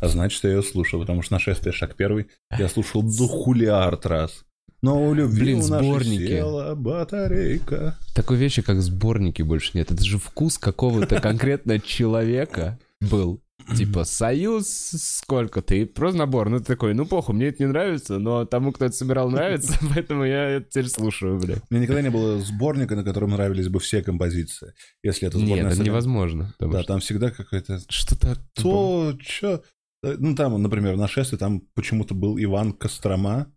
[0.00, 1.72] А значит, я ее слушал, потому что «Нашествие.
[1.72, 2.28] Шаг первый»
[2.58, 4.44] я слушал до хулиард раз.
[4.82, 6.26] Но у любви Блин, у сборники.
[6.26, 7.98] села батарейка.
[8.14, 9.90] Такой вещи, как сборники, больше нет.
[9.90, 13.42] Это же вкус какого-то конкретно человека был.
[13.76, 16.48] Типа, союз сколько-то, и просто набор.
[16.48, 19.78] Ну, ты такой, ну, похуй, мне это не нравится, но тому, кто это собирал, нравится,
[19.94, 21.56] поэтому я это теперь слушаю, бля.
[21.70, 24.74] Меня никогда не было сборника, на котором нравились бы все композиции.
[25.02, 26.54] Если это сборная Нет, это невозможно.
[26.58, 27.80] Да, что там всегда какой-то...
[27.88, 28.36] Что-то...
[28.54, 29.62] То, чё...
[30.02, 33.52] Э, Ну, там, например, на шествии там почему-то был Иван Кострома.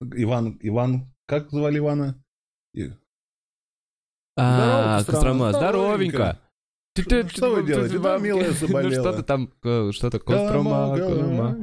[0.00, 0.58] Иван...
[0.60, 1.12] Иван...
[1.26, 2.22] Как звали Ивана?
[2.74, 2.90] И-
[4.36, 6.40] А, Здорово, Кострома, здоровенько.
[6.96, 7.98] Что- вы делаете?
[7.98, 8.92] Да, милая Ну, заболела.
[8.92, 11.58] что-то там, э, что-то Кострома, Колыма,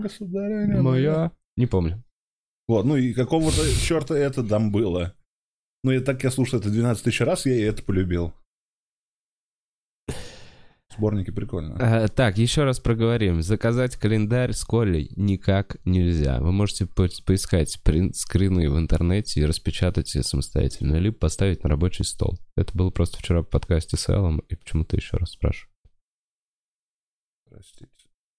[0.82, 1.32] моя.
[1.58, 2.04] Не помню.
[2.68, 5.14] Вот, ну и какого-то черта это там было.
[5.84, 8.34] Ну и так я слушал это 12 тысяч раз, я и это полюбил.
[10.96, 11.76] Сборники прикольно.
[11.80, 13.42] А, так, еще раз проговорим.
[13.42, 16.40] Заказать календарь с Колей никак нельзя.
[16.40, 21.70] Вы можете по- поискать прин- скрины в интернете и распечатать ее самостоятельно, либо поставить на
[21.70, 22.38] рабочий стол.
[22.56, 25.72] Это было просто вчера в подкасте с Эллом, и почему-то еще раз спрашиваю.
[27.50, 27.88] Простите.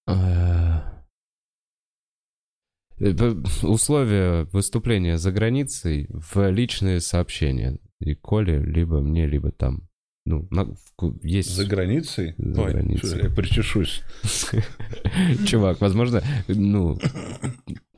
[0.06, 1.02] А,
[3.62, 7.78] Условия выступления за границей в личные сообщения.
[8.00, 9.88] И Коле, либо мне, либо там.
[10.24, 10.74] Ну, на-
[11.22, 11.50] есть...
[11.54, 12.34] За границей?
[12.38, 13.10] За Ой, границей.
[13.10, 14.02] чё, я причешусь.
[15.46, 16.98] Чувак, возможно, ну,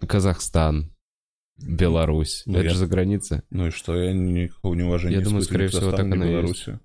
[0.07, 0.91] Казахстан,
[1.59, 2.43] Беларусь.
[2.47, 3.43] Ну, Это я- же за граница.
[3.51, 6.79] Ну и что, я никакого неуважения Я не думаю, скорее всего, так оно Беларуси.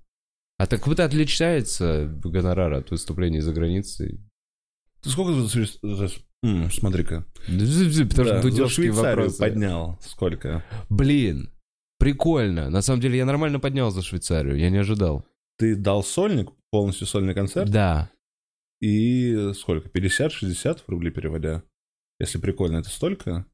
[0.57, 4.20] А так вот отличается гонорар от выступлений за границей?
[5.02, 6.10] Ты сколько за...
[6.70, 7.26] Смотри-ка.
[7.45, 9.40] Потому Да, что дудевские вопросы.
[9.40, 9.98] поднял.
[10.02, 10.64] Сколько?
[10.90, 11.49] Блин,
[11.98, 12.70] прикольно.
[12.70, 15.26] На самом деле я нормально поднял за Швейцарию, я не ожидал.
[15.60, 18.10] Ты дал сольник, полностью сольный концерт, Да.
[18.81, 19.90] и сколько?
[19.90, 21.64] 50-60 рублей переводя?
[22.19, 23.45] Если прикольно, это столько?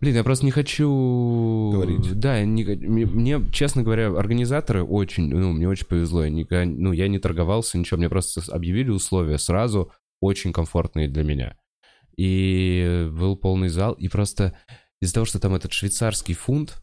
[0.00, 1.70] Блин, я просто не хочу...
[1.72, 2.18] Говорить.
[2.18, 2.64] Да, не...
[2.64, 5.28] мне, мне, честно говоря, организаторы очень...
[5.28, 6.24] Ну, мне очень повезло.
[6.24, 6.64] Я никогда...
[6.64, 7.98] Ну, я не торговался, ничего.
[7.98, 9.92] Мне просто объявили условия сразу
[10.22, 11.58] очень комфортные для меня.
[12.16, 13.92] И был полный зал.
[13.92, 14.58] И просто
[15.02, 16.82] из-за того, что там этот швейцарский фунт,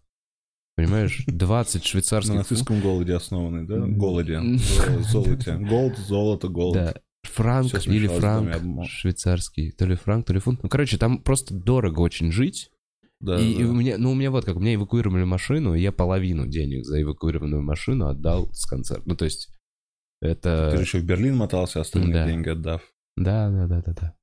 [0.78, 2.52] понимаешь, 20 На швейцарских фунтов...
[2.52, 3.80] нацистском голоде основанный, да?
[3.80, 4.40] Голоде.
[5.00, 5.58] Золоте.
[5.58, 6.76] Голд, золото, голод.
[6.76, 6.94] Да.
[7.24, 10.64] Франк или франк швейцарский, то ли франк, то ли фунт.
[10.64, 12.72] Ну, короче, там просто дорого очень жить.
[13.20, 13.70] Да, и, и да.
[13.70, 16.86] у меня, ну, у меня вот как, у меня эвакуировали машину, и я половину денег
[16.86, 19.04] за эвакуированную машину отдал с концерта.
[19.06, 19.50] Ну, то есть,
[20.22, 20.72] это...
[20.76, 22.28] Ты еще в Берлин мотался, остальные да.
[22.28, 22.82] деньги отдав.
[23.16, 24.16] Да, да, да, да, да.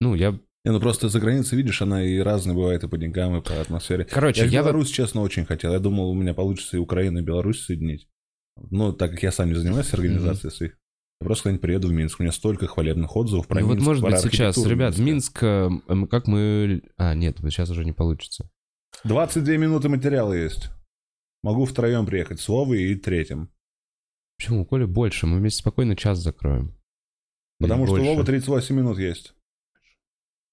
[0.00, 0.38] Ну, я...
[0.64, 3.60] Не, ну просто за границей, видишь, она и разная бывает и по деньгам, и по
[3.60, 4.06] атмосфере.
[4.06, 4.62] Короче, Я, я...
[4.62, 5.72] вот- Беларусь, честно, очень хотел.
[5.72, 8.08] Я думал, у меня получится и Украину, и Беларусь соединить.
[8.70, 10.72] Ну, так как я сам не занимаюсь организацией своих,
[11.20, 12.20] я просто когда-нибудь приеду в Минск.
[12.20, 14.96] У меня столько хвалебных отзывов про Ну, вот Минск, может про быть сейчас, ребят.
[14.98, 15.68] Минск, э,
[16.10, 16.82] как мы...
[16.96, 18.48] А, нет, вот сейчас уже не получится.
[19.04, 20.70] 22 минуты материала есть.
[21.42, 23.50] Могу втроем приехать с Вовой и третьим.
[24.38, 24.62] Почему?
[24.62, 26.74] У Коли больше, мы вместе спокойно час закроем.
[27.60, 28.10] Потому Или что больше.
[28.10, 29.33] Вовы 38 минут есть.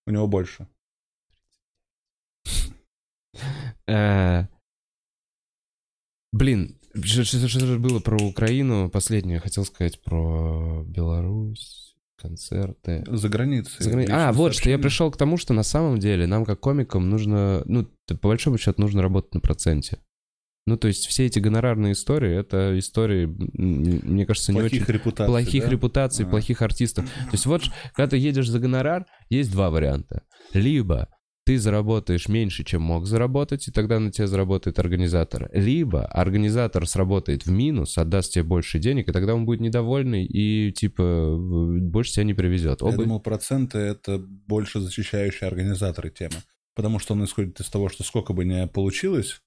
[0.07, 0.67] У него больше.
[3.87, 4.45] Э,
[6.33, 8.89] Блин, что же было про Украину?
[8.89, 13.03] Последнее хотел сказать про Беларусь, концерты.
[13.07, 13.83] За границей.
[13.83, 16.59] За грани- А, вот, что я пришел к тому, что на самом деле нам, как
[16.61, 19.99] комикам, нужно, ну, по большому счету, нужно работать на проценте.
[20.67, 24.93] Ну, то есть все эти гонорарные истории, это истории, мне кажется, не Плохих очень...
[24.93, 25.69] репутаций, плохих да?
[25.69, 26.29] репутаций, А.
[26.29, 27.05] плохих артистов.
[27.05, 27.63] То есть вот,
[27.95, 30.21] когда ты едешь за гонорар, есть два варианта.
[30.53, 31.09] Либо
[31.43, 35.49] ты заработаешь меньше, чем мог заработать, и тогда на тебя заработает организатор.
[35.51, 40.71] Либо организатор сработает в минус, отдаст тебе больше денег, и тогда он будет недовольный и,
[40.71, 42.81] типа, больше тебя не привезет.
[42.81, 46.35] Я Оба- думал, проценты— это больше защищающие организаторы темы.
[46.75, 49.41] Потому что он исходит из того, что сколько бы ни получилось,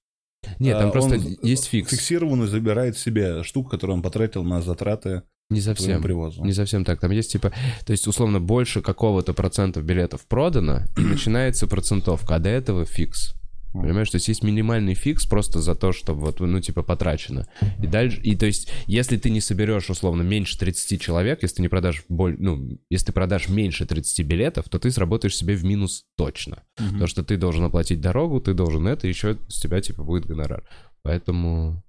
[0.59, 1.91] Нет, там а, просто есть фикс.
[1.91, 6.01] фиксированную забирает себе штуку, которую он потратил на затраты Не совсем.
[6.01, 6.43] привозу.
[6.43, 6.99] Не совсем так.
[6.99, 7.53] Там есть типа,
[7.85, 13.35] то есть условно больше какого-то процентов билетов продано, и начинается процентовка, а до этого фикс.
[13.81, 17.47] Понимаешь, то есть есть минимальный фикс просто за то, что вот, ну, типа, потрачено.
[17.81, 21.61] И дальше, и то есть, если ты не соберешь, условно, меньше 30 человек, если ты
[21.61, 25.65] не продашь, боль, ну, если ты продашь меньше 30 билетов, то ты сработаешь себе в
[25.65, 26.63] минус точно.
[26.79, 26.89] Мгм.
[26.89, 30.63] Потому что ты должен оплатить дорогу, ты должен это, еще с тебя, типа, будет гонорар.
[31.03, 31.83] Поэтому...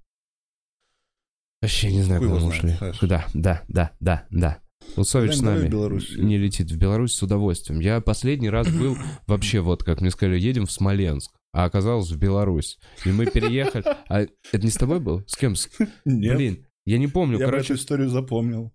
[1.62, 2.70] Вообще не знаю, Хуй куда мы ушли.
[2.70, 2.98] знаешь.
[2.98, 3.26] Куда?
[3.32, 4.60] Да, да, да, да.
[4.96, 5.68] Усович с нами
[6.20, 7.80] не летит в Беларусь с удовольствием.
[7.80, 8.96] Я последний раз был
[9.26, 12.78] вообще вот, как мне сказали, едем в Смоленск, а оказалось в Беларусь.
[13.06, 13.82] И мы переехали.
[14.08, 15.24] А это не с тобой был?
[15.26, 15.56] С кем?
[15.56, 15.70] С-
[16.04, 17.38] Нет, Блин, я не помню.
[17.38, 18.74] я Короче, эту историю запомнил.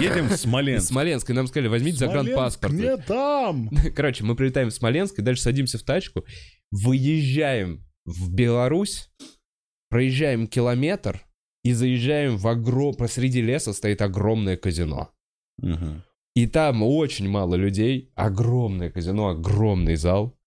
[0.00, 0.88] Едем в Смоленск.
[0.88, 1.32] Смоленска.
[1.32, 2.72] И нам сказали, возьмите загранпаспорт.
[2.72, 3.70] Не там!
[3.96, 6.24] Короче, мы прилетаем в Смоленск и дальше садимся в тачку,
[6.72, 9.08] выезжаем в Беларусь,
[9.88, 11.24] проезжаем километр
[11.62, 12.94] и заезжаем в огром...
[12.94, 15.12] Посреди леса стоит огромное казино.
[15.58, 16.02] Мгм.
[16.34, 20.39] И там очень мало людей, огромное казино, огромный зал,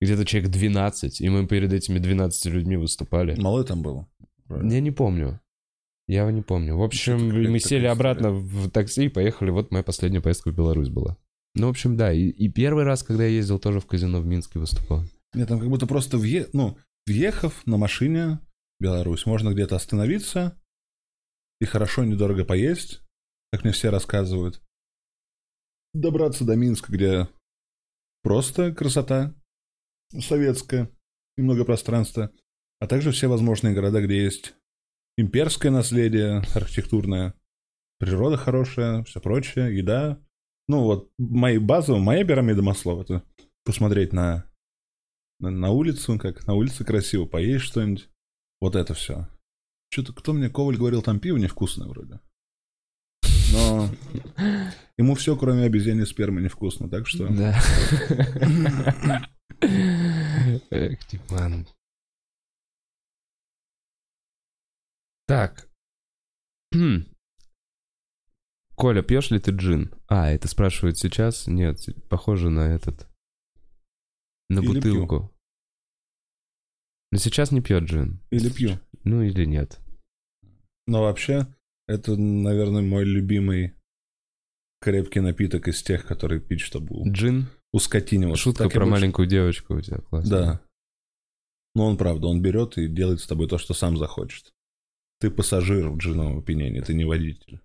[0.00, 3.40] где-то человек 12, и мы перед этими 12 людьми выступали.
[3.40, 4.08] Малой там было.
[4.48, 5.40] Я не помню.
[6.08, 6.76] Я его не помню.
[6.76, 9.50] В общем, мы сели обратно в такси и поехали.
[9.50, 11.16] Вот моя последняя поездка в Беларусь была.
[11.54, 12.12] Ну, в общем, да.
[12.12, 15.02] И, и первый раз, когда я ездил, тоже в казино в Минске выступал.
[15.34, 16.48] Нет, там как будто просто въе...
[16.52, 18.40] ну, въехав на машине
[18.78, 20.56] в Беларусь, можно где-то остановиться
[21.60, 23.00] и хорошо, недорого поесть,
[23.50, 24.60] как мне все рассказывают.
[25.94, 27.28] Добраться до Минска, где
[28.22, 29.34] просто красота
[30.20, 30.90] советская
[31.36, 32.32] и много пространства,
[32.80, 34.54] а также все возможные города, где есть
[35.16, 37.34] имперское наследие архитектурное,
[37.98, 40.20] природа хорошая, все прочее, еда.
[40.68, 43.22] Ну вот мои базовые, моя пирамида Маслова, это
[43.64, 44.50] посмотреть на
[45.38, 48.08] на, на улицу, как на улице красиво, поесть что-нибудь.
[48.60, 49.28] Вот это все.
[49.90, 52.20] Что-то кто мне, Коваль говорил, там пиво невкусное вроде.
[53.52, 53.88] Но
[54.98, 57.28] ему все, кроме обезьяни спермы, невкусно, так что...
[57.28, 57.60] Да.
[60.70, 61.66] Эх, Тиман.
[65.26, 65.68] Так.
[66.74, 67.04] Хм.
[68.74, 69.94] Коля, пьешь ли ты джин?
[70.08, 71.46] А, это спрашивают сейчас?
[71.46, 71.78] Нет,
[72.08, 73.08] похоже на этот.
[74.48, 75.32] На Или бутылку.
[77.10, 78.20] Но сейчас не пьет джин.
[78.30, 78.78] Или пью.
[79.04, 79.80] Ну или нет.
[80.86, 81.46] Но вообще,
[81.88, 83.74] это, наверное, мой любимый
[84.80, 87.48] крепкий напиток из тех, которые пить, чтобы Джин?
[87.72, 88.26] У скотини.
[88.26, 90.30] Вот Шутка так про больше- маленькую девочку у тебя классно.
[90.30, 90.60] Да.
[91.74, 94.52] Но он правда, он берет и делает с тобой то, что сам захочет.
[95.20, 97.60] Ты пассажир в джиновом опьянении, ты не водитель.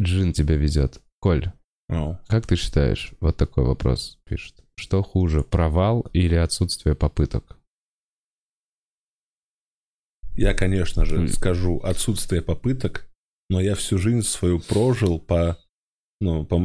[0.00, 1.00] Джин тебя везет.
[1.20, 1.52] Коль,
[1.88, 2.18] О.
[2.28, 4.62] Как ты считаешь, вот такой вопрос пишет.
[4.76, 7.58] Что хуже, провал или отсутствие попыток?
[10.34, 11.28] Я, конечно же, М.
[11.28, 13.08] скажу отсутствие попыток,
[13.48, 15.56] но я всю жизнь свою прожил по,
[16.20, 16.56] ну, по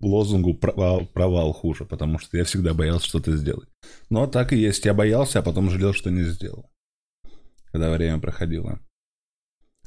[0.00, 3.68] лозунгу провал, провал хуже, потому что я всегда боялся что-то сделать.
[4.08, 4.84] Но так и есть.
[4.84, 6.70] Я боялся, а потом жалел, что не сделал.
[7.72, 8.80] Когда время проходило.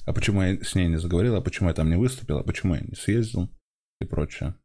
[0.05, 2.75] А почему я с ней не заговорил, а почему я там не выступил, а почему
[2.75, 3.49] я не съездил
[4.01, 4.55] и прочее.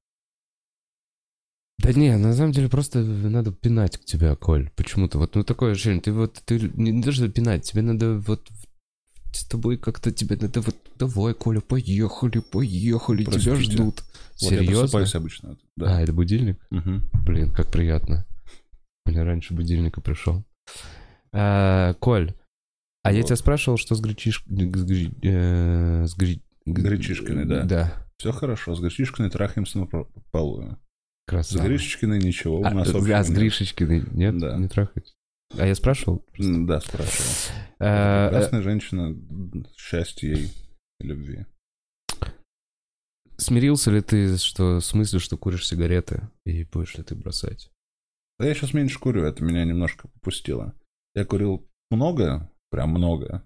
[1.78, 4.70] Да не, на самом деле просто надо пинать к тебе, Коль.
[4.70, 8.48] Почему-то вот ну такое ощущение, ты вот ты не даже пинать, тебе надо вот
[9.38, 13.72] с тобой как-то тебе надо вот давай, Коля, поехали, поехали, тебя Простите.
[13.72, 14.02] ждут.
[14.40, 14.80] Вот я Серьезно?
[14.82, 15.56] просыпаюсь обычно.
[15.76, 15.96] Да.
[15.96, 16.58] А, это будильник?
[16.70, 17.08] Мгм.
[17.24, 18.24] Блин, как приятно.
[19.06, 20.44] У меня раньше будильника пришел.
[21.32, 22.34] А, Коль,
[23.02, 23.26] а я Вот.
[23.26, 24.52] тебя спрашивал, что с гречишкой...
[24.72, 27.62] С, гри- э, с гри- Гречишкиной, да.
[27.64, 30.72] Да, Все хорошо, с Гречишкиной трахаемся на про- полую.
[31.26, 31.64] С красава.
[31.66, 33.30] Гришечкиной ничего, у А, нас а общего с.
[33.30, 34.38] Гришечкиной нет?
[34.38, 34.56] Да.
[34.56, 35.14] Не трахать?
[35.56, 36.24] А я спрашивал?
[36.38, 37.30] М, Да, спрашивал.
[37.80, 39.16] А, Прекрасная женщина,
[39.76, 40.52] счастья ей
[41.00, 41.46] и любви.
[43.36, 47.70] Смирился ли ты, что с мыслью, что куришь сигареты, и будешь ли ты бросать?
[48.38, 50.74] Да я сейчас меньше курю, это меня немножко попустило.
[51.14, 53.44] Я курил много, прям много,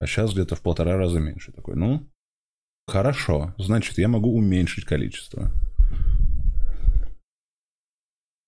[0.00, 1.52] а сейчас где-то в полтора раза меньше.
[1.52, 2.06] Такой, ну,
[2.86, 5.50] хорошо, значит, я могу уменьшить количество.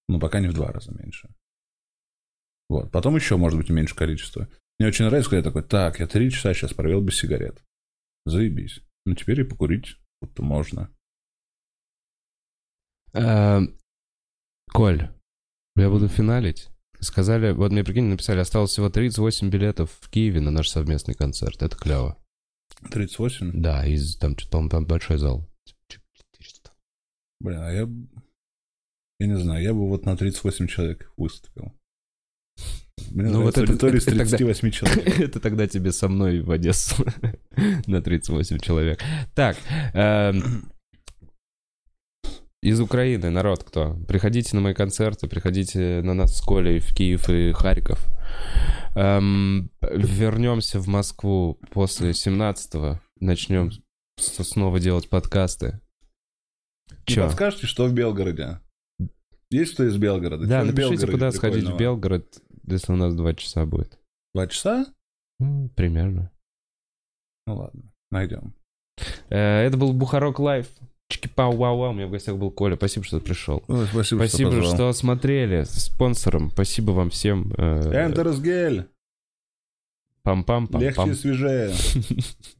[0.09, 1.29] Но пока не в два раза меньше.
[2.69, 4.49] Вот, потом еще, может быть, уменьшить количество.
[4.79, 7.63] Мне очень нравится, когда я такой, так, я три часа сейчас провел без сигарет.
[8.25, 8.81] Заебись.
[9.05, 10.91] Ну, теперь и покурить будто можно.
[13.15, 13.61] А,
[14.73, 15.11] Коль,
[15.77, 16.69] я буду финалить.
[17.01, 21.63] Сказали, вот мне, прикинь, написали, осталось всего 38 билетов в Киеве на наш совместный концерт.
[21.63, 22.19] Это клево.
[22.91, 23.53] 38?
[23.61, 25.49] Да, из там, по-моему, там большой зал.
[25.89, 26.73] 400.
[27.41, 27.89] Блин, а я...
[29.19, 31.73] Я не знаю, я бы вот на 38 человек выступил.
[33.11, 35.21] Мне Ну, вот это- аудитория из это тогда- 38 человек.
[35.21, 37.05] Это тогда тебе со мной в Одессу
[37.87, 39.01] на 38 человек.
[39.35, 39.57] Так,
[39.95, 40.71] эм,
[42.63, 43.95] из Украины народ кто?
[44.09, 48.05] Приходите на мои концерты, приходите на нас с Колей в Киев и Харьков.
[48.97, 53.01] Эм, вернемся в Москву после 17-го.
[53.21, 53.71] Начнем
[54.19, 55.81] снова делать подкасты.
[57.05, 57.25] Чё?
[57.27, 58.61] подскажете, что в Белгороде?
[59.51, 60.45] Есть кто из Белгорода?
[60.47, 61.77] Да, в напишите, Белгороде куда сходить в?
[61.77, 63.99] Белгород, если у нас два часа будет.
[64.35, 64.87] Два часа?
[65.39, 66.31] Ну, Примерно.
[67.47, 68.55] Ну ладно, найдем.
[69.29, 70.67] Э, Это был Бухарок Лайв.
[71.09, 71.91] Чики-пау, вау, вау.
[71.91, 72.75] У меня в гостях был Коля.
[72.77, 73.63] Спасибо, что пришел.
[73.69, 75.63] Ой, спасибо, Спасибо, что что, смотрели.
[75.65, 76.51] Спонсором.
[76.51, 77.53] Спасибо вам всем.
[77.57, 78.89] Э, Энтерс гель.
[80.25, 80.81] Пам-пам-пам.
[80.81, 81.73] Легче и свежее.